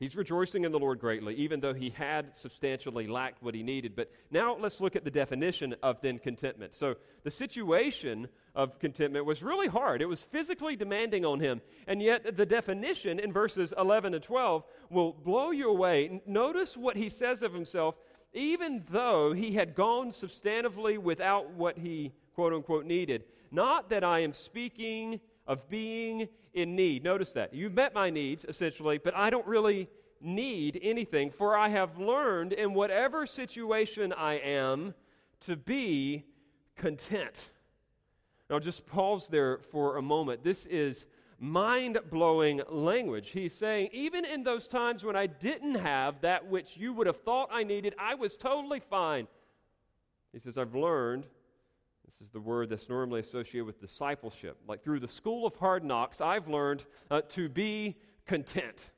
He's 0.00 0.16
rejoicing 0.16 0.64
in 0.64 0.72
the 0.72 0.78
Lord 0.78 0.98
greatly, 0.98 1.34
even 1.34 1.60
though 1.60 1.74
he 1.74 1.90
had 1.90 2.34
substantially 2.34 3.06
lacked 3.06 3.42
what 3.42 3.54
he 3.54 3.62
needed. 3.62 3.94
But 3.94 4.10
now 4.30 4.56
let's 4.58 4.80
look 4.80 4.96
at 4.96 5.04
the 5.04 5.10
definition 5.10 5.76
of 5.82 6.00
then 6.00 6.18
contentment. 6.18 6.74
So 6.74 6.96
the 7.22 7.30
situation 7.30 8.26
of 8.54 8.78
contentment 8.78 9.26
was 9.26 9.42
really 9.42 9.68
hard. 9.68 10.00
It 10.00 10.06
was 10.06 10.22
physically 10.22 10.74
demanding 10.74 11.26
on 11.26 11.38
him. 11.38 11.60
And 11.86 12.00
yet 12.00 12.34
the 12.34 12.46
definition 12.46 13.18
in 13.18 13.30
verses 13.30 13.74
11 13.76 14.14
and 14.14 14.22
12 14.22 14.64
will 14.88 15.12
blow 15.12 15.50
you 15.50 15.68
away. 15.68 16.22
Notice 16.26 16.78
what 16.78 16.96
he 16.96 17.10
says 17.10 17.42
of 17.42 17.52
himself, 17.52 17.96
even 18.32 18.82
though 18.88 19.34
he 19.34 19.52
had 19.52 19.74
gone 19.74 20.12
substantively 20.12 20.96
without 20.96 21.50
what 21.50 21.76
he, 21.76 22.14
quote 22.34 22.54
unquote, 22.54 22.86
needed. 22.86 23.24
Not 23.50 23.90
that 23.90 24.02
I 24.02 24.20
am 24.20 24.32
speaking 24.32 25.20
of 25.50 25.68
being 25.68 26.28
in 26.54 26.76
need. 26.76 27.02
Notice 27.02 27.32
that. 27.32 27.52
You've 27.52 27.74
met 27.74 27.92
my 27.92 28.08
needs, 28.08 28.44
essentially, 28.44 28.98
but 28.98 29.16
I 29.16 29.30
don't 29.30 29.46
really 29.48 29.88
need 30.20 30.78
anything, 30.80 31.32
for 31.32 31.56
I 31.56 31.68
have 31.70 31.98
learned 31.98 32.52
in 32.52 32.72
whatever 32.72 33.26
situation 33.26 34.12
I 34.12 34.34
am 34.34 34.94
to 35.40 35.56
be 35.56 36.24
content. 36.76 37.50
Now, 38.48 38.60
just 38.60 38.86
pause 38.86 39.26
there 39.26 39.58
for 39.72 39.96
a 39.96 40.02
moment. 40.02 40.44
This 40.44 40.66
is 40.66 41.06
mind 41.40 41.98
blowing 42.10 42.62
language. 42.68 43.30
He's 43.30 43.52
saying, 43.52 43.88
even 43.92 44.24
in 44.24 44.44
those 44.44 44.68
times 44.68 45.02
when 45.02 45.16
I 45.16 45.26
didn't 45.26 45.74
have 45.74 46.20
that 46.20 46.46
which 46.46 46.76
you 46.76 46.92
would 46.92 47.08
have 47.08 47.22
thought 47.22 47.48
I 47.50 47.64
needed, 47.64 47.96
I 47.98 48.14
was 48.14 48.36
totally 48.36 48.78
fine. 48.78 49.26
He 50.32 50.38
says, 50.38 50.56
I've 50.56 50.76
learned 50.76 51.26
this 52.10 52.26
is 52.26 52.32
the 52.32 52.40
word 52.40 52.70
that's 52.70 52.88
normally 52.88 53.20
associated 53.20 53.66
with 53.66 53.80
discipleship. 53.80 54.58
Like 54.66 54.82
through 54.82 55.00
the 55.00 55.08
school 55.08 55.46
of 55.46 55.54
hard 55.56 55.84
knocks, 55.84 56.20
I've 56.20 56.48
learned 56.48 56.84
uh, 57.10 57.20
to 57.30 57.48
be 57.48 57.96
content. 58.26 58.90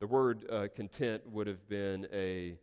The 0.00 0.06
word 0.06 0.44
uh, 0.50 0.68
content 0.74 1.22
would 1.30 1.46
have 1.46 1.66
been 1.68 2.06
a 2.12 2.58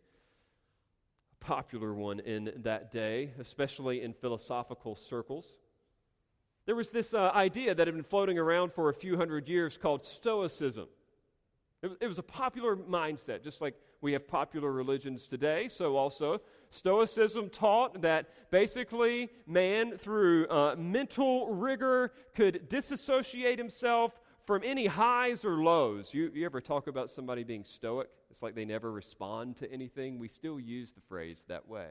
popular 1.40 1.94
one 1.94 2.20
in 2.20 2.52
that 2.58 2.92
day, 2.92 3.32
especially 3.40 4.04
in 4.04 4.14
philosophical 4.14 4.96
circles. 4.96 5.56
There 6.66 6.76
was 6.76 6.92
this 6.92 7.14
uh, 7.14 7.32
idea 7.34 7.74
that 7.74 7.88
had 7.88 7.96
been 7.96 8.04
floating 8.04 8.38
around 8.38 8.74
for 8.74 8.90
a 8.90 8.94
few 8.94 9.18
hundred 9.18 9.50
years 9.50 9.78
called 9.78 10.06
Stoicism. 10.06 10.88
It, 11.82 11.92
it 12.02 12.08
was 12.08 12.18
a 12.18 12.24
popular 12.24 12.76
mindset, 12.76 13.44
just 13.44 13.62
like 13.62 13.76
we 14.02 14.14
have 14.14 14.28
popular 14.28 14.72
religions 14.72 15.28
today. 15.28 15.68
So, 15.68 15.96
also, 15.98 16.42
Stoicism 16.72 17.50
taught 17.50 18.02
that 18.02 18.52
basically 18.52 19.30
man, 19.48 19.98
through 19.98 20.48
uh, 20.48 20.76
mental 20.78 21.54
rigor, 21.54 22.12
could 22.36 22.70
disassociate 22.70 23.58
himself 23.58 24.14
from 24.46 24.62
any 24.64 24.88
highs 24.88 25.46
or 25.46 25.64
lows. 25.64 26.14
You, 26.14 26.32
you 26.34 26.46
ever 26.46 26.62
talk 26.62 26.88
about 26.88 27.10
somebody 27.10 27.44
being 27.44 27.64
stoic? 27.64 28.10
It's 28.32 28.42
like 28.42 28.56
they 28.56 28.66
never 28.66 28.92
respond 28.92 29.58
to 29.58 29.72
anything. 29.72 30.20
We 30.20 30.28
still 30.28 30.60
use 30.60 30.92
the 30.92 31.02
phrase 31.02 31.46
that 31.48 31.68
way. 31.68 31.90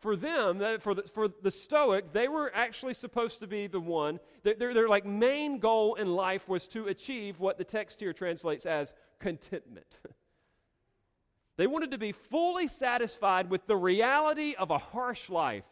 For 0.00 0.16
them, 0.16 0.62
for 0.80 0.94
the, 0.94 1.02
for 1.02 1.28
the 1.28 1.50
Stoic, 1.50 2.12
they 2.14 2.26
were 2.26 2.50
actually 2.54 2.94
supposed 2.94 3.40
to 3.40 3.46
be 3.46 3.66
the 3.66 3.80
one, 3.80 4.18
their, 4.42 4.72
their, 4.72 4.88
like 4.88 5.04
main 5.04 5.58
goal 5.58 5.96
in 5.96 6.14
life 6.14 6.48
was 6.48 6.66
to 6.68 6.86
achieve 6.86 7.38
what 7.38 7.58
the 7.58 7.64
text 7.64 8.00
here 8.00 8.14
translates 8.14 8.64
as 8.64 8.94
contentment. 9.18 9.98
they 11.58 11.66
wanted 11.66 11.90
to 11.90 11.98
be 11.98 12.12
fully 12.12 12.66
satisfied 12.66 13.50
with 13.50 13.66
the 13.66 13.76
reality 13.76 14.54
of 14.58 14.70
a 14.70 14.78
harsh 14.78 15.28
life. 15.28 15.64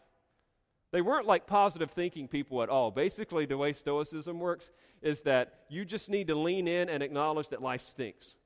They 0.91 1.01
weren't 1.01 1.27
like 1.27 1.47
positive 1.47 1.91
thinking 1.91 2.29
people 2.29 2.62
at 2.62 2.69
all. 2.69 2.91
Basically, 2.91 3.47
the 3.47 3.57
way 3.57 3.73
Stoicism 3.73 4.38
works 4.38 4.71
is 5.01 5.23
that 5.23 5.61
you 5.71 5.87
just 5.87 6.11
need 6.11 6.27
to 6.27 6.35
lean 6.35 6.69
in 6.69 6.91
and 6.91 7.03
acknowledge 7.03 7.49
that 7.49 7.62
life 7.62 7.87
stinks. 7.87 8.37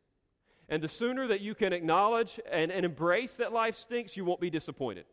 And 0.68 0.80
the 0.80 0.88
sooner 0.88 1.26
that 1.26 1.40
you 1.40 1.56
can 1.56 1.72
acknowledge 1.72 2.38
and, 2.50 2.70
and 2.70 2.84
embrace 2.84 3.34
that 3.34 3.52
life 3.52 3.74
stinks, 3.74 4.16
you 4.16 4.24
won't 4.24 4.40
be 4.40 4.50
disappointed. 4.50 5.06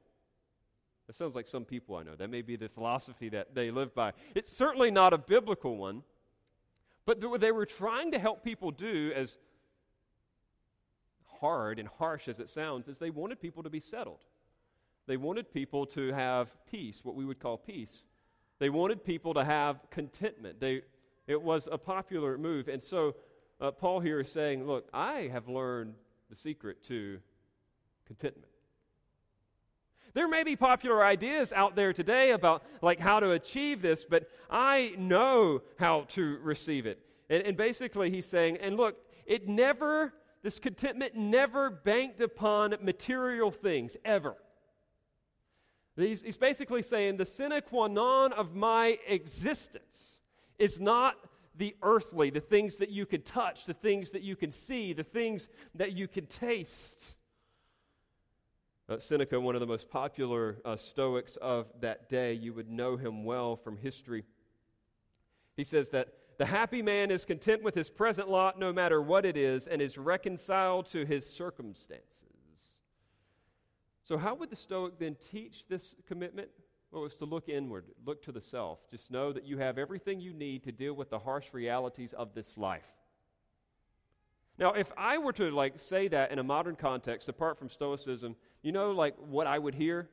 That 1.09 1.15
sounds 1.15 1.33
like 1.33 1.47
some 1.47 1.65
people 1.65 1.95
I 1.95 2.03
know. 2.03 2.13
That 2.15 2.29
may 2.29 2.43
be 2.43 2.55
the 2.55 2.69
philosophy 2.69 3.29
that 3.29 3.55
they 3.55 3.71
live 3.71 3.95
by. 3.95 4.13
It's 4.35 4.55
certainly 4.55 4.91
not 4.91 5.11
a 5.11 5.17
biblical 5.17 5.75
one, 5.75 6.03
but 7.07 7.27
what 7.27 7.41
they 7.41 7.51
were 7.51 7.65
trying 7.65 8.11
to 8.11 8.19
help 8.19 8.43
people 8.43 8.69
do, 8.69 9.11
as 9.15 9.39
hard 11.39 11.79
and 11.79 11.89
harsh 11.97 12.27
as 12.27 12.39
it 12.39 12.47
sounds, 12.47 12.87
is 12.87 12.99
they 12.99 13.09
wanted 13.09 13.41
people 13.41 13.63
to 13.63 13.71
be 13.71 13.79
settled. 13.79 14.19
They 15.07 15.17
wanted 15.17 15.51
people 15.51 15.87
to 15.87 16.13
have 16.13 16.55
peace, 16.69 16.99
what 17.03 17.15
we 17.15 17.25
would 17.25 17.39
call 17.39 17.57
peace. 17.57 18.03
They 18.59 18.69
wanted 18.69 19.03
people 19.03 19.33
to 19.33 19.43
have 19.43 19.79
contentment. 19.89 20.59
They, 20.59 20.83
it 21.25 21.41
was 21.41 21.67
a 21.71 21.79
popular 21.79 22.37
move. 22.37 22.67
And 22.67 22.83
so 22.83 23.15
uh, 23.59 23.71
Paul 23.71 23.99
here 23.99 24.19
is 24.19 24.31
saying, 24.31 24.67
Look, 24.67 24.87
I 24.93 25.27
have 25.31 25.47
learned 25.47 25.95
the 26.29 26.35
secret 26.35 26.83
to 26.83 27.17
contentment. 28.05 28.48
There 30.19 30.27
may 30.27 30.43
be 30.43 30.57
popular 30.57 31.01
ideas 31.01 31.53
out 31.53 31.77
there 31.77 31.93
today 31.93 32.31
about 32.31 32.63
like 32.81 32.99
how 32.99 33.21
to 33.21 33.31
achieve 33.31 33.81
this, 33.81 34.03
but 34.03 34.29
I 34.49 34.93
know 34.97 35.61
how 35.77 36.01
to 36.09 36.39
receive 36.39 36.85
it. 36.85 36.99
And, 37.29 37.41
and 37.43 37.55
basically, 37.55 38.11
he's 38.11 38.25
saying, 38.25 38.57
and 38.57 38.75
look, 38.75 38.97
it 39.25 39.47
never, 39.47 40.13
this 40.43 40.59
contentment 40.59 41.15
never 41.15 41.69
banked 41.69 42.19
upon 42.19 42.75
material 42.81 43.49
things, 43.49 43.95
ever. 44.03 44.35
He's, 45.95 46.21
he's 46.21 46.35
basically 46.35 46.81
saying 46.81 47.15
the 47.15 47.25
sine 47.25 47.61
qua 47.61 47.87
non 47.87 48.33
of 48.33 48.53
my 48.53 48.99
existence 49.07 50.19
is 50.57 50.81
not 50.81 51.15
the 51.55 51.77
earthly, 51.81 52.29
the 52.29 52.41
things 52.41 52.75
that 52.79 52.89
you 52.89 53.05
can 53.05 53.21
touch, 53.21 53.63
the 53.63 53.73
things 53.73 54.09
that 54.09 54.23
you 54.23 54.35
can 54.35 54.51
see, 54.51 54.91
the 54.91 55.05
things 55.05 55.47
that 55.75 55.93
you 55.93 56.09
can 56.09 56.25
taste. 56.25 57.05
Uh, 58.89 58.97
Seneca, 58.97 59.39
one 59.39 59.55
of 59.55 59.59
the 59.59 59.67
most 59.67 59.87
popular 59.87 60.57
uh, 60.65 60.75
Stoics 60.75 61.35
of 61.35 61.67
that 61.79 62.09
day, 62.09 62.33
you 62.33 62.55
would 62.55 62.71
know 62.71 62.97
him 62.97 63.23
well 63.23 63.55
from 63.55 63.77
history. 63.77 64.23
He 65.55 65.63
says 65.63 65.91
that 65.91 66.07
the 66.39 66.45
happy 66.45 66.81
man 66.81 67.11
is 67.11 67.23
content 67.23 67.61
with 67.61 67.75
his 67.75 67.87
present 67.87 68.29
lot, 68.29 68.57
no 68.57 68.73
matter 68.73 68.99
what 68.99 69.27
it 69.27 69.37
is, 69.37 69.67
and 69.67 69.79
is 69.79 69.99
reconciled 69.99 70.87
to 70.87 71.05
his 71.05 71.23
circumstances. 71.23 72.23
So, 74.01 74.17
how 74.17 74.33
would 74.33 74.49
the 74.49 74.55
Stoic 74.55 74.97
then 74.97 75.15
teach 75.31 75.67
this 75.67 75.93
commitment? 76.07 76.49
Well, 76.91 77.05
it's 77.05 77.13
to 77.17 77.25
look 77.25 77.47
inward, 77.47 77.85
look 78.07 78.23
to 78.23 78.31
the 78.31 78.41
self. 78.41 78.79
Just 78.89 79.11
know 79.11 79.31
that 79.31 79.45
you 79.45 79.59
have 79.59 79.77
everything 79.77 80.19
you 80.19 80.33
need 80.33 80.63
to 80.63 80.71
deal 80.71 80.93
with 80.93 81.11
the 81.11 81.19
harsh 81.19 81.53
realities 81.53 82.13
of 82.13 82.33
this 82.33 82.57
life. 82.57 82.98
Now, 84.59 84.73
if 84.73 84.91
I 84.97 85.17
were 85.17 85.31
to 85.33 85.49
like 85.51 85.79
say 85.79 86.09
that 86.09 86.31
in 86.31 86.39
a 86.39 86.43
modern 86.43 86.75
context, 86.75 87.29
apart 87.29 87.57
from 87.57 87.69
Stoicism, 87.69 88.35
you 88.61 88.73
know, 88.73 88.91
like 88.91 89.15
what 89.17 89.47
I 89.47 89.57
would 89.57 89.73
hear? 89.73 90.09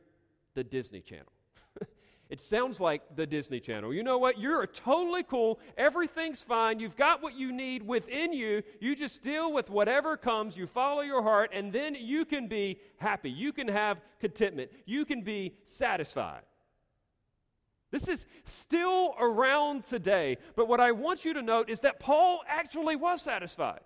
The 0.54 0.62
Disney 0.62 1.00
Channel. 1.00 1.32
it 2.30 2.40
sounds 2.40 2.78
like 2.78 3.02
the 3.16 3.26
Disney 3.26 3.58
Channel. 3.58 3.92
You 3.92 4.04
know 4.04 4.18
what? 4.18 4.38
You're 4.38 4.64
totally 4.68 5.24
cool. 5.24 5.58
Everything's 5.76 6.42
fine. 6.42 6.78
You've 6.78 6.96
got 6.96 7.24
what 7.24 7.34
you 7.34 7.50
need 7.50 7.82
within 7.82 8.32
you. 8.32 8.62
You 8.80 8.94
just 8.94 9.20
deal 9.20 9.52
with 9.52 9.68
whatever 9.68 10.16
comes. 10.16 10.56
You 10.56 10.68
follow 10.68 11.02
your 11.02 11.24
heart, 11.24 11.50
and 11.52 11.72
then 11.72 11.96
you 11.98 12.24
can 12.24 12.46
be 12.46 12.78
happy. 12.98 13.30
You 13.30 13.52
can 13.52 13.66
have 13.66 14.00
contentment. 14.20 14.70
You 14.86 15.04
can 15.04 15.22
be 15.22 15.56
satisfied. 15.64 16.42
This 17.90 18.06
is 18.06 18.24
still 18.44 19.16
around 19.18 19.88
today. 19.88 20.38
But 20.54 20.68
what 20.68 20.80
I 20.80 20.92
want 20.92 21.24
you 21.24 21.34
to 21.34 21.42
note 21.42 21.68
is 21.68 21.80
that 21.80 21.98
Paul 21.98 22.42
actually 22.46 22.94
was 22.94 23.22
satisfied. 23.22 23.80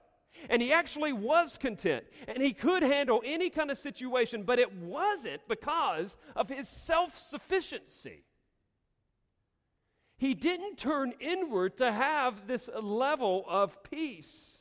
And 0.48 0.62
he 0.62 0.72
actually 0.72 1.12
was 1.12 1.58
content. 1.58 2.04
And 2.28 2.42
he 2.42 2.52
could 2.52 2.82
handle 2.82 3.22
any 3.24 3.50
kind 3.50 3.70
of 3.70 3.78
situation, 3.78 4.44
but 4.44 4.58
it 4.58 4.72
wasn't 4.74 5.46
because 5.48 6.16
of 6.34 6.48
his 6.48 6.68
self 6.68 7.16
sufficiency. 7.16 8.24
He 10.16 10.34
didn't 10.34 10.76
turn 10.76 11.14
inward 11.18 11.78
to 11.78 11.90
have 11.90 12.46
this 12.46 12.68
level 12.80 13.44
of 13.48 13.82
peace. 13.82 14.58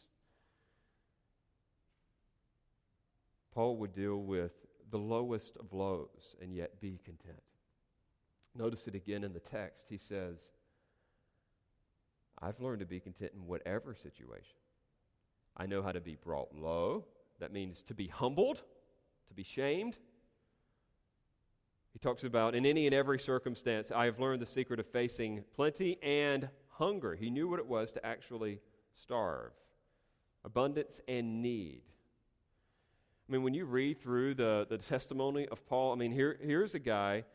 Paul 3.54 3.76
would 3.78 3.94
deal 3.94 4.18
with 4.18 4.54
the 4.90 4.98
lowest 4.98 5.58
of 5.58 5.74
lows 5.74 6.36
and 6.42 6.56
yet 6.56 6.80
be 6.80 7.00
content. 7.04 7.42
Notice 8.56 8.88
it 8.88 8.96
again 8.96 9.26
in 9.26 9.34
the 9.34 9.42
text. 9.42 9.88
He 9.90 9.98
says, 9.98 10.38
I've 12.42 12.62
learned 12.62 12.80
to 12.80 12.86
be 12.86 13.02
content 13.02 13.34
in 13.36 13.46
whatever 13.46 13.94
situation. 13.94 14.59
I 15.60 15.66
know 15.66 15.82
how 15.82 15.92
to 15.92 16.00
be 16.00 16.16
brought 16.16 16.56
low. 16.56 17.04
That 17.40 17.52
means 17.52 17.82
to 17.84 17.94
be 17.94 18.08
humbled, 18.08 18.62
to 19.28 19.34
be 19.34 19.44
shamed. 19.44 19.98
He 21.92 22.00
talks 22.00 22.24
about 22.24 22.56
in 22.56 22.66
any 22.66 22.86
and 22.86 22.96
every 22.96 23.20
circumstance, 23.20 23.92
I 23.92 24.06
have 24.06 24.20
learned 24.20 24.42
the 24.42 24.46
secret 24.46 24.80
of 24.80 24.88
facing 24.88 25.44
plenty 25.54 26.02
and 26.02 26.48
hunger. 26.70 27.14
He 27.14 27.30
knew 27.30 27.50
what 27.50 27.60
it 27.60 27.66
was 27.66 27.92
to 27.92 28.06
actually 28.06 28.62
starve, 28.94 29.52
abundance 30.46 31.02
and 31.10 31.42
need. 31.42 31.82
I 33.28 33.34
mean, 33.34 33.44
when 33.44 33.54
you 33.54 33.66
read 33.66 34.02
through 34.02 34.36
the, 34.36 34.66
the 34.70 34.78
testimony 34.78 35.46
of 35.50 35.68
Paul, 35.68 35.92
I 35.92 35.96
mean, 35.96 36.14
here, 36.14 36.38
here's 36.42 36.74
a 36.74 36.80
guy 36.80 37.26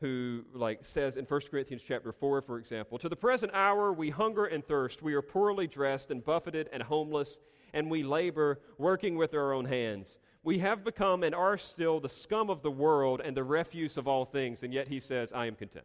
who 0.00 0.44
like 0.54 0.84
says 0.84 1.16
in 1.16 1.24
1 1.24 1.40
corinthians 1.50 1.82
chapter 1.86 2.10
4 2.10 2.40
for 2.40 2.58
example 2.58 2.98
to 2.98 3.08
the 3.08 3.16
present 3.16 3.52
hour 3.52 3.92
we 3.92 4.08
hunger 4.08 4.46
and 4.46 4.66
thirst 4.66 5.02
we 5.02 5.12
are 5.12 5.20
poorly 5.20 5.66
dressed 5.66 6.10
and 6.10 6.24
buffeted 6.24 6.70
and 6.72 6.82
homeless 6.82 7.38
and 7.72 7.90
we 7.90 8.02
labor, 8.02 8.60
working 8.78 9.16
with 9.16 9.34
our 9.34 9.52
own 9.52 9.64
hands. 9.64 10.18
We 10.42 10.58
have 10.58 10.84
become 10.84 11.22
and 11.22 11.34
are 11.34 11.58
still 11.58 12.00
the 12.00 12.08
scum 12.08 12.48
of 12.48 12.62
the 12.62 12.70
world 12.70 13.20
and 13.22 13.36
the 13.36 13.44
refuse 13.44 13.96
of 13.96 14.08
all 14.08 14.24
things, 14.24 14.62
and 14.62 14.72
yet 14.72 14.88
he 14.88 15.00
says, 15.00 15.32
I 15.32 15.46
am 15.46 15.54
content. 15.54 15.84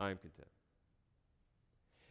I 0.00 0.10
am 0.10 0.18
content. 0.18 0.48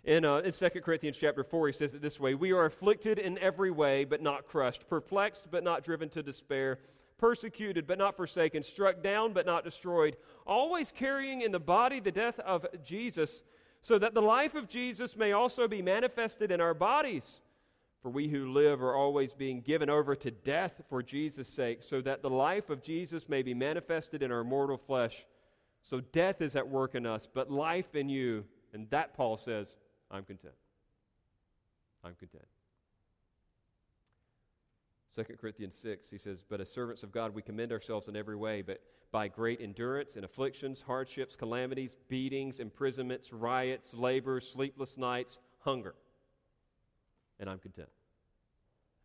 In, 0.06 0.24
uh, 0.24 0.38
in 0.38 0.52
2 0.52 0.70
Corinthians 0.82 1.18
chapter 1.18 1.44
4, 1.44 1.68
he 1.68 1.74
says 1.74 1.96
it 1.96 2.02
this 2.02 2.20
way 2.20 2.36
We 2.36 2.52
are 2.52 2.66
afflicted 2.66 3.18
in 3.18 3.38
every 3.40 3.72
way, 3.72 4.06
but 4.06 4.22
not 4.22 4.48
crushed, 4.48 4.88
perplexed, 4.88 5.48
but 5.50 5.64
not 5.64 5.84
driven 5.84 6.10
to 6.10 6.22
despair, 6.22 6.80
persecuted, 7.18 7.88
but 7.88 7.98
not 7.98 8.16
forsaken, 8.16 8.62
struck 8.62 9.02
down, 9.02 9.34
but 9.34 9.48
not 9.48 9.64
destroyed, 9.64 10.16
always 10.46 10.92
carrying 10.92 11.42
in 11.42 11.52
the 11.52 11.60
body 11.60 12.00
the 12.00 12.12
death 12.12 12.40
of 12.40 12.68
Jesus, 12.84 13.44
so 13.82 13.98
that 13.98 14.14
the 14.14 14.22
life 14.22 14.54
of 14.54 14.68
Jesus 14.68 15.18
may 15.18 15.32
also 15.32 15.68
be 15.68 15.82
manifested 15.82 16.52
in 16.52 16.62
our 16.62 16.74
bodies. 16.76 17.42
For 18.06 18.12
we 18.12 18.28
who 18.28 18.54
live 18.54 18.84
are 18.84 18.94
always 18.94 19.34
being 19.34 19.62
given 19.62 19.90
over 19.90 20.16
to 20.16 20.30
death 20.30 20.80
for 20.92 21.02
Jesus' 21.02 21.50
sake, 21.50 21.82
so 21.82 22.02
that 22.02 22.22
the 22.22 22.30
life 22.30 22.70
of 22.70 22.84
Jesus 22.84 23.28
may 23.28 23.42
be 23.42 23.56
manifested 23.56 24.22
in 24.22 24.32
our 24.32 24.44
mortal 24.44 24.78
flesh. 24.78 25.26
So 25.82 26.02
death 26.02 26.40
is 26.40 26.56
at 26.56 26.70
work 26.70 26.94
in 26.94 27.08
us, 27.08 27.28
but 27.34 27.50
life 27.50 27.96
in 27.96 28.08
you. 28.08 28.46
And 28.74 28.88
that, 28.92 29.16
Paul 29.16 29.38
says, 29.38 29.74
I'm 30.12 30.24
content. 30.24 30.54
I'm 32.04 32.14
content. 32.14 32.46
2 35.16 35.24
Corinthians 35.42 35.76
6, 35.76 36.08
he 36.08 36.20
says, 36.20 36.44
But 36.48 36.62
as 36.62 36.72
servants 36.72 37.02
of 37.02 37.12
God, 37.12 37.34
we 37.34 37.42
commend 37.42 37.72
ourselves 37.72 38.08
in 38.08 38.16
every 38.16 38.36
way, 38.36 38.62
but 38.62 38.82
by 39.12 39.30
great 39.30 39.62
endurance 39.62 40.16
in 40.16 40.24
afflictions, 40.24 40.80
hardships, 40.80 41.36
calamities, 41.36 41.98
beatings, 42.08 42.60
imprisonments, 42.60 43.34
riots, 43.34 43.96
labors, 43.96 44.48
sleepless 44.48 44.96
nights, 44.96 45.40
hunger 45.58 45.96
and 47.40 47.50
I'm 47.50 47.60
content. 47.60 47.90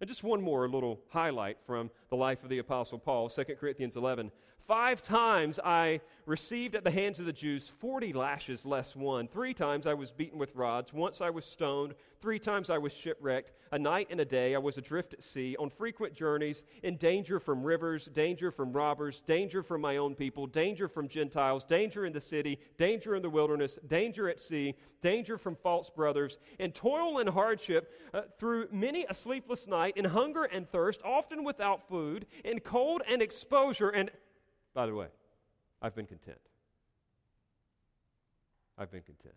And 0.00 0.08
just 0.08 0.24
one 0.24 0.40
more 0.40 0.68
little 0.68 1.00
highlight 1.10 1.58
from 1.66 1.90
the 2.08 2.16
life 2.16 2.42
of 2.42 2.48
the 2.48 2.58
Apostle 2.58 2.98
Paul, 2.98 3.28
2 3.28 3.44
Corinthians 3.58 3.96
11. 3.96 4.30
Five 4.70 5.02
times 5.02 5.58
I 5.64 6.00
received 6.26 6.76
at 6.76 6.84
the 6.84 6.92
hands 6.92 7.18
of 7.18 7.26
the 7.26 7.32
Jews 7.32 7.66
40 7.80 8.12
lashes 8.12 8.64
less 8.64 8.94
one. 8.94 9.26
Three 9.26 9.52
times 9.52 9.84
I 9.84 9.94
was 9.94 10.12
beaten 10.12 10.38
with 10.38 10.54
rods. 10.54 10.92
Once 10.92 11.20
I 11.20 11.28
was 11.28 11.44
stoned. 11.44 11.96
Three 12.22 12.38
times 12.38 12.70
I 12.70 12.78
was 12.78 12.92
shipwrecked. 12.92 13.50
A 13.72 13.78
night 13.80 14.06
and 14.10 14.20
a 14.20 14.24
day 14.24 14.54
I 14.54 14.58
was 14.58 14.78
adrift 14.78 15.12
at 15.12 15.24
sea, 15.24 15.56
on 15.58 15.70
frequent 15.70 16.14
journeys, 16.14 16.62
in 16.84 16.98
danger 16.98 17.40
from 17.40 17.64
rivers, 17.64 18.04
danger 18.04 18.52
from 18.52 18.72
robbers, 18.72 19.22
danger 19.22 19.64
from 19.64 19.80
my 19.80 19.96
own 19.96 20.14
people, 20.14 20.46
danger 20.46 20.86
from 20.86 21.08
Gentiles, 21.08 21.64
danger 21.64 22.06
in 22.06 22.12
the 22.12 22.20
city, 22.20 22.56
danger 22.78 23.16
in 23.16 23.22
the 23.22 23.30
wilderness, 23.30 23.76
danger 23.88 24.28
at 24.28 24.40
sea, 24.40 24.76
danger 25.02 25.36
from 25.36 25.56
false 25.56 25.90
brothers, 25.90 26.38
in 26.60 26.70
toil 26.70 27.18
and 27.18 27.28
hardship, 27.28 27.92
uh, 28.14 28.22
through 28.38 28.68
many 28.70 29.04
a 29.08 29.14
sleepless 29.14 29.66
night, 29.66 29.96
in 29.96 30.04
hunger 30.04 30.44
and 30.44 30.70
thirst, 30.70 31.00
often 31.04 31.42
without 31.42 31.88
food, 31.88 32.24
in 32.44 32.60
cold 32.60 33.02
and 33.08 33.20
exposure, 33.20 33.88
and 33.88 34.12
by 34.74 34.86
the 34.86 34.94
way, 34.94 35.08
I've 35.82 35.94
been 35.94 36.06
content. 36.06 36.38
I've 38.78 38.90
been 38.90 39.02
content. 39.02 39.34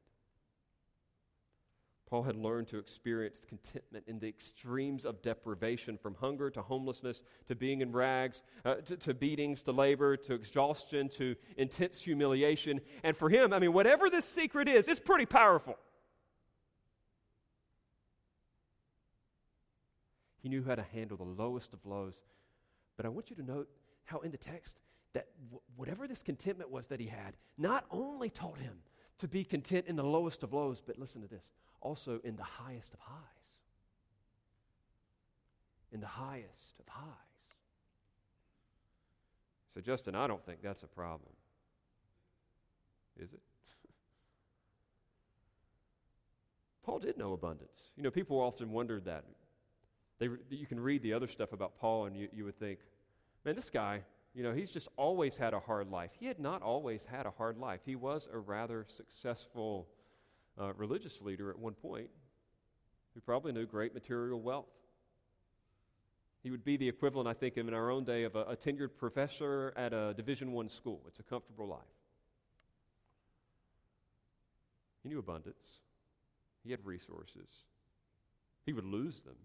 Paul 2.13 2.22
had 2.24 2.36
learned 2.36 2.67
to 2.67 2.78
experience 2.78 3.41
contentment 3.50 4.06
in 4.08 4.19
the 4.19 4.28
extremes 4.28 5.04
of 5.04 5.24
deprivation 5.24 5.98
from 5.98 6.13
hunger 6.13 6.52
to 6.52 6.62
homelessness 6.62 7.24
to 7.48 7.56
being 7.56 7.82
in 7.82 7.91
rags 7.91 8.43
uh, 8.65 8.76
to, 8.76 8.98
to 8.98 9.15
beatings 9.15 9.63
to 9.63 9.72
labor 9.72 10.15
to 10.15 10.36
exhaustion 10.36 11.10
to 11.10 11.36
intense 11.58 12.00
humiliation. 12.02 12.82
And 13.04 13.17
for 13.17 13.30
him, 13.30 13.52
I 13.52 13.58
mean, 13.58 13.74
whatever 13.74 14.12
this 14.12 14.26
secret 14.26 14.67
is, 14.67 14.88
it's 14.88 15.00
pretty 15.00 15.26
powerful. 15.26 15.76
He 20.43 20.50
knew 20.50 20.63
how 20.63 20.76
to 20.76 20.84
handle 20.84 21.17
the 21.17 21.24
lowest 21.24 21.74
of 21.74 21.84
lows. 21.84 22.22
But 22.96 23.08
I 23.08 23.10
want 23.10 23.32
you 23.32 23.36
to 23.38 23.43
note 23.43 23.69
how 24.04 24.19
in 24.19 24.30
the 24.30 24.38
text 24.38 24.78
that 25.13 25.28
w- 25.45 25.62
whatever 25.76 26.08
this 26.08 26.23
contentment 26.23 26.69
was 26.69 26.88
that 26.88 26.99
he 26.99 27.08
had, 27.08 27.36
not 27.58 27.86
only 27.91 28.30
taught 28.30 28.58
him 28.58 28.73
to 29.19 29.28
be 29.28 29.43
content 29.43 29.86
in 29.88 29.95
the 29.95 30.04
lowest 30.04 30.43
of 30.43 30.54
lows, 30.54 30.82
but 30.86 30.97
listen 30.99 31.21
to 31.21 31.28
this, 31.28 31.54
also 31.82 32.19
in 32.23 32.36
the 32.36 32.43
highest 32.43 32.93
of 32.93 32.99
highs. 32.99 33.19
In 35.91 36.02
the 36.02 36.08
highest 36.08 36.80
of 36.80 36.88
highs. 36.88 37.13
So, 39.73 39.82
Justin, 39.82 40.15
I 40.15 40.28
don't 40.28 40.43
think 40.45 40.62
that's 40.62 40.84
a 40.84 40.88
problem. 40.88 41.32
Is 43.19 43.34
it? 43.34 43.41
Paul 46.84 46.99
did 46.99 47.17
know 47.17 47.34
abundance. 47.34 47.91
You 47.95 48.04
know, 48.04 48.12
people 48.12 48.39
often 48.39 48.71
wondered 48.71 49.06
that. 49.06 49.23
They, 50.19 50.30
you 50.49 50.65
can 50.67 50.80
read 50.80 51.02
the 51.02 51.13
other 51.13 51.28
stuff 51.28 51.54
about 51.54 51.78
Paul, 51.80 52.06
and 52.06 52.15
you, 52.15 52.28
you 52.32 52.45
would 52.45 52.58
think, 52.60 52.80
man, 53.45 53.56
this 53.56 53.69
guy, 53.69 54.02
you 54.34 54.43
know, 54.43 54.54
he's 54.54 54.72
just 54.72 54.88
always 54.98 55.36
had 55.36 55.54
a 55.54 55.60
hard 55.60 55.89
life. 55.89 56.12
He 56.19 56.26
had 56.26 56.39
not 56.39 56.62
always 56.62 57.06
had 57.06 57.26
a 57.26 57.32
hard 57.32 57.58
life. 57.58 57.82
He 57.86 57.96
was 57.96 58.28
a 58.32 58.38
rather 58.38 58.86
successful 58.88 59.88
uh, 60.60 60.74
religious 60.74 61.22
leader 61.22 61.50
at 61.50 61.60
one 61.60 61.74
point 61.74 62.10
who 63.13 63.22
probably 63.22 63.52
knew 63.52 63.65
great 63.65 63.93
material 63.93 64.41
wealth. 64.41 64.65
He 66.41 66.52
would 66.52 66.65
be 66.65 66.78
the 66.78 66.89
equivalent, 66.89 67.28
I 67.28 67.34
think, 67.34 67.58
in 67.58 67.74
our 67.74 67.89
own 67.89 68.04
day 68.04 68.24
of 68.24 68.36
a, 68.36 68.41
a 68.41 68.58
tenured 68.58 68.98
professor 68.98 69.72
at 69.78 69.93
a 69.93 70.13
Division 70.15 70.52
One 70.52 70.67
school. 70.67 71.02
It's 71.08 71.19
a 71.19 71.24
comfortable 71.24 71.67
life. 71.67 71.80
He 75.04 75.10
knew 75.10 75.19
abundance. 75.19 75.82
He 76.63 76.72
had 76.72 76.84
resources. 76.86 77.50
He 78.65 78.74
would 78.74 78.86
lose 78.86 79.22
them. 79.22 79.36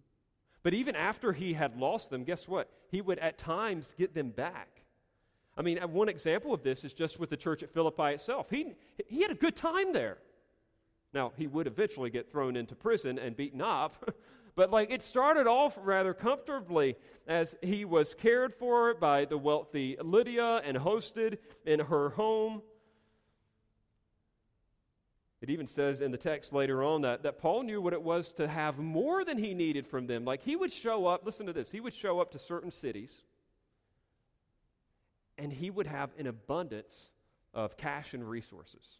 But 0.62 0.74
even 0.74 0.96
after 0.96 1.32
he 1.32 1.52
had 1.52 1.76
lost 1.76 2.10
them, 2.10 2.24
guess 2.24 2.48
what? 2.48 2.70
He 2.90 3.00
would 3.00 3.18
at 3.18 3.38
times 3.38 3.94
get 3.96 4.14
them 4.14 4.30
back. 4.30 4.82
I 5.56 5.62
mean, 5.62 5.78
uh, 5.80 5.88
one 5.88 6.08
example 6.08 6.54
of 6.54 6.62
this 6.62 6.84
is 6.84 6.92
just 6.92 7.18
with 7.18 7.30
the 7.30 7.36
church 7.36 7.62
at 7.62 7.70
Philippi 7.70 8.14
itself. 8.14 8.48
He, 8.50 8.74
he 9.06 9.22
had 9.22 9.30
a 9.30 9.34
good 9.34 9.56
time 9.56 9.92
there. 9.92 10.18
Now, 11.12 11.32
he 11.36 11.46
would 11.46 11.66
eventually 11.66 12.10
get 12.10 12.30
thrown 12.30 12.54
into 12.54 12.74
prison 12.74 13.18
and 13.18 13.36
beaten 13.36 13.60
up, 13.60 14.14
but 14.54 14.70
like 14.70 14.92
it 14.92 15.02
started 15.02 15.46
off 15.46 15.76
rather 15.82 16.14
comfortably 16.14 16.96
as 17.26 17.56
he 17.62 17.84
was 17.84 18.14
cared 18.14 18.54
for 18.54 18.94
by 18.94 19.24
the 19.24 19.38
wealthy 19.38 19.96
Lydia 20.02 20.60
and 20.64 20.76
hosted 20.76 21.38
in 21.64 21.80
her 21.80 22.10
home. 22.10 22.62
It 25.40 25.51
even 25.51 25.66
says 25.66 26.01
in 26.01 26.11
the 26.11 26.18
text 26.18 26.53
later 26.53 26.83
on 26.83 27.03
that, 27.03 27.22
that 27.22 27.38
Paul 27.38 27.62
knew 27.62 27.81
what 27.81 27.92
it 27.92 28.03
was 28.03 28.33
to 28.33 28.48
have 28.48 28.79
more 28.79 29.24
than 29.24 29.38
he 29.38 29.55
needed 29.55 29.87
from 29.87 30.07
them. 30.07 30.24
Like 30.24 30.42
he 30.42 30.57
would 30.57 30.72
show 30.72 31.07
up, 31.07 31.24
listen 31.24 31.46
to 31.46 31.53
this, 31.53 31.70
he 31.70 31.81
would 31.81 31.94
show 31.94 32.20
up 32.20 32.33
to 32.33 32.38
certain 32.38 32.72
cities 32.72 33.22
and 35.38 35.53
he 35.53 35.70
would 35.70 35.87
have 35.87 36.11
an 36.18 36.27
abundance 36.27 37.11
of 37.55 37.77
cash 37.77 38.14
and 38.14 38.29
resources 38.29 38.98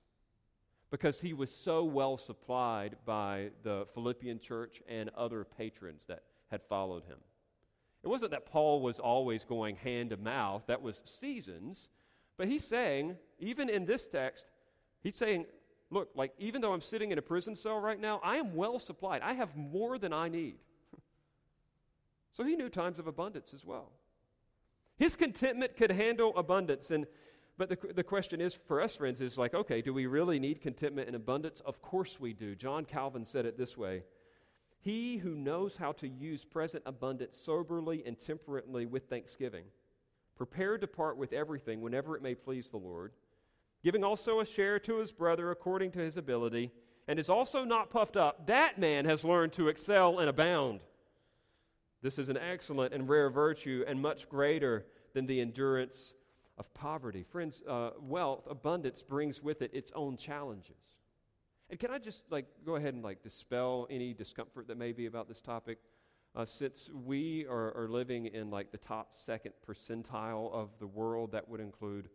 because 0.90 1.20
he 1.20 1.35
was 1.35 1.51
so 1.51 1.85
well 1.85 2.16
supplied 2.16 2.96
by 3.05 3.51
the 3.62 3.87
Philippian 3.92 4.38
church 4.38 4.81
and 4.88 5.11
other 5.16 5.44
patrons 5.44 6.05
that 6.07 6.22
had 6.51 6.62
followed 6.62 7.05
him. 7.05 7.18
It 8.03 8.09
wasn't 8.09 8.31
that 8.31 8.46
Paul 8.46 8.81
was 8.81 9.01
always 9.01 9.44
going 9.44 9.77
hand 9.77 10.11
to 10.11 10.16
mouth, 10.16 10.62
that 10.68 10.81
was 10.81 11.03
seasons, 11.05 11.88
but 12.37 12.46
he's 12.46 12.64
saying, 12.64 13.16
even 13.40 13.68
in 13.68 13.85
this 13.85 14.07
text, 14.07 14.46
he's 15.03 15.16
saying, 15.16 15.46
look, 15.90 16.11
like, 16.14 16.33
even 16.38 16.61
though 16.61 16.72
I'm 16.72 16.81
sitting 16.81 17.11
in 17.11 17.18
a 17.18 17.22
prison 17.22 17.55
cell 17.55 17.79
right 17.79 18.01
now, 18.01 18.20
I 18.22 18.37
am 18.37 18.55
well 18.55 18.79
supplied. 18.79 19.22
I 19.22 19.35
have 19.35 19.57
more 19.57 19.98
than 19.98 20.12
I 20.12 20.29
need. 20.29 20.59
so 22.33 22.44
he 22.44 22.57
knew 22.57 22.68
times 22.68 22.98
of 22.98 23.07
abundance 23.07 23.55
as 23.55 23.64
well. 23.64 23.90
His 24.96 25.16
contentment 25.16 25.77
could 25.77 25.90
handle 25.90 26.37
abundance. 26.37 26.90
And, 26.90 27.07
but 27.57 27.68
the, 27.68 27.79
the 27.94 28.05
question 28.05 28.40
is 28.40 28.55
for 28.55 28.83
us, 28.83 28.96
friends, 28.96 29.20
is 29.20 29.38
like, 29.38 29.55
okay, 29.55 29.81
do 29.81 29.94
we 29.94 30.07
really 30.07 30.38
need 30.38 30.61
contentment 30.61 31.07
and 31.07 31.16
abundance? 31.16 31.61
Of 31.64 31.81
course 31.81 32.20
we 32.20 32.33
do. 32.33 32.55
John 32.55 32.85
Calvin 32.85 33.24
said 33.24 33.46
it 33.46 33.57
this 33.57 33.77
way 33.77 34.03
He 34.81 35.16
who 35.16 35.35
knows 35.35 35.77
how 35.77 35.92
to 35.92 36.09
use 36.09 36.44
present 36.44 36.83
abundance 36.85 37.37
soberly 37.37 38.03
and 38.05 38.18
temperately 38.18 38.87
with 38.87 39.09
thanksgiving, 39.09 39.64
prepared 40.37 40.81
to 40.81 40.87
part 40.87 41.16
with 41.16 41.33
everything 41.33 41.81
whenever 41.81 42.16
it 42.16 42.22
may 42.22 42.35
please 42.35 42.68
the 42.68 42.77
Lord 42.77 43.12
giving 43.82 44.04
also 44.04 44.40
a 44.40 44.46
share 44.46 44.78
to 44.80 44.98
his 44.98 45.12
brother 45.12 45.50
according 45.50 45.90
to 45.92 46.00
his 46.00 46.16
ability, 46.16 46.72
and 47.06 47.18
is 47.18 47.28
also 47.30 47.64
not 47.64 47.90
puffed 47.90 48.16
up, 48.16 48.46
that 48.46 48.78
man 48.78 49.04
has 49.04 49.24
learned 49.24 49.52
to 49.52 49.68
excel 49.68 50.18
and 50.18 50.28
abound. 50.28 50.80
This 52.02 52.18
is 52.18 52.28
an 52.28 52.36
excellent 52.36 52.92
and 52.94 53.08
rare 53.08 53.30
virtue, 53.30 53.84
and 53.86 54.00
much 54.00 54.28
greater 54.28 54.86
than 55.14 55.26
the 55.26 55.40
endurance 55.40 56.14
of 56.58 56.72
poverty. 56.74 57.22
Friends, 57.22 57.62
uh, 57.68 57.90
wealth, 58.00 58.46
abundance 58.48 59.02
brings 59.02 59.42
with 59.42 59.62
it 59.62 59.70
its 59.72 59.92
own 59.94 60.16
challenges. 60.16 60.76
And 61.70 61.78
can 61.78 61.90
I 61.90 61.98
just 61.98 62.24
like 62.30 62.46
go 62.64 62.76
ahead 62.76 62.94
and 62.94 63.02
like 63.02 63.22
dispel 63.22 63.86
any 63.90 64.14
discomfort 64.14 64.68
that 64.68 64.78
may 64.78 64.92
be 64.92 65.06
about 65.06 65.28
this 65.28 65.40
topic? 65.40 65.78
Uh, 66.34 66.44
since 66.44 66.90
we 67.04 67.46
are, 67.46 67.76
are 67.76 67.88
living 67.88 68.26
in 68.26 68.50
like 68.50 68.70
the 68.70 68.78
top 68.78 69.14
second 69.14 69.52
percentile 69.66 70.52
of 70.52 70.70
the 70.78 70.86
world, 70.86 71.32
that 71.32 71.48
would 71.48 71.60
include 71.60 72.08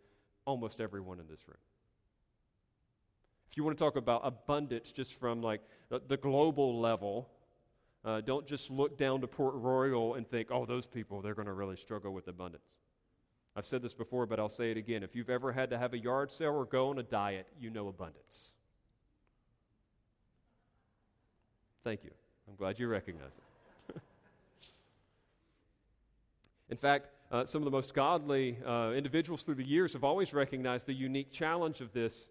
almost 0.45 0.81
everyone 0.81 1.19
in 1.19 1.27
this 1.27 1.47
room. 1.47 1.57
If 3.51 3.57
you 3.57 3.63
want 3.63 3.77
to 3.77 3.83
talk 3.83 3.95
about 3.97 4.21
abundance 4.23 4.91
just 4.91 5.19
from 5.19 5.41
like 5.41 5.61
the, 5.89 6.17
global 6.17 6.79
level, 6.79 7.29
uh, 8.03 8.21
don't 8.21 8.47
just 8.47 8.71
look 8.71 8.97
down 8.97 9.21
to 9.21 9.27
Port 9.27 9.53
Royal 9.55 10.15
and 10.15 10.27
think, 10.27 10.49
oh, 10.49 10.65
those 10.65 10.87
people, 10.87 11.21
they're 11.21 11.35
going 11.35 11.45
to 11.45 11.53
really 11.53 11.77
struggle 11.77 12.13
with 12.13 12.27
abundance. 12.27 12.63
I've 13.55 13.65
said 13.67 13.83
this 13.83 13.93
before, 13.93 14.25
but 14.25 14.39
I'll 14.39 14.49
say 14.49 14.71
it 14.71 14.77
again. 14.77 15.03
If 15.03 15.15
you've 15.15 15.29
ever 15.29 15.51
had 15.51 15.69
to 15.69 15.77
have 15.77 15.93
a 15.93 15.99
yard 15.99 16.31
sale 16.31 16.55
or 16.55 16.65
go 16.65 16.89
on 16.89 16.97
a 16.97 17.03
diet, 17.03 17.47
you 17.59 17.69
know 17.69 17.87
abundance. 17.87 18.53
Thank 21.83 22.03
you. 22.03 22.11
I'm 22.47 22.55
glad 22.55 22.79
you 22.79 22.87
recognize 22.87 23.33
that. 23.93 24.01
In 26.69 26.77
fact, 26.77 27.07
uh, 27.33 27.43
some 27.43 27.61
of 27.61 27.65
the 27.65 27.71
most 27.71 27.95
godly 27.95 28.59
uh, 28.63 28.91
individuals 28.95 29.41
through 29.41 29.55
the 29.55 29.63
years 29.63 29.93
have 29.93 30.03
always 30.03 30.33
recognized 30.33 30.85
the 30.85 30.93
unique 30.93 31.31
challenge 31.31 31.81
of 31.81 31.91
this. 31.91 32.27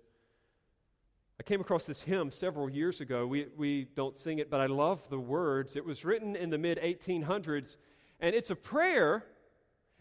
I 1.41 1.43
came 1.43 1.61
across 1.61 1.85
this 1.85 2.01
hymn 2.01 2.31
several 2.31 2.71
years 2.71 3.01
ago. 3.01 3.27
We, 3.27 3.49
we 3.57 3.89
don't 3.97 4.15
sing 4.15 4.39
it, 4.39 4.49
but 4.49 4.61
I 4.61 4.67
love 4.67 5.01
the 5.11 5.19
words. 5.19 5.75
It 5.75 5.85
was 5.85 6.05
written 6.05 6.37
in 6.37 6.51
the 6.51 6.59
mid 6.59 6.79
1800s, 6.79 7.79
and 8.21 8.33
it's 8.33 8.51
a 8.51 8.55
prayer. 8.55 9.25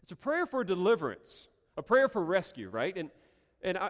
It's 0.03 0.11
a 0.11 0.15
prayer 0.15 0.45
for 0.45 0.63
deliverance, 0.63 1.47
a 1.77 1.81
prayer 1.81 2.07
for 2.07 2.23
rescue, 2.23 2.69
right? 2.69 2.95
And, 2.95 3.09
and 3.63 3.79
I, 3.79 3.89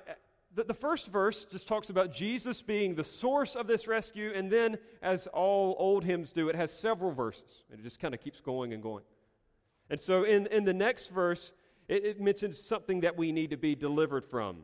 the, 0.55 0.63
the 0.63 0.73
first 0.73 1.11
verse 1.11 1.43
just 1.43 1.67
talks 1.67 1.89
about 1.89 2.13
Jesus 2.13 2.61
being 2.61 2.95
the 2.95 3.03
source 3.03 3.57
of 3.57 3.67
this 3.67 3.85
rescue, 3.85 4.31
and 4.33 4.49
then, 4.49 4.77
as 5.01 5.27
all 5.27 5.75
old 5.77 6.05
hymns 6.05 6.31
do, 6.31 6.47
it 6.47 6.55
has 6.55 6.71
several 6.71 7.11
verses, 7.11 7.65
and 7.69 7.81
it 7.81 7.83
just 7.83 7.99
kind 7.99 8.13
of 8.13 8.21
keeps 8.21 8.39
going 8.39 8.71
and 8.71 8.81
going. 8.81 9.03
And 9.91 9.99
so 9.99 10.23
in, 10.23 10.47
in 10.47 10.63
the 10.63 10.73
next 10.73 11.09
verse, 11.09 11.51
it, 11.89 12.05
it 12.05 12.21
mentions 12.21 12.57
something 12.57 13.01
that 13.01 13.17
we 13.17 13.33
need 13.33 13.49
to 13.49 13.57
be 13.57 13.75
delivered 13.75 14.25
from 14.25 14.63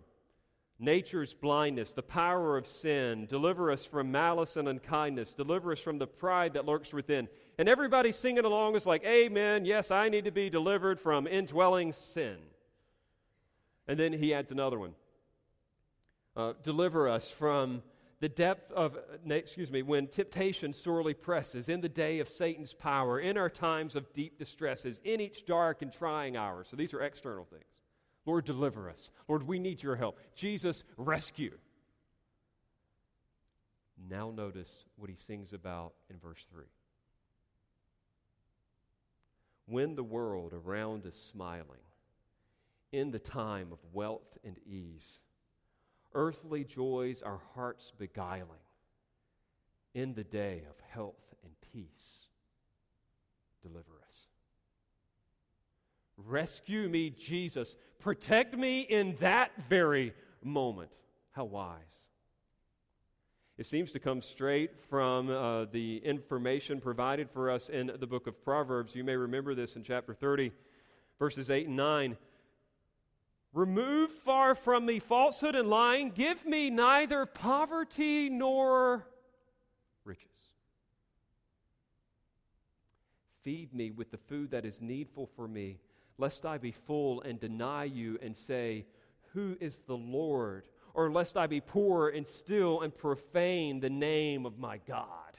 nature's 0.80 1.34
blindness, 1.34 1.92
the 1.92 2.02
power 2.02 2.58
of 2.58 2.66
sin. 2.66 3.26
Deliver 3.26 3.70
us 3.70 3.86
from 3.86 4.10
malice 4.10 4.56
and 4.56 4.70
unkindness. 4.70 5.34
Deliver 5.34 5.74
us 5.74 5.80
from 5.80 5.98
the 5.98 6.08
pride 6.08 6.54
that 6.54 6.66
lurks 6.66 6.94
within. 6.94 7.28
And 7.58 7.68
everybody 7.68 8.14
singing 8.14 8.46
along 8.46 8.76
is 8.76 8.86
like, 8.86 9.04
Amen. 9.04 9.66
Yes, 9.66 9.92
I 9.92 10.08
need 10.08 10.26
to 10.26 10.32
be 10.32 10.50
delivered 10.50 10.98
from 10.98 11.28
indwelling 11.28 11.92
sin. 11.92 12.38
And 13.86 14.00
then 14.00 14.14
he 14.14 14.34
adds 14.34 14.52
another 14.52 14.80
one 14.80 14.94
uh, 16.38 16.54
Deliver 16.64 17.10
us 17.10 17.30
from 17.30 17.84
the 18.20 18.30
depth 18.30 18.72
of, 18.72 18.98
excuse 19.30 19.72
me, 19.72 19.84
when 19.84 20.08
temptation 20.08 20.74
sorely 20.74 21.14
presses, 21.14 21.70
in 21.70 21.82
the 21.82 21.90
day 21.90 22.20
of 22.20 22.28
Satan's 22.28 22.74
power, 22.74 23.20
in 23.20 23.38
our 23.38 23.50
times 23.50 23.96
of 23.96 24.12
deep 24.14 24.40
distresses, 24.40 25.00
in 25.04 25.22
each 25.22 25.46
dark 25.46 25.82
and 25.84 25.94
trying 25.94 26.36
hour. 26.36 26.64
So 26.64 26.76
these 26.76 26.94
are 26.94 27.02
external 27.02 27.46
things. 27.46 27.64
Lord, 28.26 28.46
deliver 28.46 28.90
us. 28.90 29.12
Lord, 29.28 29.44
we 29.44 29.60
need 29.60 29.84
your 29.84 29.96
help. 29.96 30.20
Jesus, 30.36 30.84
rescue. 30.98 31.58
Now 34.10 34.32
notice 34.32 34.86
what 34.96 35.10
he 35.10 35.16
sings 35.16 35.54
about 35.54 35.94
in 36.10 36.18
verse 36.18 36.46
3. 36.52 36.66
When 39.68 39.96
the 39.96 40.04
world 40.04 40.54
around 40.54 41.06
is 41.06 41.16
smiling, 41.16 41.82
in 42.92 43.12
the 43.12 43.20
time 43.20 43.72
of 43.72 43.80
wealth 43.94 44.38
and 44.44 44.58
ease, 44.66 45.20
earthly 46.14 46.64
joys 46.64 47.22
our 47.22 47.40
hearts 47.56 47.92
beguiling, 47.98 48.64
in 49.94 50.14
the 50.14 50.24
day 50.24 50.64
of 50.70 50.76
health 50.90 51.34
and 51.44 51.52
peace, 51.74 52.28
deliver 53.62 53.94
us. 54.08 54.28
Rescue 56.18 56.90
me, 56.90 57.10
Jesus. 57.10 57.76
Protect 58.00 58.58
me 58.58 58.82
in 58.82 59.16
that 59.20 59.52
very 59.70 60.14
moment. 60.44 60.90
How 61.32 61.46
wise. 61.46 61.78
It 63.58 63.66
seems 63.66 63.92
to 63.94 64.00
come 64.00 64.22
straight 64.22 64.72
from 64.88 65.32
uh, 65.32 65.66
the 65.66 65.98
information 65.98 66.80
provided 66.80 67.30
for 67.30 67.50
us 67.50 67.70
in 67.70 67.92
the 68.00 68.06
book 68.06 68.28
of 68.28 68.44
Proverbs. 68.44 68.96
You 68.96 69.04
may 69.04 69.16
remember 69.16 69.56
this 69.56 69.76
in 69.76 69.84
chapter 69.84 70.14
30, 70.14 70.52
verses 71.18 71.50
8 71.50 71.68
and 71.68 71.76
9. 71.76 72.18
Remove 73.54 74.12
far 74.12 74.56
from 74.56 74.86
me 74.86 75.00
falsehood 75.00 75.56
and 75.56 75.70
lying. 75.70 76.12
Give 76.12 76.46
me 76.46 76.70
neither 76.70 77.26
poverty 77.26 78.30
nor 78.30 79.08
riches. 80.04 80.50
Feed 83.44 83.74
me 83.74 83.92
with 83.92 84.12
the 84.12 84.18
food 84.18 84.52
that 84.52 84.66
is 84.66 84.82
needful 84.82 85.30
for 85.36 85.48
me, 85.48 85.80
lest 86.18 86.46
I 86.46 86.58
be 86.58 86.72
full 86.72 87.22
and 87.22 87.40
deny 87.40 87.86
you 87.86 88.20
and 88.22 88.36
say, 88.36 88.86
Who 89.34 89.58
is 89.60 89.80
the 89.88 89.98
Lord? 89.98 90.68
or 90.98 91.12
lest 91.12 91.38
I 91.38 91.46
be 91.46 91.62
poor 91.62 92.10
and 92.10 92.26
still 92.26 92.82
and 92.82 92.94
profane 92.94 93.80
the 93.80 93.90
name 93.90 94.48
of 94.48 94.58
my 94.58 94.80
God. 94.80 95.38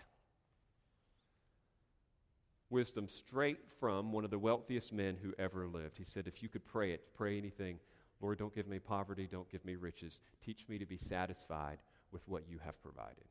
Wisdom 2.71 3.09
straight 3.09 3.59
from 3.81 4.13
one 4.13 4.25
of 4.25 4.31
the 4.31 4.39
wealthiest 4.39 4.93
men 4.93 5.17
who 5.21 5.35
ever 5.37 5.67
lived. 5.67 5.99
He 5.99 6.05
said, 6.05 6.29
If 6.29 6.45
you 6.45 6.49
could 6.49 6.65
pray 6.65 6.93
it, 6.93 7.13
pray 7.17 7.37
anything. 7.37 7.81
Lord, 8.21 8.39
don't 8.39 8.55
give 8.55 8.67
me 8.67 8.79
poverty, 8.79 9.29
don't 9.31 9.51
give 9.51 9.65
me 9.65 9.77
riches. 9.77 10.19
Teach 10.45 10.69
me 10.69 10.79
to 10.79 10.87
be 10.87 10.97
satisfied 10.97 11.79
with 12.11 12.23
what 12.27 12.43
you 12.49 12.59
have 12.65 12.81
provided. 12.83 13.25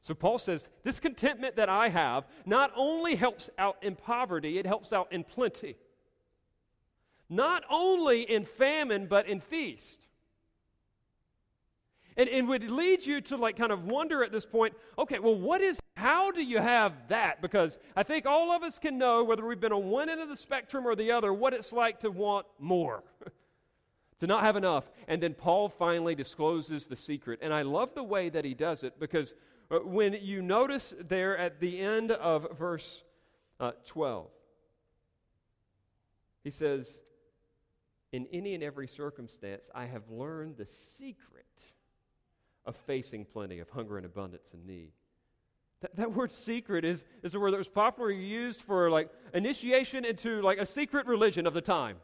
So 0.00 0.14
Paul 0.14 0.38
says, 0.38 0.68
This 0.84 1.00
contentment 1.00 1.56
that 1.56 1.68
I 1.68 1.88
have 1.88 2.24
not 2.44 2.70
only 2.76 3.16
helps 3.16 3.50
out 3.58 3.76
in 3.82 3.96
poverty, 3.96 4.58
it 4.58 4.66
helps 4.66 4.92
out 4.92 5.12
in 5.12 5.24
plenty 5.24 5.76
not 7.28 7.64
only 7.70 8.22
in 8.22 8.44
famine, 8.44 9.06
but 9.06 9.26
in 9.28 9.40
feast. 9.40 10.00
And 12.16 12.28
it 12.28 12.46
would 12.46 12.70
lead 12.70 13.04
you 13.04 13.20
to 13.22 13.36
like 13.36 13.56
kind 13.56 13.72
of 13.72 13.84
wonder 13.84 14.24
at 14.24 14.32
this 14.32 14.46
point 14.46 14.74
okay, 14.98 15.18
well, 15.18 15.34
what 15.34 15.60
is, 15.60 15.78
how 15.96 16.30
do 16.30 16.44
you 16.44 16.58
have 16.58 16.92
that? 17.08 17.40
Because 17.40 17.78
I 17.96 18.02
think 18.02 18.26
all 18.26 18.52
of 18.52 18.62
us 18.62 18.78
can 18.78 18.98
know, 18.98 19.24
whether 19.24 19.46
we've 19.46 19.58
been 19.58 19.72
on 19.72 19.88
one 19.88 20.10
end 20.10 20.20
of 20.20 20.28
the 20.28 20.36
spectrum 20.36 20.86
or 20.86 20.94
the 20.94 21.10
other, 21.10 21.32
what 21.32 21.54
it's 21.54 21.72
like 21.72 22.00
to 22.00 22.10
want 22.10 22.44
more, 22.58 23.02
to 24.20 24.26
not 24.26 24.42
have 24.42 24.56
enough. 24.56 24.84
And 25.08 25.22
then 25.22 25.32
Paul 25.32 25.70
finally 25.70 26.14
discloses 26.14 26.86
the 26.86 26.96
secret. 26.96 27.38
And 27.40 27.52
I 27.52 27.62
love 27.62 27.94
the 27.94 28.02
way 28.02 28.28
that 28.28 28.44
he 28.44 28.52
does 28.52 28.84
it 28.84 29.00
because 29.00 29.32
uh, 29.70 29.78
when 29.78 30.12
you 30.20 30.42
notice 30.42 30.92
there 31.08 31.38
at 31.38 31.60
the 31.60 31.80
end 31.80 32.10
of 32.10 32.58
verse 32.58 33.02
uh, 33.58 33.72
12, 33.86 34.28
he 36.44 36.50
says, 36.50 36.98
in 38.12 38.26
any 38.34 38.52
and 38.52 38.62
every 38.62 38.86
circumstance, 38.86 39.70
I 39.74 39.86
have 39.86 40.10
learned 40.10 40.58
the 40.58 40.66
secret 40.66 41.46
of 42.66 42.76
facing 42.76 43.24
plenty, 43.24 43.60
of 43.60 43.70
hunger 43.70 43.96
and 43.96 44.04
abundance 44.04 44.50
and 44.52 44.66
need. 44.66 44.92
That, 45.82 45.96
that 45.96 46.12
word 46.12 46.32
secret 46.32 46.84
is, 46.84 47.04
is 47.22 47.34
a 47.34 47.40
word 47.40 47.52
that 47.52 47.58
was 47.58 47.68
popularly 47.68 48.24
used 48.24 48.62
for 48.62 48.90
like 48.90 49.10
initiation 49.34 50.04
into 50.04 50.40
like 50.42 50.58
a 50.58 50.66
secret 50.66 51.06
religion 51.06 51.46
of 51.46 51.54
the 51.54 51.60
time. 51.60 51.96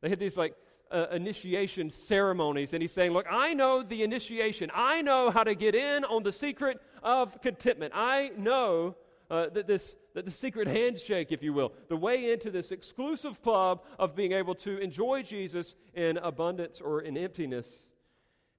They 0.00 0.08
had 0.08 0.18
these 0.18 0.36
like 0.36 0.54
uh, 0.90 1.06
initiation 1.12 1.90
ceremonies, 1.90 2.72
and 2.72 2.82
he's 2.82 2.92
saying, 2.92 3.12
Look, 3.12 3.26
I 3.30 3.54
know 3.54 3.82
the 3.82 4.02
initiation. 4.02 4.70
I 4.74 5.02
know 5.02 5.30
how 5.30 5.44
to 5.44 5.54
get 5.54 5.74
in 5.74 6.04
on 6.04 6.22
the 6.22 6.32
secret 6.32 6.80
of 7.02 7.40
contentment. 7.42 7.92
I 7.94 8.30
know 8.36 8.96
uh, 9.30 9.48
that 9.50 9.66
this 9.66 9.96
that 10.14 10.24
the 10.24 10.30
secret 10.30 10.66
handshake, 10.66 11.30
if 11.30 11.42
you 11.42 11.52
will, 11.52 11.74
the 11.88 11.96
way 11.96 12.32
into 12.32 12.50
this 12.50 12.72
exclusive 12.72 13.42
club 13.42 13.82
of 13.98 14.16
being 14.16 14.32
able 14.32 14.54
to 14.54 14.78
enjoy 14.78 15.22
Jesus 15.22 15.74
in 15.92 16.16
abundance 16.16 16.80
or 16.80 17.02
in 17.02 17.18
emptiness. 17.18 17.85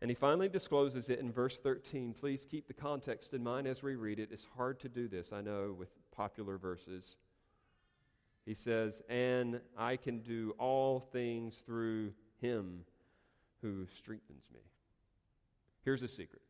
And 0.01 0.11
he 0.11 0.15
finally 0.15 0.47
discloses 0.47 1.09
it 1.09 1.19
in 1.19 1.31
verse 1.31 1.57
13. 1.57 2.13
Please 2.13 2.45
keep 2.49 2.67
the 2.67 2.73
context 2.73 3.33
in 3.33 3.43
mind 3.43 3.65
as 3.67 3.81
we 3.81 3.95
read 3.95 4.19
it. 4.19 4.29
It's 4.31 4.45
hard 4.55 4.79
to 4.81 4.89
do 4.89 5.07
this, 5.07 5.33
I 5.33 5.41
know, 5.41 5.75
with 5.77 5.89
popular 6.15 6.57
verses. 6.57 7.15
He 8.45 8.53
says, 8.53 9.01
And 9.09 9.59
I 9.77 9.97
can 9.97 10.19
do 10.19 10.55
all 10.59 10.99
things 10.99 11.63
through 11.65 12.13
him 12.39 12.83
who 13.61 13.87
strengthens 13.91 14.45
me. 14.53 14.61
Here's 15.83 16.03
a 16.03 16.07
secret 16.07 16.41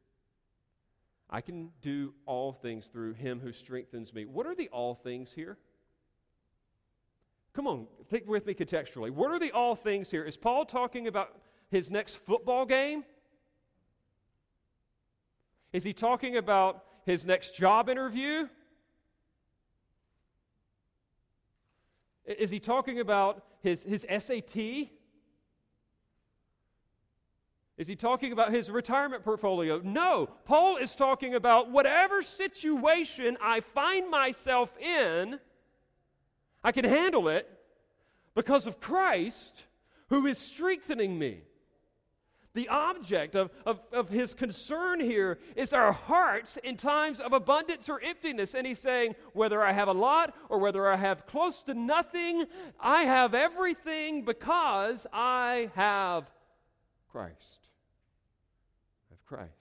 I 1.29 1.41
can 1.41 1.69
do 1.81 2.13
all 2.25 2.53
things 2.53 2.87
through 2.87 3.13
him 3.13 3.39
who 3.39 3.51
strengthens 3.51 4.13
me. 4.13 4.25
What 4.25 4.45
are 4.45 4.55
the 4.55 4.69
all 4.69 4.95
things 4.95 5.31
here? 5.31 5.57
Come 7.53 7.67
on, 7.67 7.87
think 8.09 8.27
with 8.27 8.45
me 8.45 8.53
contextually. 8.53 9.09
What 9.09 9.31
are 9.31 9.39
the 9.39 9.51
all 9.51 9.75
things 9.75 10.11
here? 10.11 10.23
Is 10.23 10.37
Paul 10.37 10.65
talking 10.65 11.07
about 11.07 11.35
his 11.69 11.89
next 11.89 12.15
football 12.15 12.65
game? 12.65 13.03
Is 15.77 15.83
he 15.83 15.93
talking 15.93 16.37
about 16.37 16.85
his 17.05 17.23
next 17.23 17.55
job 17.55 17.87
interview? 17.87 18.47
Is 22.25 22.49
he 22.49 22.59
talking 22.59 22.99
about 22.99 23.43
his, 23.61 23.83
his 23.83 24.01
SAT? 24.01 24.57
Is 27.77 27.87
he 27.87 27.95
talking 27.95 28.31
about 28.31 28.51
his 28.51 28.71
retirement 28.71 29.23
portfolio? 29.23 29.79
No. 29.83 30.31
Paul 30.45 30.77
is 30.77 30.95
talking 30.95 31.35
about 31.35 31.69
whatever 31.69 32.23
situation 32.23 33.37
I 33.39 33.59
find 33.59 34.09
myself 34.09 34.75
in, 34.79 35.37
I 36.63 36.71
can 36.71 36.85
handle 36.85 37.27
it 37.27 37.47
because 38.33 38.65
of 38.65 38.79
Christ 38.79 39.61
who 40.09 40.25
is 40.25 40.39
strengthening 40.39 41.19
me. 41.19 41.41
The 42.57 42.69
object 42.69 43.35
of, 43.35 43.51
of, 43.67 43.81
of 43.93 44.09
his 44.09 44.33
concern 44.33 44.99
here 44.99 45.37
is 45.55 45.73
our 45.73 45.91
hearts 45.91 46.57
in 46.63 46.75
times 46.75 47.19
of 47.19 47.31
abundance 47.31 47.87
or 47.87 48.01
emptiness. 48.01 48.55
And 48.55 48.65
he's 48.65 48.79
saying, 48.79 49.13
whether 49.33 49.61
I 49.61 49.73
have 49.73 49.87
a 49.87 49.93
lot 49.93 50.33
or 50.49 50.57
whether 50.57 50.91
I 50.91 50.95
have 50.95 51.27
close 51.27 51.61
to 51.61 51.75
nothing, 51.75 52.45
I 52.79 53.03
have 53.03 53.35
everything 53.35 54.25
because 54.25 55.05
I 55.13 55.69
have 55.75 56.31
Christ. 57.11 57.59
I 59.07 59.13
have 59.13 59.25
Christ. 59.27 59.51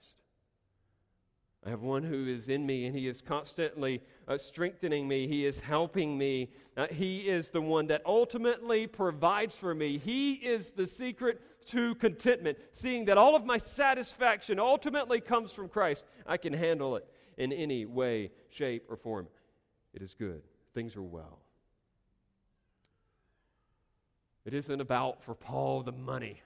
I 1.63 1.69
have 1.69 1.81
one 1.81 2.01
who 2.01 2.25
is 2.25 2.47
in 2.47 2.65
me, 2.65 2.87
and 2.87 2.95
he 2.95 3.07
is 3.07 3.21
constantly 3.21 4.01
uh, 4.27 4.39
strengthening 4.39 5.07
me. 5.07 5.27
He 5.27 5.45
is 5.45 5.59
helping 5.59 6.17
me. 6.17 6.49
Uh, 6.75 6.87
he 6.87 7.29
is 7.29 7.49
the 7.49 7.61
one 7.61 7.85
that 7.87 8.01
ultimately 8.07 8.87
provides 8.87 9.53
for 9.53 9.75
me. 9.75 9.99
He 9.99 10.33
is 10.33 10.71
the 10.71 10.87
secret 10.87 11.41
to 11.67 11.95
contentment, 11.95 12.57
seeing 12.71 13.05
that 13.05 13.17
all 13.17 13.35
of 13.35 13.45
my 13.45 13.57
satisfaction 13.57 14.59
ultimately 14.59 15.19
comes 15.21 15.51
from 15.51 15.69
Christ. 15.69 16.05
I 16.25 16.37
can 16.37 16.53
handle 16.53 16.95
it 16.95 17.05
in 17.37 17.51
any 17.51 17.85
way, 17.85 18.31
shape, 18.49 18.85
or 18.89 18.95
form. 18.95 19.27
It 19.93 20.01
is 20.01 20.13
good. 20.13 20.41
Things 20.73 20.95
are 20.95 21.01
well. 21.01 21.39
It 24.45 24.53
isn't 24.53 24.79
about, 24.79 25.23
for 25.23 25.35
Paul, 25.35 25.83
the 25.83 25.91
money. 25.91 26.41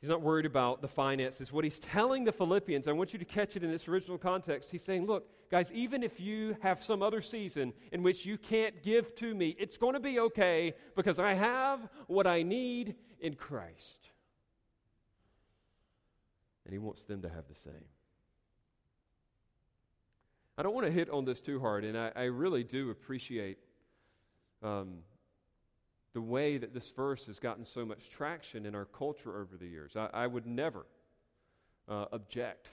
He's 0.00 0.08
not 0.08 0.22
worried 0.22 0.46
about 0.46 0.80
the 0.80 0.88
finances. 0.88 1.52
What 1.52 1.62
he's 1.62 1.78
telling 1.78 2.24
the 2.24 2.32
Philippians, 2.32 2.88
I 2.88 2.92
want 2.92 3.12
you 3.12 3.18
to 3.18 3.24
catch 3.24 3.54
it 3.56 3.62
in 3.62 3.70
its 3.70 3.86
original 3.86 4.16
context. 4.16 4.70
He's 4.70 4.82
saying, 4.82 5.06
Look, 5.06 5.28
guys, 5.50 5.70
even 5.72 6.02
if 6.02 6.18
you 6.18 6.56
have 6.62 6.82
some 6.82 7.02
other 7.02 7.20
season 7.20 7.74
in 7.92 8.02
which 8.02 8.24
you 8.24 8.38
can't 8.38 8.82
give 8.82 9.14
to 9.16 9.34
me, 9.34 9.54
it's 9.58 9.76
going 9.76 9.92
to 9.92 10.00
be 10.00 10.18
okay 10.20 10.74
because 10.96 11.18
I 11.18 11.34
have 11.34 11.86
what 12.06 12.26
I 12.26 12.42
need 12.42 12.94
in 13.20 13.34
Christ. 13.34 14.08
And 16.64 16.72
he 16.72 16.78
wants 16.78 17.02
them 17.02 17.20
to 17.20 17.28
have 17.28 17.44
the 17.48 17.60
same. 17.60 17.84
I 20.56 20.62
don't 20.62 20.74
want 20.74 20.86
to 20.86 20.92
hit 20.92 21.10
on 21.10 21.26
this 21.26 21.42
too 21.42 21.60
hard, 21.60 21.84
and 21.84 21.96
I, 21.96 22.12
I 22.16 22.22
really 22.24 22.64
do 22.64 22.90
appreciate 22.90 23.58
um, 24.62 24.98
the 26.12 26.20
way 26.20 26.58
that 26.58 26.74
this 26.74 26.88
verse 26.90 27.26
has 27.26 27.38
gotten 27.38 27.64
so 27.64 27.84
much 27.84 28.10
traction 28.10 28.66
in 28.66 28.74
our 28.74 28.84
culture 28.84 29.40
over 29.40 29.56
the 29.56 29.66
years. 29.66 29.96
I, 29.96 30.08
I 30.12 30.26
would 30.26 30.46
never 30.46 30.86
uh, 31.88 32.06
object 32.12 32.68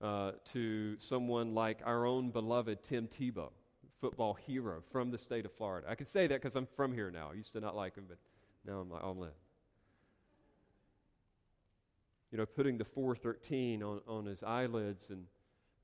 uh, 0.00 0.32
to 0.52 0.96
someone 0.98 1.54
like 1.54 1.80
our 1.84 2.06
own 2.06 2.30
beloved 2.30 2.82
Tim 2.84 3.08
Tebow, 3.08 3.50
football 4.00 4.34
hero 4.34 4.82
from 4.90 5.10
the 5.10 5.18
state 5.18 5.44
of 5.44 5.52
Florida. 5.52 5.86
I 5.88 5.94
can 5.94 6.06
say 6.06 6.26
that 6.26 6.40
because 6.40 6.56
I'm 6.56 6.68
from 6.76 6.92
here 6.92 7.10
now. 7.10 7.30
I 7.32 7.34
used 7.34 7.52
to 7.52 7.60
not 7.60 7.76
like 7.76 7.94
him, 7.96 8.04
but 8.08 8.18
now 8.66 8.80
I'm 8.80 8.90
like, 8.90 9.02
oh, 9.04 9.14
man. 9.14 9.30
You 12.30 12.38
know, 12.38 12.46
putting 12.46 12.76
the 12.76 12.84
413 12.84 13.82
on, 13.82 14.00
on 14.06 14.26
his 14.26 14.42
eyelids 14.42 15.10
and 15.10 15.24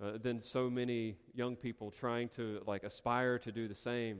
uh, 0.02 0.18
then 0.20 0.40
so 0.40 0.68
many 0.68 1.16
young 1.34 1.56
people 1.56 1.90
trying 1.90 2.28
to 2.30 2.60
like 2.66 2.82
aspire 2.82 3.38
to 3.38 3.52
do 3.52 3.68
the 3.68 3.74
same 3.74 4.18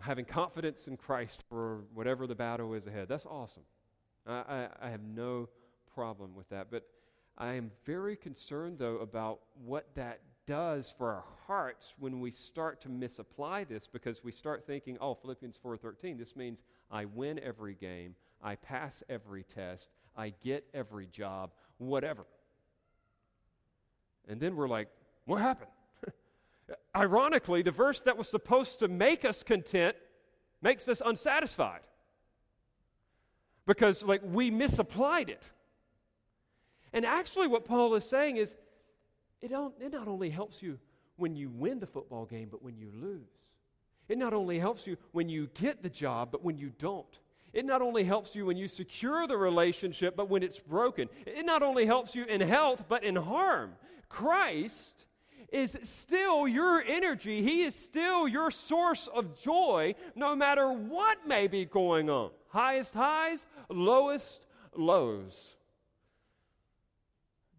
having 0.00 0.24
confidence 0.24 0.88
in 0.88 0.96
Christ 0.96 1.44
for 1.48 1.84
whatever 1.94 2.26
the 2.26 2.34
battle 2.34 2.74
is 2.74 2.86
ahead. 2.86 3.08
That's 3.08 3.26
awesome. 3.26 3.64
I, 4.26 4.32
I, 4.32 4.68
I, 4.82 4.90
have 4.90 5.02
no 5.02 5.48
problem 5.94 6.34
with 6.34 6.48
that. 6.50 6.68
But 6.70 6.86
I 7.36 7.54
am 7.54 7.70
very 7.84 8.16
concerned, 8.16 8.78
though, 8.78 8.98
about 8.98 9.40
what 9.64 9.86
that 9.94 10.20
does 10.46 10.92
for 10.96 11.10
our 11.10 11.24
hearts 11.46 11.94
when 11.98 12.20
we 12.20 12.30
start 12.30 12.80
to 12.82 12.88
misapply 12.88 13.64
this 13.64 13.86
because 13.86 14.24
we 14.24 14.32
start 14.32 14.66
thinking, 14.66 14.98
oh, 15.00 15.14
Philippians 15.14 15.58
4.13, 15.64 16.18
this 16.18 16.36
means 16.36 16.62
I 16.90 17.04
win 17.04 17.38
every 17.40 17.74
game, 17.74 18.14
I 18.42 18.56
pass 18.56 19.02
every 19.08 19.44
test, 19.44 19.90
I 20.16 20.34
get 20.42 20.66
every 20.74 21.06
job, 21.06 21.50
whatever. 21.78 22.26
And 24.28 24.40
then 24.40 24.56
we're 24.56 24.68
like, 24.68 24.88
what 25.26 25.40
happened? 25.40 25.70
Ironically, 26.94 27.62
the 27.62 27.70
verse 27.70 28.00
that 28.02 28.16
was 28.16 28.28
supposed 28.28 28.78
to 28.80 28.88
make 28.88 29.24
us 29.24 29.42
content 29.42 29.96
makes 30.60 30.88
us 30.88 31.02
unsatisfied 31.04 31.80
because 33.66 34.02
like 34.02 34.20
we 34.24 34.50
misapplied 34.50 35.28
it. 35.28 35.42
And 36.92 37.04
actually 37.04 37.48
what 37.48 37.64
Paul 37.64 37.94
is 37.94 38.04
saying 38.04 38.36
is 38.36 38.54
it, 39.40 39.50
it 39.80 39.92
not 39.92 40.08
only 40.08 40.30
helps 40.30 40.62
you 40.62 40.78
when 41.16 41.34
you 41.34 41.50
win 41.50 41.80
the 41.80 41.86
football 41.86 42.26
game, 42.26 42.48
but 42.50 42.62
when 42.62 42.76
you 42.76 42.90
lose. 42.94 43.28
It 44.08 44.18
not 44.18 44.34
only 44.34 44.58
helps 44.58 44.86
you 44.86 44.96
when 45.12 45.28
you 45.28 45.48
get 45.54 45.82
the 45.82 45.88
job, 45.88 46.30
but 46.32 46.44
when 46.44 46.58
you 46.58 46.72
don't. 46.78 47.18
It 47.52 47.64
not 47.64 47.82
only 47.82 48.04
helps 48.04 48.34
you 48.34 48.46
when 48.46 48.56
you 48.56 48.66
secure 48.66 49.26
the 49.26 49.36
relationship, 49.36 50.16
but 50.16 50.28
when 50.28 50.42
it's 50.42 50.58
broken. 50.58 51.08
It 51.26 51.44
not 51.44 51.62
only 51.62 51.86
helps 51.86 52.14
you 52.14 52.24
in 52.24 52.40
health, 52.40 52.84
but 52.88 53.04
in 53.04 53.14
harm. 53.14 53.74
Christ 54.08 55.01
is 55.52 55.76
still 55.82 56.48
your 56.48 56.82
energy. 56.82 57.42
He 57.42 57.62
is 57.62 57.74
still 57.74 58.26
your 58.26 58.50
source 58.50 59.08
of 59.12 59.40
joy, 59.40 59.94
no 60.14 60.34
matter 60.34 60.72
what 60.72 61.26
may 61.26 61.46
be 61.46 61.64
going 61.64 62.10
on. 62.10 62.30
Highest 62.48 62.94
highs, 62.94 63.46
lowest 63.68 64.46
lows. 64.74 65.56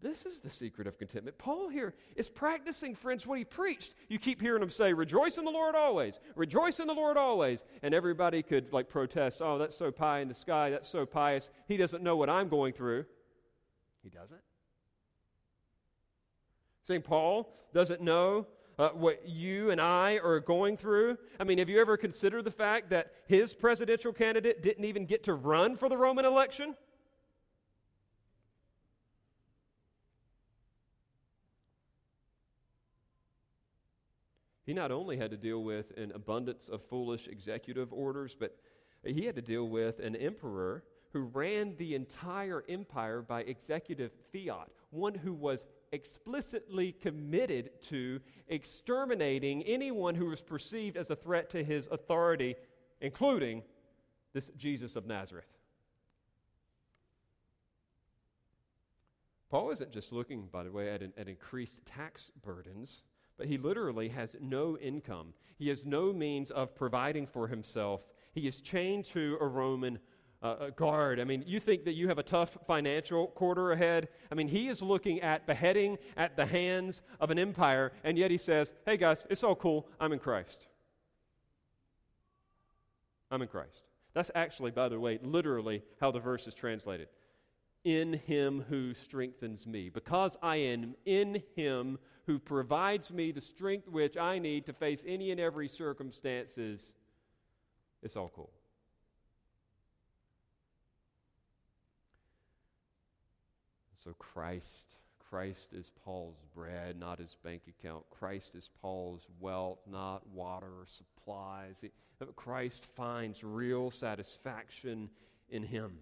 This 0.04 0.26
is 0.26 0.42
the 0.42 0.50
secret 0.50 0.86
of 0.86 0.98
contentment. 0.98 1.38
Paul 1.38 1.70
here 1.70 1.94
is 2.14 2.28
practicing, 2.28 2.94
friends, 2.94 3.26
what 3.26 3.38
he 3.38 3.44
preached. 3.44 3.94
You 4.08 4.18
keep 4.18 4.38
hearing 4.38 4.62
him 4.62 4.68
say, 4.68 4.92
Rejoice 4.92 5.38
in 5.38 5.46
the 5.46 5.50
Lord 5.50 5.74
always. 5.74 6.20
Rejoice 6.36 6.78
in 6.78 6.86
the 6.86 6.92
Lord 6.92 7.16
always. 7.16 7.64
And 7.82 7.94
everybody 7.94 8.42
could 8.42 8.70
like 8.70 8.90
protest, 8.90 9.40
Oh, 9.40 9.56
that's 9.56 9.74
so 9.74 9.90
pie 9.90 10.20
in 10.20 10.28
the 10.28 10.34
sky. 10.34 10.68
That's 10.68 10.90
so 10.90 11.06
pious. 11.06 11.48
He 11.68 11.78
doesn't 11.78 12.02
know 12.02 12.16
what 12.16 12.28
I'm 12.28 12.50
going 12.50 12.74
through. 12.74 13.06
He 14.02 14.10
doesn't. 14.10 14.42
St. 16.84 17.02
Paul 17.02 17.50
doesn't 17.72 18.02
know 18.02 18.46
uh, 18.78 18.90
what 18.90 19.26
you 19.26 19.70
and 19.70 19.80
I 19.80 20.18
are 20.18 20.38
going 20.38 20.76
through. 20.76 21.16
I 21.40 21.44
mean, 21.44 21.56
have 21.56 21.70
you 21.70 21.80
ever 21.80 21.96
considered 21.96 22.44
the 22.44 22.50
fact 22.50 22.90
that 22.90 23.10
his 23.26 23.54
presidential 23.54 24.12
candidate 24.12 24.62
didn't 24.62 24.84
even 24.84 25.06
get 25.06 25.24
to 25.24 25.34
run 25.34 25.76
for 25.76 25.88
the 25.88 25.96
Roman 25.96 26.26
election? 26.26 26.74
He 34.66 34.74
not 34.74 34.90
only 34.90 35.16
had 35.16 35.30
to 35.30 35.38
deal 35.38 35.62
with 35.62 35.96
an 35.96 36.12
abundance 36.14 36.68
of 36.68 36.82
foolish 36.82 37.28
executive 37.28 37.94
orders, 37.94 38.36
but 38.38 38.58
he 39.04 39.24
had 39.24 39.36
to 39.36 39.42
deal 39.42 39.68
with 39.68 40.00
an 40.00 40.16
emperor 40.16 40.84
who 41.14 41.20
ran 41.20 41.76
the 41.76 41.94
entire 41.94 42.64
empire 42.68 43.22
by 43.22 43.42
executive 43.42 44.10
fiat, 44.32 44.68
one 44.90 45.14
who 45.14 45.32
was 45.32 45.66
explicitly 45.94 46.92
committed 46.92 47.70
to 47.88 48.20
exterminating 48.48 49.62
anyone 49.62 50.14
who 50.14 50.26
was 50.26 50.42
perceived 50.42 50.96
as 50.96 51.10
a 51.10 51.16
threat 51.16 51.48
to 51.50 51.62
his 51.62 51.88
authority, 51.90 52.56
including 53.00 53.62
this 54.32 54.50
Jesus 54.56 54.96
of 54.96 55.06
Nazareth. 55.06 55.46
Paul 59.48 59.70
isn't 59.70 59.92
just 59.92 60.12
looking, 60.12 60.48
by 60.50 60.64
the 60.64 60.72
way, 60.72 60.90
at, 60.92 61.00
an, 61.00 61.12
at 61.16 61.28
increased 61.28 61.78
tax 61.86 62.32
burdens, 62.44 63.04
but 63.36 63.46
he 63.46 63.56
literally 63.56 64.08
has 64.08 64.30
no 64.40 64.76
income. 64.78 65.32
He 65.56 65.68
has 65.68 65.86
no 65.86 66.12
means 66.12 66.50
of 66.50 66.74
providing 66.74 67.26
for 67.26 67.46
himself. 67.46 68.00
He 68.32 68.48
is 68.48 68.60
chained 68.60 69.04
to 69.06 69.38
a 69.40 69.46
Roman 69.46 70.00
uh, 70.44 70.70
guard. 70.76 71.18
I 71.18 71.24
mean, 71.24 71.42
you 71.46 71.58
think 71.58 71.84
that 71.86 71.94
you 71.94 72.06
have 72.08 72.18
a 72.18 72.22
tough 72.22 72.58
financial 72.66 73.28
quarter 73.28 73.72
ahead. 73.72 74.08
I 74.30 74.34
mean, 74.34 74.46
he 74.46 74.68
is 74.68 74.82
looking 74.82 75.22
at 75.22 75.46
beheading 75.46 75.96
at 76.18 76.36
the 76.36 76.44
hands 76.44 77.00
of 77.18 77.30
an 77.30 77.38
empire, 77.38 77.92
and 78.04 78.18
yet 78.18 78.30
he 78.30 78.36
says, 78.36 78.72
hey 78.84 78.98
guys, 78.98 79.26
it's 79.30 79.42
all 79.42 79.56
cool. 79.56 79.88
I'm 79.98 80.12
in 80.12 80.18
Christ. 80.18 80.66
I'm 83.30 83.40
in 83.40 83.48
Christ. 83.48 83.82
That's 84.12 84.30
actually, 84.34 84.70
by 84.70 84.90
the 84.90 85.00
way, 85.00 85.18
literally 85.22 85.82
how 86.00 86.10
the 86.10 86.20
verse 86.20 86.46
is 86.46 86.54
translated. 86.54 87.08
In 87.84 88.12
him 88.12 88.64
who 88.68 88.94
strengthens 88.94 89.66
me. 89.66 89.88
Because 89.88 90.36
I 90.42 90.56
am 90.56 90.94
in 91.06 91.42
him 91.56 91.98
who 92.26 92.38
provides 92.38 93.10
me 93.10 93.32
the 93.32 93.40
strength 93.40 93.88
which 93.88 94.16
I 94.16 94.38
need 94.38 94.66
to 94.66 94.72
face 94.72 95.04
any 95.06 95.30
and 95.30 95.40
every 95.40 95.68
circumstances, 95.68 96.92
it's 98.02 98.16
all 98.16 98.30
cool. 98.34 98.50
So 104.04 104.12
Christ, 104.18 104.98
Christ 105.30 105.72
is 105.72 105.90
Paul's 106.04 106.36
bread, 106.54 106.98
not 106.98 107.18
his 107.18 107.36
bank 107.42 107.62
account. 107.68 108.04
Christ 108.10 108.54
is 108.54 108.68
Paul's 108.82 109.26
wealth, 109.40 109.78
not 109.90 110.26
water 110.28 110.66
or 110.66 110.86
supplies. 110.86 111.82
Uh, 112.20 112.26
Christ 112.36 112.84
finds 112.94 113.42
real 113.42 113.90
satisfaction 113.90 115.08
in 115.48 115.62
him. 115.62 115.92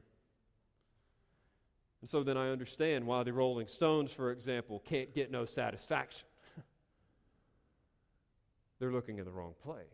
And 2.01 2.11
so 2.11 2.25
then 2.25 2.37
I 2.37 2.51
understand 2.51 3.07
why 3.07 3.23
the 3.23 3.33
Rolling 3.33 3.69
Stones, 3.69 4.11
for 4.11 4.33
example, 4.33 4.83
can't 4.85 5.15
get 5.15 5.31
no 5.31 5.45
satisfaction. 5.45 6.27
They're 8.81 8.91
looking 8.91 9.19
in 9.19 9.25
the 9.25 9.31
wrong 9.31 9.55
place. 9.63 9.85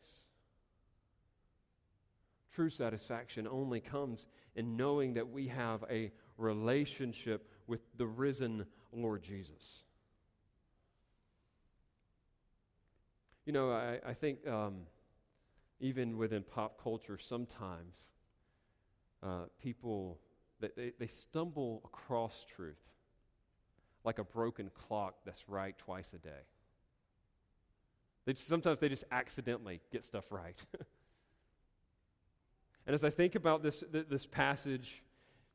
True 2.54 2.70
satisfaction 2.70 3.46
only 3.46 3.80
comes 3.80 4.26
in 4.56 4.76
knowing 4.76 5.14
that 5.14 5.28
we 5.28 5.48
have 5.48 5.84
a 5.90 6.10
relationship 6.38 7.52
with 7.68 7.80
the 7.96 8.06
risen 8.06 8.66
Lord 8.92 9.22
Jesus. 9.22 9.84
You 13.46 13.52
know, 13.52 13.70
I, 13.70 14.00
I 14.04 14.14
think 14.14 14.44
um, 14.48 14.80
even 15.80 16.18
within 16.18 16.42
pop 16.42 16.82
culture, 16.82 17.18
sometimes 17.18 17.96
uh, 19.22 19.44
people 19.62 20.18
they, 20.60 20.92
they, 20.98 21.06
stumble 21.06 21.82
across 21.84 22.44
truth 22.56 22.80
like 24.04 24.18
a 24.18 24.24
broken 24.24 24.70
clock 24.74 25.14
that's 25.24 25.48
right 25.48 25.78
twice 25.78 26.12
a 26.14 26.18
day. 26.18 26.42
They 28.24 28.32
just, 28.32 28.48
sometimes 28.48 28.80
they 28.80 28.88
just 28.88 29.04
accidentally 29.10 29.80
get 29.92 30.04
stuff 30.04 30.24
right. 30.30 30.60
and 32.86 32.94
as 32.94 33.04
I 33.04 33.10
think 33.10 33.36
about 33.36 33.62
this, 33.62 33.84
this 33.90 34.26
passage 34.26 35.02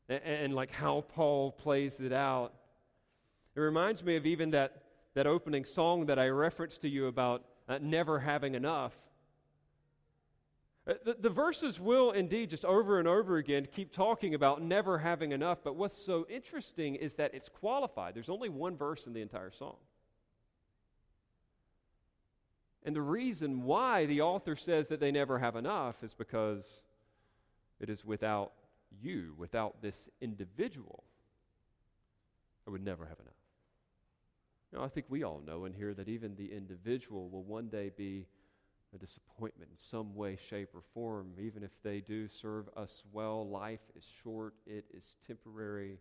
and, 0.09 0.21
and 0.23 0.55
like 0.55 0.71
how 0.71 1.01
Paul 1.13 1.51
plays 1.51 1.99
it 1.99 2.13
out. 2.13 2.53
It 3.55 3.59
reminds 3.59 4.03
me 4.03 4.15
of 4.15 4.25
even 4.25 4.51
that, 4.51 4.83
that 5.13 5.27
opening 5.27 5.65
song 5.65 6.07
that 6.07 6.19
I 6.19 6.27
referenced 6.27 6.81
to 6.81 6.89
you 6.89 7.07
about 7.07 7.43
uh, 7.69 7.79
never 7.81 8.19
having 8.19 8.55
enough. 8.55 8.93
Uh, 10.85 10.93
the, 11.05 11.13
the, 11.13 11.29
verses 11.29 11.79
will 11.79 12.11
indeed 12.11 12.49
just 12.49 12.65
over 12.65 12.99
and 12.99 13.07
over 13.07 13.37
again 13.37 13.65
keep 13.73 13.93
talking 13.93 14.33
about 14.33 14.61
never 14.61 14.97
having 14.97 15.31
enough, 15.31 15.59
but 15.63 15.77
what's 15.77 15.97
so 15.97 16.25
interesting 16.29 16.95
is 16.95 17.13
that 17.13 17.33
it's 17.33 17.47
qualified. 17.47 18.13
There's 18.13 18.27
only 18.27 18.49
one 18.49 18.75
verse 18.75 19.07
in 19.07 19.13
the 19.13 19.21
entire 19.21 19.51
song. 19.51 19.77
And 22.85 22.93
the 22.93 23.01
reason 23.01 23.63
why 23.63 24.05
the 24.07 24.21
author 24.21 24.57
says 24.57 24.89
that 24.89 24.99
they 24.99 25.11
never 25.11 25.39
have 25.39 25.55
enough 25.55 26.03
is 26.03 26.13
because 26.13 26.81
it 27.79 27.89
is 27.89 28.03
without 28.03 28.51
you, 29.01 29.33
without 29.37 29.81
this 29.81 30.09
individual, 30.21 31.03
I 32.67 32.71
would 32.71 32.83
never 32.83 33.05
have 33.05 33.19
enough. 33.19 33.33
Now, 34.71 34.83
I 34.83 34.87
think 34.87 35.05
we 35.09 35.23
all 35.23 35.41
know 35.45 35.65
in 35.65 35.73
here 35.73 35.93
that 35.93 36.09
even 36.09 36.35
the 36.35 36.51
individual 36.51 37.29
will 37.29 37.43
one 37.43 37.67
day 37.67 37.91
be 37.95 38.25
a 38.93 38.97
disappointment 38.97 39.69
in 39.71 39.77
some 39.77 40.15
way, 40.15 40.37
shape, 40.49 40.69
or 40.73 40.81
form. 40.93 41.33
Even 41.39 41.63
if 41.63 41.71
they 41.83 41.99
do 41.99 42.27
serve 42.27 42.69
us 42.75 43.03
well, 43.11 43.47
life 43.47 43.81
is 43.95 44.03
short, 44.23 44.53
it 44.65 44.85
is 44.95 45.15
temporary. 45.27 45.99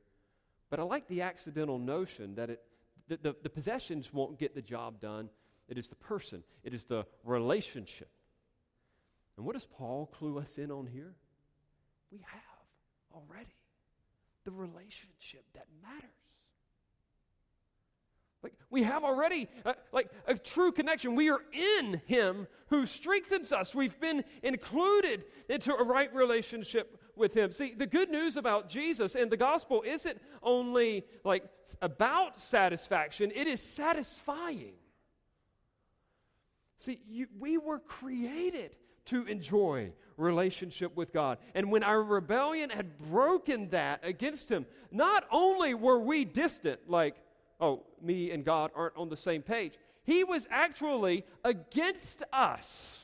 But 0.71 0.81
I 0.81 0.85
like 0.85 1.09
the 1.09 1.23
accidental 1.23 1.79
notion 1.79 2.35
that, 2.37 2.51
it, 2.51 2.63
that 3.09 3.23
the, 3.23 3.37
the 3.43 3.51
possessions 3.51 4.13
won't 4.13 4.39
get 4.39 4.55
the 4.55 4.63
job 4.63 5.01
done. 5.01 5.29
It 5.69 5.79
is 5.79 5.89
the 5.89 5.97
person, 5.97 6.43
it 6.65 6.75
is 6.75 6.85
the 6.85 7.05
relationship. 7.25 8.11
And 9.37 9.47
what 9.47 9.55
does 9.55 9.67
Paul 9.67 10.07
clue 10.07 10.39
us 10.39 10.59
in 10.59 10.71
on 10.71 10.87
here? 10.87 11.15
We 12.11 12.19
have 12.19 12.52
already 13.15 13.55
the 14.45 14.51
relationship 14.51 15.45
that 15.55 15.67
matters. 15.83 16.11
Like 18.43 18.55
we 18.71 18.83
have 18.83 19.05
already 19.05 19.49
uh, 19.65 19.75
like 19.93 20.11
a 20.27 20.35
true 20.35 20.73
connection. 20.73 21.15
We 21.15 21.31
are 21.31 21.41
in 21.53 22.01
him 22.07 22.49
who 22.69 22.87
strengthens 22.87 23.53
us. 23.53 23.75
We've 23.75 23.99
been 24.01 24.25
included 24.43 25.25
into 25.49 25.75
a 25.75 25.85
right 25.85 26.13
relationship 26.13 26.99
with 27.15 27.35
him. 27.35 27.53
See, 27.53 27.75
the 27.75 27.87
good 27.87 28.11
news 28.11 28.37
about 28.37 28.69
Jesus 28.69 29.15
and 29.15 29.31
the 29.31 29.37
gospel 29.37 29.83
isn't 29.87 30.21
only 30.43 31.05
like 31.25 31.45
about 31.81 32.41
satisfaction, 32.41 33.31
it 33.35 33.47
is 33.47 33.63
satisfying. 33.63 34.75
See, 36.79 36.99
you, 37.09 37.29
we 37.39 37.59
were 37.59 37.79
created 37.79 38.75
to 39.07 39.25
enjoy 39.27 39.93
relationship 40.17 40.97
with 40.97 41.13
God. 41.13 41.39
And 41.55 41.71
when 41.71 41.83
our 41.83 42.03
rebellion 42.03 42.71
had 42.71 42.99
broken 42.99 43.69
that 43.71 44.01
against 44.05 44.49
him, 44.49 44.67
not 44.91 45.25
only 45.31 45.75
were 45.75 45.99
we 45.99 46.25
distant, 46.25 46.81
like 46.89 47.17
oh, 47.63 47.85
me 48.03 48.33
and 48.33 48.45
God 48.45 48.73
aren't 48.75 48.97
on 48.97 49.09
the 49.09 49.17
same 49.17 49.41
page. 49.41 49.79
He 50.05 50.25
was 50.25 50.47
actually 50.51 51.25
against 51.45 52.25
us. 52.33 52.99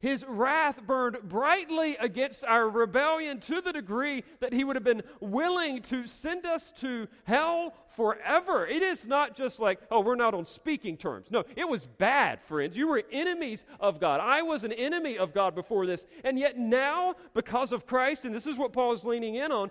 His 0.00 0.24
wrath 0.26 0.80
burned 0.86 1.18
brightly 1.24 1.96
against 2.00 2.42
our 2.44 2.68
rebellion 2.70 3.38
to 3.40 3.60
the 3.60 3.72
degree 3.72 4.24
that 4.40 4.54
he 4.54 4.64
would 4.64 4.76
have 4.76 4.84
been 4.84 5.02
willing 5.20 5.82
to 5.82 6.06
send 6.06 6.46
us 6.46 6.70
to 6.78 7.06
hell 7.24 7.74
forever. 7.96 8.66
It 8.66 8.82
is 8.82 9.06
not 9.06 9.36
just 9.36 9.60
like, 9.60 9.78
oh, 9.90 10.00
we're 10.00 10.16
not 10.16 10.32
on 10.32 10.46
speaking 10.46 10.96
terms. 10.96 11.30
No, 11.30 11.44
it 11.54 11.68
was 11.68 11.84
bad, 11.84 12.40
friends. 12.40 12.78
You 12.78 12.88
were 12.88 13.02
enemies 13.12 13.66
of 13.78 14.00
God. 14.00 14.20
I 14.20 14.40
was 14.40 14.64
an 14.64 14.72
enemy 14.72 15.18
of 15.18 15.34
God 15.34 15.54
before 15.54 15.84
this. 15.84 16.06
And 16.24 16.38
yet 16.38 16.58
now, 16.58 17.16
because 17.34 17.70
of 17.70 17.86
Christ, 17.86 18.24
and 18.24 18.34
this 18.34 18.46
is 18.46 18.56
what 18.56 18.72
Paul 18.72 18.94
is 18.94 19.04
leaning 19.04 19.34
in 19.34 19.52
on, 19.52 19.70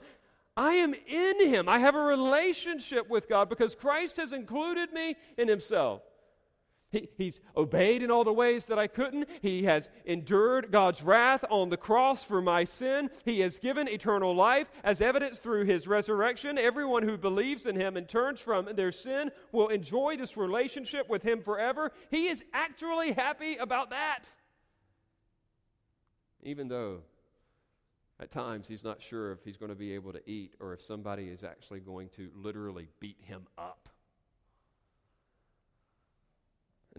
I 0.55 0.73
am 0.73 0.93
in 0.93 1.47
Him. 1.47 1.67
I 1.67 1.79
have 1.79 1.95
a 1.95 2.01
relationship 2.01 3.09
with 3.09 3.27
God 3.27 3.49
because 3.49 3.73
Christ 3.73 4.17
has 4.17 4.31
included 4.31 4.93
me 4.93 5.15
in 5.37 5.47
Himself. 5.47 6.03
He, 6.91 7.07
he's 7.17 7.39
obeyed 7.55 8.01
in 8.01 8.09
all 8.09 8.23
the 8.23 8.33
ways 8.33 8.65
that 8.65 8.79
I 8.79 8.87
couldn't. 8.87 9.29
He 9.41 9.63
has 9.63 9.89
endured 10.05 10.71
God's 10.71 11.03
wrath 11.03 11.45
on 11.49 11.69
the 11.69 11.77
cross 11.77 12.23
for 12.23 12.41
my 12.41 12.63
sin. 12.63 13.09
He 13.25 13.41
has 13.41 13.59
given 13.59 13.87
eternal 13.87 14.35
life 14.35 14.71
as 14.83 14.99
evidence 14.99 15.37
through 15.37 15.65
his 15.65 15.87
resurrection. 15.87 16.57
Everyone 16.57 17.03
who 17.03 17.17
believes 17.17 17.67
in 17.67 17.75
him 17.75 17.95
and 17.95 18.07
turns 18.09 18.39
from 18.39 18.69
their 18.73 18.91
sin 18.91 19.29
will 19.51 19.67
enjoy 19.67 20.17
this 20.17 20.35
relationship 20.35 21.07
with 21.09 21.21
him 21.21 21.41
forever. 21.41 21.91
He 22.09 22.27
is 22.27 22.43
actually 22.53 23.11
happy 23.11 23.57
about 23.57 23.91
that. 23.91 24.23
Even 26.41 26.69
though 26.69 27.01
at 28.19 28.31
times, 28.31 28.67
he's 28.67 28.83
not 28.83 29.01
sure 29.01 29.31
if 29.31 29.43
he's 29.45 29.57
going 29.57 29.69
to 29.69 29.75
be 29.75 29.93
able 29.93 30.11
to 30.11 30.29
eat 30.29 30.55
or 30.59 30.73
if 30.73 30.81
somebody 30.81 31.29
is 31.29 31.43
actually 31.43 31.79
going 31.79 32.09
to 32.09 32.29
literally 32.35 32.87
beat 32.99 33.17
him 33.21 33.47
up. 33.57 33.88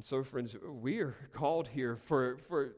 And 0.01 0.05
so, 0.07 0.25
friends, 0.25 0.57
we 0.67 1.01
are 1.01 1.15
called 1.35 1.69
here 1.69 1.99
for, 2.07 2.39
for 2.49 2.75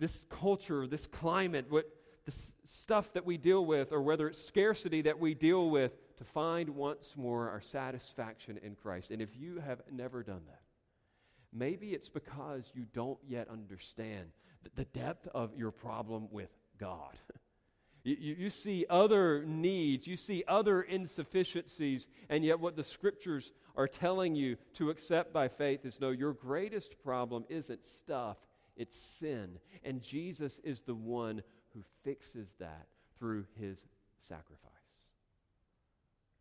this 0.00 0.24
culture, 0.28 0.88
this 0.88 1.06
climate, 1.06 1.66
what 1.68 1.88
this 2.24 2.52
stuff 2.64 3.12
that 3.12 3.24
we 3.24 3.36
deal 3.36 3.64
with, 3.64 3.92
or 3.92 4.02
whether 4.02 4.26
it's 4.26 4.44
scarcity 4.44 5.02
that 5.02 5.20
we 5.20 5.34
deal 5.34 5.70
with, 5.70 5.92
to 6.16 6.24
find 6.24 6.70
once 6.70 7.14
more 7.16 7.48
our 7.50 7.60
satisfaction 7.60 8.58
in 8.64 8.74
Christ. 8.74 9.12
And 9.12 9.22
if 9.22 9.36
you 9.36 9.60
have 9.60 9.80
never 9.92 10.24
done 10.24 10.40
that, 10.48 10.62
maybe 11.52 11.90
it's 11.90 12.08
because 12.08 12.64
you 12.74 12.84
don't 12.92 13.20
yet 13.28 13.46
understand 13.48 14.32
the 14.74 14.86
depth 14.86 15.28
of 15.32 15.56
your 15.56 15.70
problem 15.70 16.26
with 16.32 16.50
God. 16.80 17.16
You, 18.04 18.34
you, 18.36 18.50
see 18.50 18.84
other 18.90 19.44
needs, 19.44 20.08
you 20.08 20.16
see 20.16 20.42
other 20.48 20.82
insufficiencies, 20.82 22.08
and 22.28 22.44
yet 22.44 22.58
what 22.58 22.74
the 22.74 22.82
scriptures 22.82 23.52
are 23.76 23.86
telling 23.86 24.34
you 24.34 24.56
to 24.74 24.90
accept 24.90 25.32
by 25.32 25.46
faith 25.46 25.84
is 25.84 26.00
no, 26.00 26.10
your 26.10 26.32
greatest 26.32 27.00
problem 27.04 27.44
isn't 27.48 27.84
stuff, 27.86 28.36
it's 28.76 28.98
sin. 28.98 29.58
And 29.84 30.02
Jesus 30.02 30.60
is 30.64 30.82
the 30.82 30.96
one 30.96 31.42
who 31.74 31.82
fixes 32.02 32.52
that 32.58 32.88
through 33.18 33.46
his 33.60 33.84
sacrifice. 34.20 34.72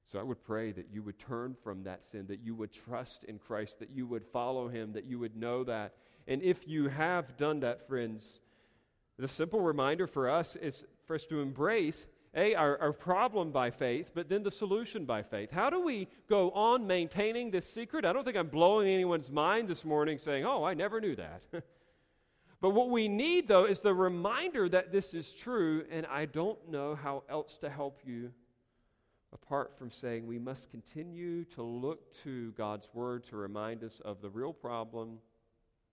So 0.05 0.19
I 0.19 0.23
would 0.23 0.43
pray 0.43 0.71
that 0.71 0.87
you 0.91 1.03
would 1.03 1.19
turn 1.19 1.55
from 1.63 1.83
that 1.83 2.03
sin, 2.03 2.25
that 2.27 2.41
you 2.43 2.55
would 2.55 2.73
trust 2.73 3.23
in 3.25 3.37
Christ, 3.37 3.79
that 3.79 3.91
you 3.91 4.07
would 4.07 4.25
follow 4.25 4.67
him, 4.67 4.93
that 4.93 5.05
you 5.05 5.19
would 5.19 5.37
know 5.37 5.63
that. 5.63 5.93
And 6.27 6.41
if 6.41 6.67
you 6.67 6.89
have 6.89 7.37
done 7.37 7.61
that, 7.61 7.87
friends, 7.87 8.23
the 9.17 9.27
simple 9.27 9.61
reminder 9.61 10.07
for 10.07 10.29
us 10.29 10.55
is 10.55 10.85
for 11.11 11.15
us 11.15 11.25
to 11.25 11.41
embrace 11.41 12.05
a, 12.37 12.55
our, 12.55 12.79
our 12.79 12.93
problem 12.93 13.51
by 13.51 13.69
faith, 13.69 14.11
but 14.15 14.29
then 14.29 14.43
the 14.43 14.49
solution 14.49 15.03
by 15.03 15.21
faith. 15.21 15.51
How 15.51 15.69
do 15.69 15.81
we 15.81 16.07
go 16.29 16.51
on 16.51 16.87
maintaining 16.87 17.51
this 17.51 17.69
secret? 17.69 18.05
I 18.05 18.13
don't 18.13 18.23
think 18.23 18.37
I'm 18.37 18.47
blowing 18.47 18.87
anyone's 18.87 19.29
mind 19.29 19.67
this 19.67 19.83
morning 19.83 20.17
saying, 20.17 20.45
oh, 20.45 20.63
I 20.63 20.73
never 20.73 21.01
knew 21.01 21.17
that. 21.17 21.43
but 22.61 22.69
what 22.69 22.91
we 22.91 23.09
need, 23.09 23.49
though, 23.49 23.65
is 23.65 23.81
the 23.81 23.93
reminder 23.93 24.69
that 24.69 24.93
this 24.93 25.13
is 25.13 25.33
true, 25.33 25.83
and 25.91 26.05
I 26.05 26.27
don't 26.27 26.57
know 26.69 26.95
how 26.95 27.23
else 27.29 27.57
to 27.57 27.69
help 27.69 27.99
you 28.05 28.31
apart 29.33 29.77
from 29.77 29.91
saying 29.91 30.25
we 30.25 30.39
must 30.39 30.71
continue 30.71 31.43
to 31.43 31.61
look 31.61 32.15
to 32.23 32.53
God's 32.53 32.87
Word 32.93 33.25
to 33.25 33.35
remind 33.35 33.83
us 33.83 33.99
of 34.05 34.21
the 34.21 34.29
real 34.29 34.53
problem 34.53 35.17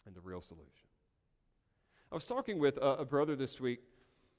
and 0.07 0.15
the 0.15 0.21
real 0.21 0.41
solution. 0.41 0.87
I 2.13 2.15
was 2.15 2.25
talking 2.25 2.61
with 2.61 2.77
a, 2.77 2.99
a 2.99 3.05
brother 3.05 3.35
this 3.35 3.61
week 3.61 3.81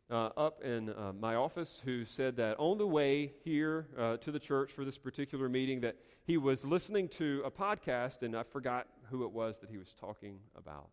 uh, 0.10 0.30
up 0.38 0.64
in 0.64 0.90
uh, 0.90 1.14
my 1.20 1.36
office 1.36 1.82
who 1.86 2.04
said 2.04 2.36
that 2.38 2.58
on 2.58 2.78
the 2.78 2.88
way 2.88 3.32
here 3.44 3.88
uh, 3.98 4.18
to 4.18 4.32
the 4.32 4.40
church 4.40 4.72
for 4.72 4.84
this 4.84 4.98
particular 4.98 5.48
meeting 5.48 5.82
that 5.82 5.96
he 6.26 6.38
was 6.38 6.66
listening 6.66 7.08
to 7.08 7.42
a 7.46 7.52
podcast 7.52 8.24
and 8.24 8.36
I 8.36 8.44
forgot 8.44 8.88
who 9.10 9.24
it 9.24 9.32
was 9.32 9.60
that 9.60 9.70
he 9.70 9.78
was 9.78 9.94
talking 10.00 10.40
about. 10.58 10.90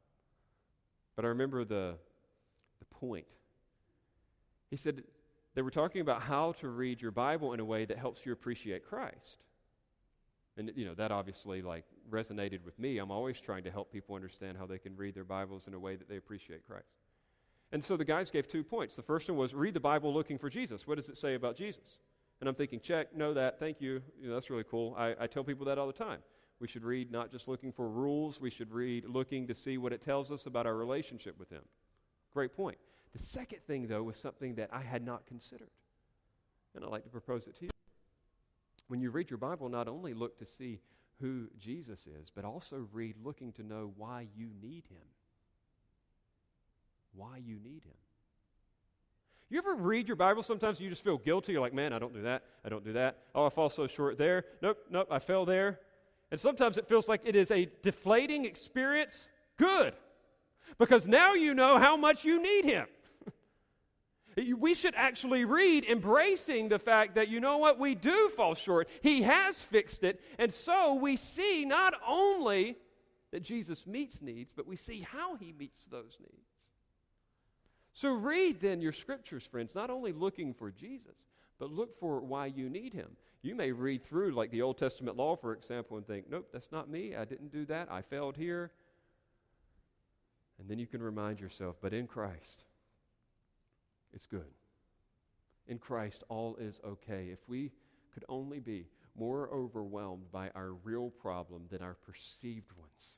But 1.15 1.25
I 1.25 1.29
remember 1.29 1.65
the, 1.65 1.95
the 2.79 2.85
point. 2.91 3.27
He 4.71 4.77
said 4.77 5.03
they 5.55 5.63
were 5.63 5.71
talking 5.71 6.03
about 6.03 6.23
how 6.23 6.53
to 6.61 6.69
read 6.69 7.01
your 7.01 7.11
Bible 7.11 7.55
in 7.55 7.61
a 7.61 7.65
way 7.65 7.87
that 7.87 7.99
helps 7.99 8.27
you 8.27 8.33
appreciate 8.33 8.85
Christ. 8.87 9.39
And 10.59 10.73
you 10.75 10.87
know 10.87 10.95
that 10.95 11.11
obviously 11.11 11.63
like 11.63 11.85
resonated 12.11 12.65
with 12.65 12.79
me. 12.79 12.99
I'm 12.99 13.11
always 13.11 13.41
trying 13.41 13.65
to 13.65 13.71
help 13.71 13.93
people 13.93 14.15
understand 14.15 14.57
how 14.59 14.67
they 14.67 14.79
can 14.79 14.97
read 14.97 15.15
their 15.15 15.25
Bibles 15.25 15.69
in 15.69 15.75
a 15.75 15.79
way 15.79 15.97
that 15.97 16.09
they 16.09 16.17
appreciate 16.17 16.67
Christ. 16.67 16.96
And 17.73 17.83
so 17.83 17.97
the 17.97 18.05
guys 18.05 18.31
gave 18.31 18.47
two 18.49 18.63
points. 18.63 18.95
The 18.95 19.03
first 19.03 19.29
one 19.29 19.37
was 19.37 19.55
read 19.55 19.75
the 19.75 19.81
Bible 19.81 20.13
looking 20.15 20.39
for 20.39 20.49
Jesus. 20.49 20.87
What 20.87 20.97
does 20.97 21.09
it 21.09 21.17
say 21.17 21.35
about 21.35 21.57
Jesus? 21.57 21.99
And 22.41 22.49
I'm 22.49 22.55
thinking, 22.55 22.81
check, 22.81 23.17
know 23.17 23.35
that, 23.35 23.59
thank 23.59 23.81
you. 23.81 24.03
you 24.21 24.29
know, 24.29 24.35
that's 24.35 24.51
really 24.51 24.65
cool. 24.65 24.95
I, 24.97 25.15
I 25.21 25.27
tell 25.27 25.43
people 25.43 25.67
that 25.67 25.79
all 25.79 25.87
the 25.87 25.93
time. 25.93 26.21
We 26.61 26.69
should 26.69 26.85
read 26.85 27.11
not 27.11 27.31
just 27.31 27.49
looking 27.49 27.73
for 27.73 27.89
rules, 27.89 28.41
we 28.41 28.51
should 28.51 28.73
read 28.73 29.05
looking 29.07 29.47
to 29.47 29.55
see 29.55 29.79
what 29.79 29.93
it 29.93 30.01
tells 30.01 30.31
us 30.31 30.47
about 30.47 30.67
our 30.67 30.75
relationship 30.75 31.39
with 31.39 31.51
Him. 31.51 31.63
Great 32.33 32.55
point. 32.55 32.79
The 33.13 33.23
second 33.23 33.61
thing, 33.67 33.89
though, 33.89 34.03
was 34.03 34.17
something 34.17 34.55
that 34.57 34.71
I 34.73 34.83
had 34.83 35.05
not 35.05 35.27
considered. 35.27 35.71
And 36.75 36.85
I'd 36.85 36.91
like 36.91 37.05
to 37.05 37.11
propose 37.11 37.47
it 37.47 37.57
to 37.59 37.65
you. 37.65 37.71
When 38.89 39.01
you 39.01 39.11
read 39.11 39.31
your 39.31 39.39
Bible, 39.39 39.69
not 39.69 39.89
only 39.89 40.15
look 40.15 40.39
to 40.39 40.47
see 40.47 40.81
who 41.21 41.49
Jesus 41.59 42.07
is, 42.07 42.31
but 42.35 42.45
also 42.45 42.87
read 42.93 43.17
looking 43.25 43.53
to 43.53 43.63
know 43.63 43.93
why 43.97 44.29
you 44.37 44.51
need 44.63 44.85
him. 44.91 45.07
Why 47.17 47.39
you 47.39 47.59
need 47.63 47.83
him. 47.85 47.97
You 49.49 49.59
ever 49.59 49.75
read 49.75 50.09
your 50.09 50.17
Bible 50.17 50.43
sometimes 50.43 50.81
you 50.81 50.91
just 50.91 51.05
feel 51.05 51.19
guilty? 51.19 51.53
You're 51.53 51.61
like, 51.61 51.73
man, 51.73 51.93
I 51.93 51.99
don't 51.99 52.13
do 52.13 52.23
that. 52.23 52.43
I 52.65 52.69
don't 52.69 52.85
do 52.85 52.93
that. 52.95 53.19
Oh, 53.35 53.47
I 53.47 53.49
fall 53.49 53.71
so 53.71 53.87
short 53.87 54.19
there. 54.19 54.45
Nope, 54.61 54.79
nope, 54.91 55.09
I 55.11 55.19
fell 55.21 55.45
there. 55.45 55.79
And 56.31 56.41
sometimes 56.41 56.77
it 56.77 56.89
feels 56.89 57.09
like 57.09 57.21
it 57.25 57.37
is 57.37 57.51
a 57.51 57.69
deflating 57.83 58.45
experience. 58.45 59.29
Good. 59.57 59.95
Because 60.79 61.07
now 61.07 61.35
you 61.35 61.55
know 61.55 61.79
how 61.79 61.97
much 61.97 62.25
you 62.25 62.43
need 62.43 62.65
him. 62.65 62.87
We 64.59 64.75
should 64.75 64.95
actually 64.95 65.47
read 65.47 65.87
embracing 65.87 66.69
the 66.69 66.79
fact 66.79 67.15
that, 67.15 67.29
you 67.29 67.41
know 67.41 67.57
what, 67.57 67.79
we 67.79 67.95
do 67.95 68.29
fall 68.37 68.55
short. 68.55 68.87
He 69.01 69.23
has 69.23 69.63
fixed 69.63 70.05
it. 70.05 70.21
And 70.39 70.53
so 70.53 70.93
we 70.93 71.17
see 71.17 71.65
not 71.65 71.95
only 72.07 72.77
that 73.31 73.43
Jesus 73.43 73.87
meets 73.87 74.21
needs, 74.21 74.53
but 74.55 74.67
we 74.67 74.77
see 74.77 75.01
how 75.01 75.37
he 75.37 75.55
meets 75.59 75.87
those 75.87 76.19
needs. 76.21 76.46
So 77.97 78.11
read 78.11 78.61
then 78.61 78.83
your 78.83 78.93
scriptures, 78.93 79.47
friends, 79.47 79.75
not 79.75 79.89
only 79.89 80.13
looking 80.13 80.53
for 80.53 80.71
Jesus, 80.71 81.25
but 81.59 81.73
look 81.73 81.99
for 81.99 82.21
why 82.21 82.45
you 82.45 82.69
need 82.69 82.93
him. 82.93 83.09
You 83.41 83.55
may 83.55 83.73
read 83.73 84.05
through, 84.05 84.33
like 84.33 84.51
the 84.51 84.61
Old 84.61 84.77
Testament 84.77 85.17
law, 85.17 85.35
for 85.35 85.55
example, 85.55 85.97
and 85.97 86.07
think, 86.07 86.27
nope, 86.31 86.47
that's 86.53 86.71
not 86.71 86.91
me. 86.91 87.17
I 87.17 87.25
didn't 87.25 87.53
do 87.53 87.65
that. 87.67 87.91
I 87.91 88.03
failed 88.03 88.37
here. 88.37 88.71
And 90.59 90.69
then 90.69 90.79
you 90.79 90.87
can 90.87 91.03
remind 91.03 91.41
yourself, 91.41 91.77
but 91.81 91.95
in 91.95 92.07
Christ, 92.07 92.65
it's 94.13 94.27
good. 94.27 94.53
In 95.67 95.79
Christ, 95.79 96.23
all 96.29 96.55
is 96.57 96.83
okay. 96.87 97.31
If 97.33 97.39
we 97.49 97.73
could 98.13 98.27
only 98.29 98.61
be 98.61 98.89
more 99.19 99.49
overwhelmed 99.49 100.31
by 100.31 100.51
our 100.55 100.73
real 100.85 101.09
problem 101.09 101.63
than 101.71 101.81
our 101.81 101.97
perceived 102.07 102.73
ones, 102.77 103.15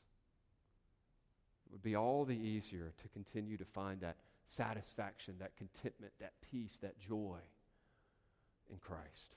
it 1.66 1.72
would 1.72 1.82
be 1.82 1.96
all 1.96 2.24
the 2.24 2.38
easier 2.38 2.92
to 3.02 3.08
continue 3.08 3.56
to 3.56 3.64
find 3.64 4.00
that 4.02 4.16
satisfaction, 4.48 5.34
that 5.38 5.56
contentment, 5.56 6.12
that 6.20 6.32
peace, 6.50 6.78
that 6.82 6.98
joy 6.98 7.38
in 8.70 8.78
Christ. 8.78 9.36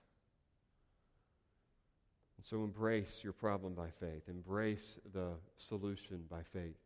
And 2.37 2.45
so 2.45 2.63
embrace 2.63 3.19
your 3.23 3.33
problem 3.33 3.73
by 3.73 3.89
faith, 3.99 4.23
embrace 4.27 4.95
the 5.13 5.33
solution 5.57 6.23
by 6.29 6.41
faith. 6.41 6.77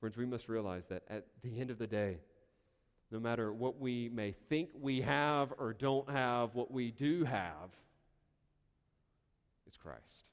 Friends, 0.00 0.16
we 0.16 0.26
must 0.26 0.48
realize 0.48 0.88
that 0.88 1.04
at 1.08 1.26
the 1.42 1.60
end 1.60 1.70
of 1.70 1.78
the 1.78 1.86
day, 1.86 2.18
no 3.10 3.20
matter 3.20 3.52
what 3.52 3.78
we 3.78 4.10
may 4.12 4.32
think 4.48 4.70
we 4.74 5.00
have 5.02 5.52
or 5.58 5.72
don't 5.72 6.10
have, 6.10 6.54
what 6.54 6.72
we 6.72 6.90
do 6.90 7.24
have 7.24 7.70
is 9.68 9.76
Christ. 9.76 10.25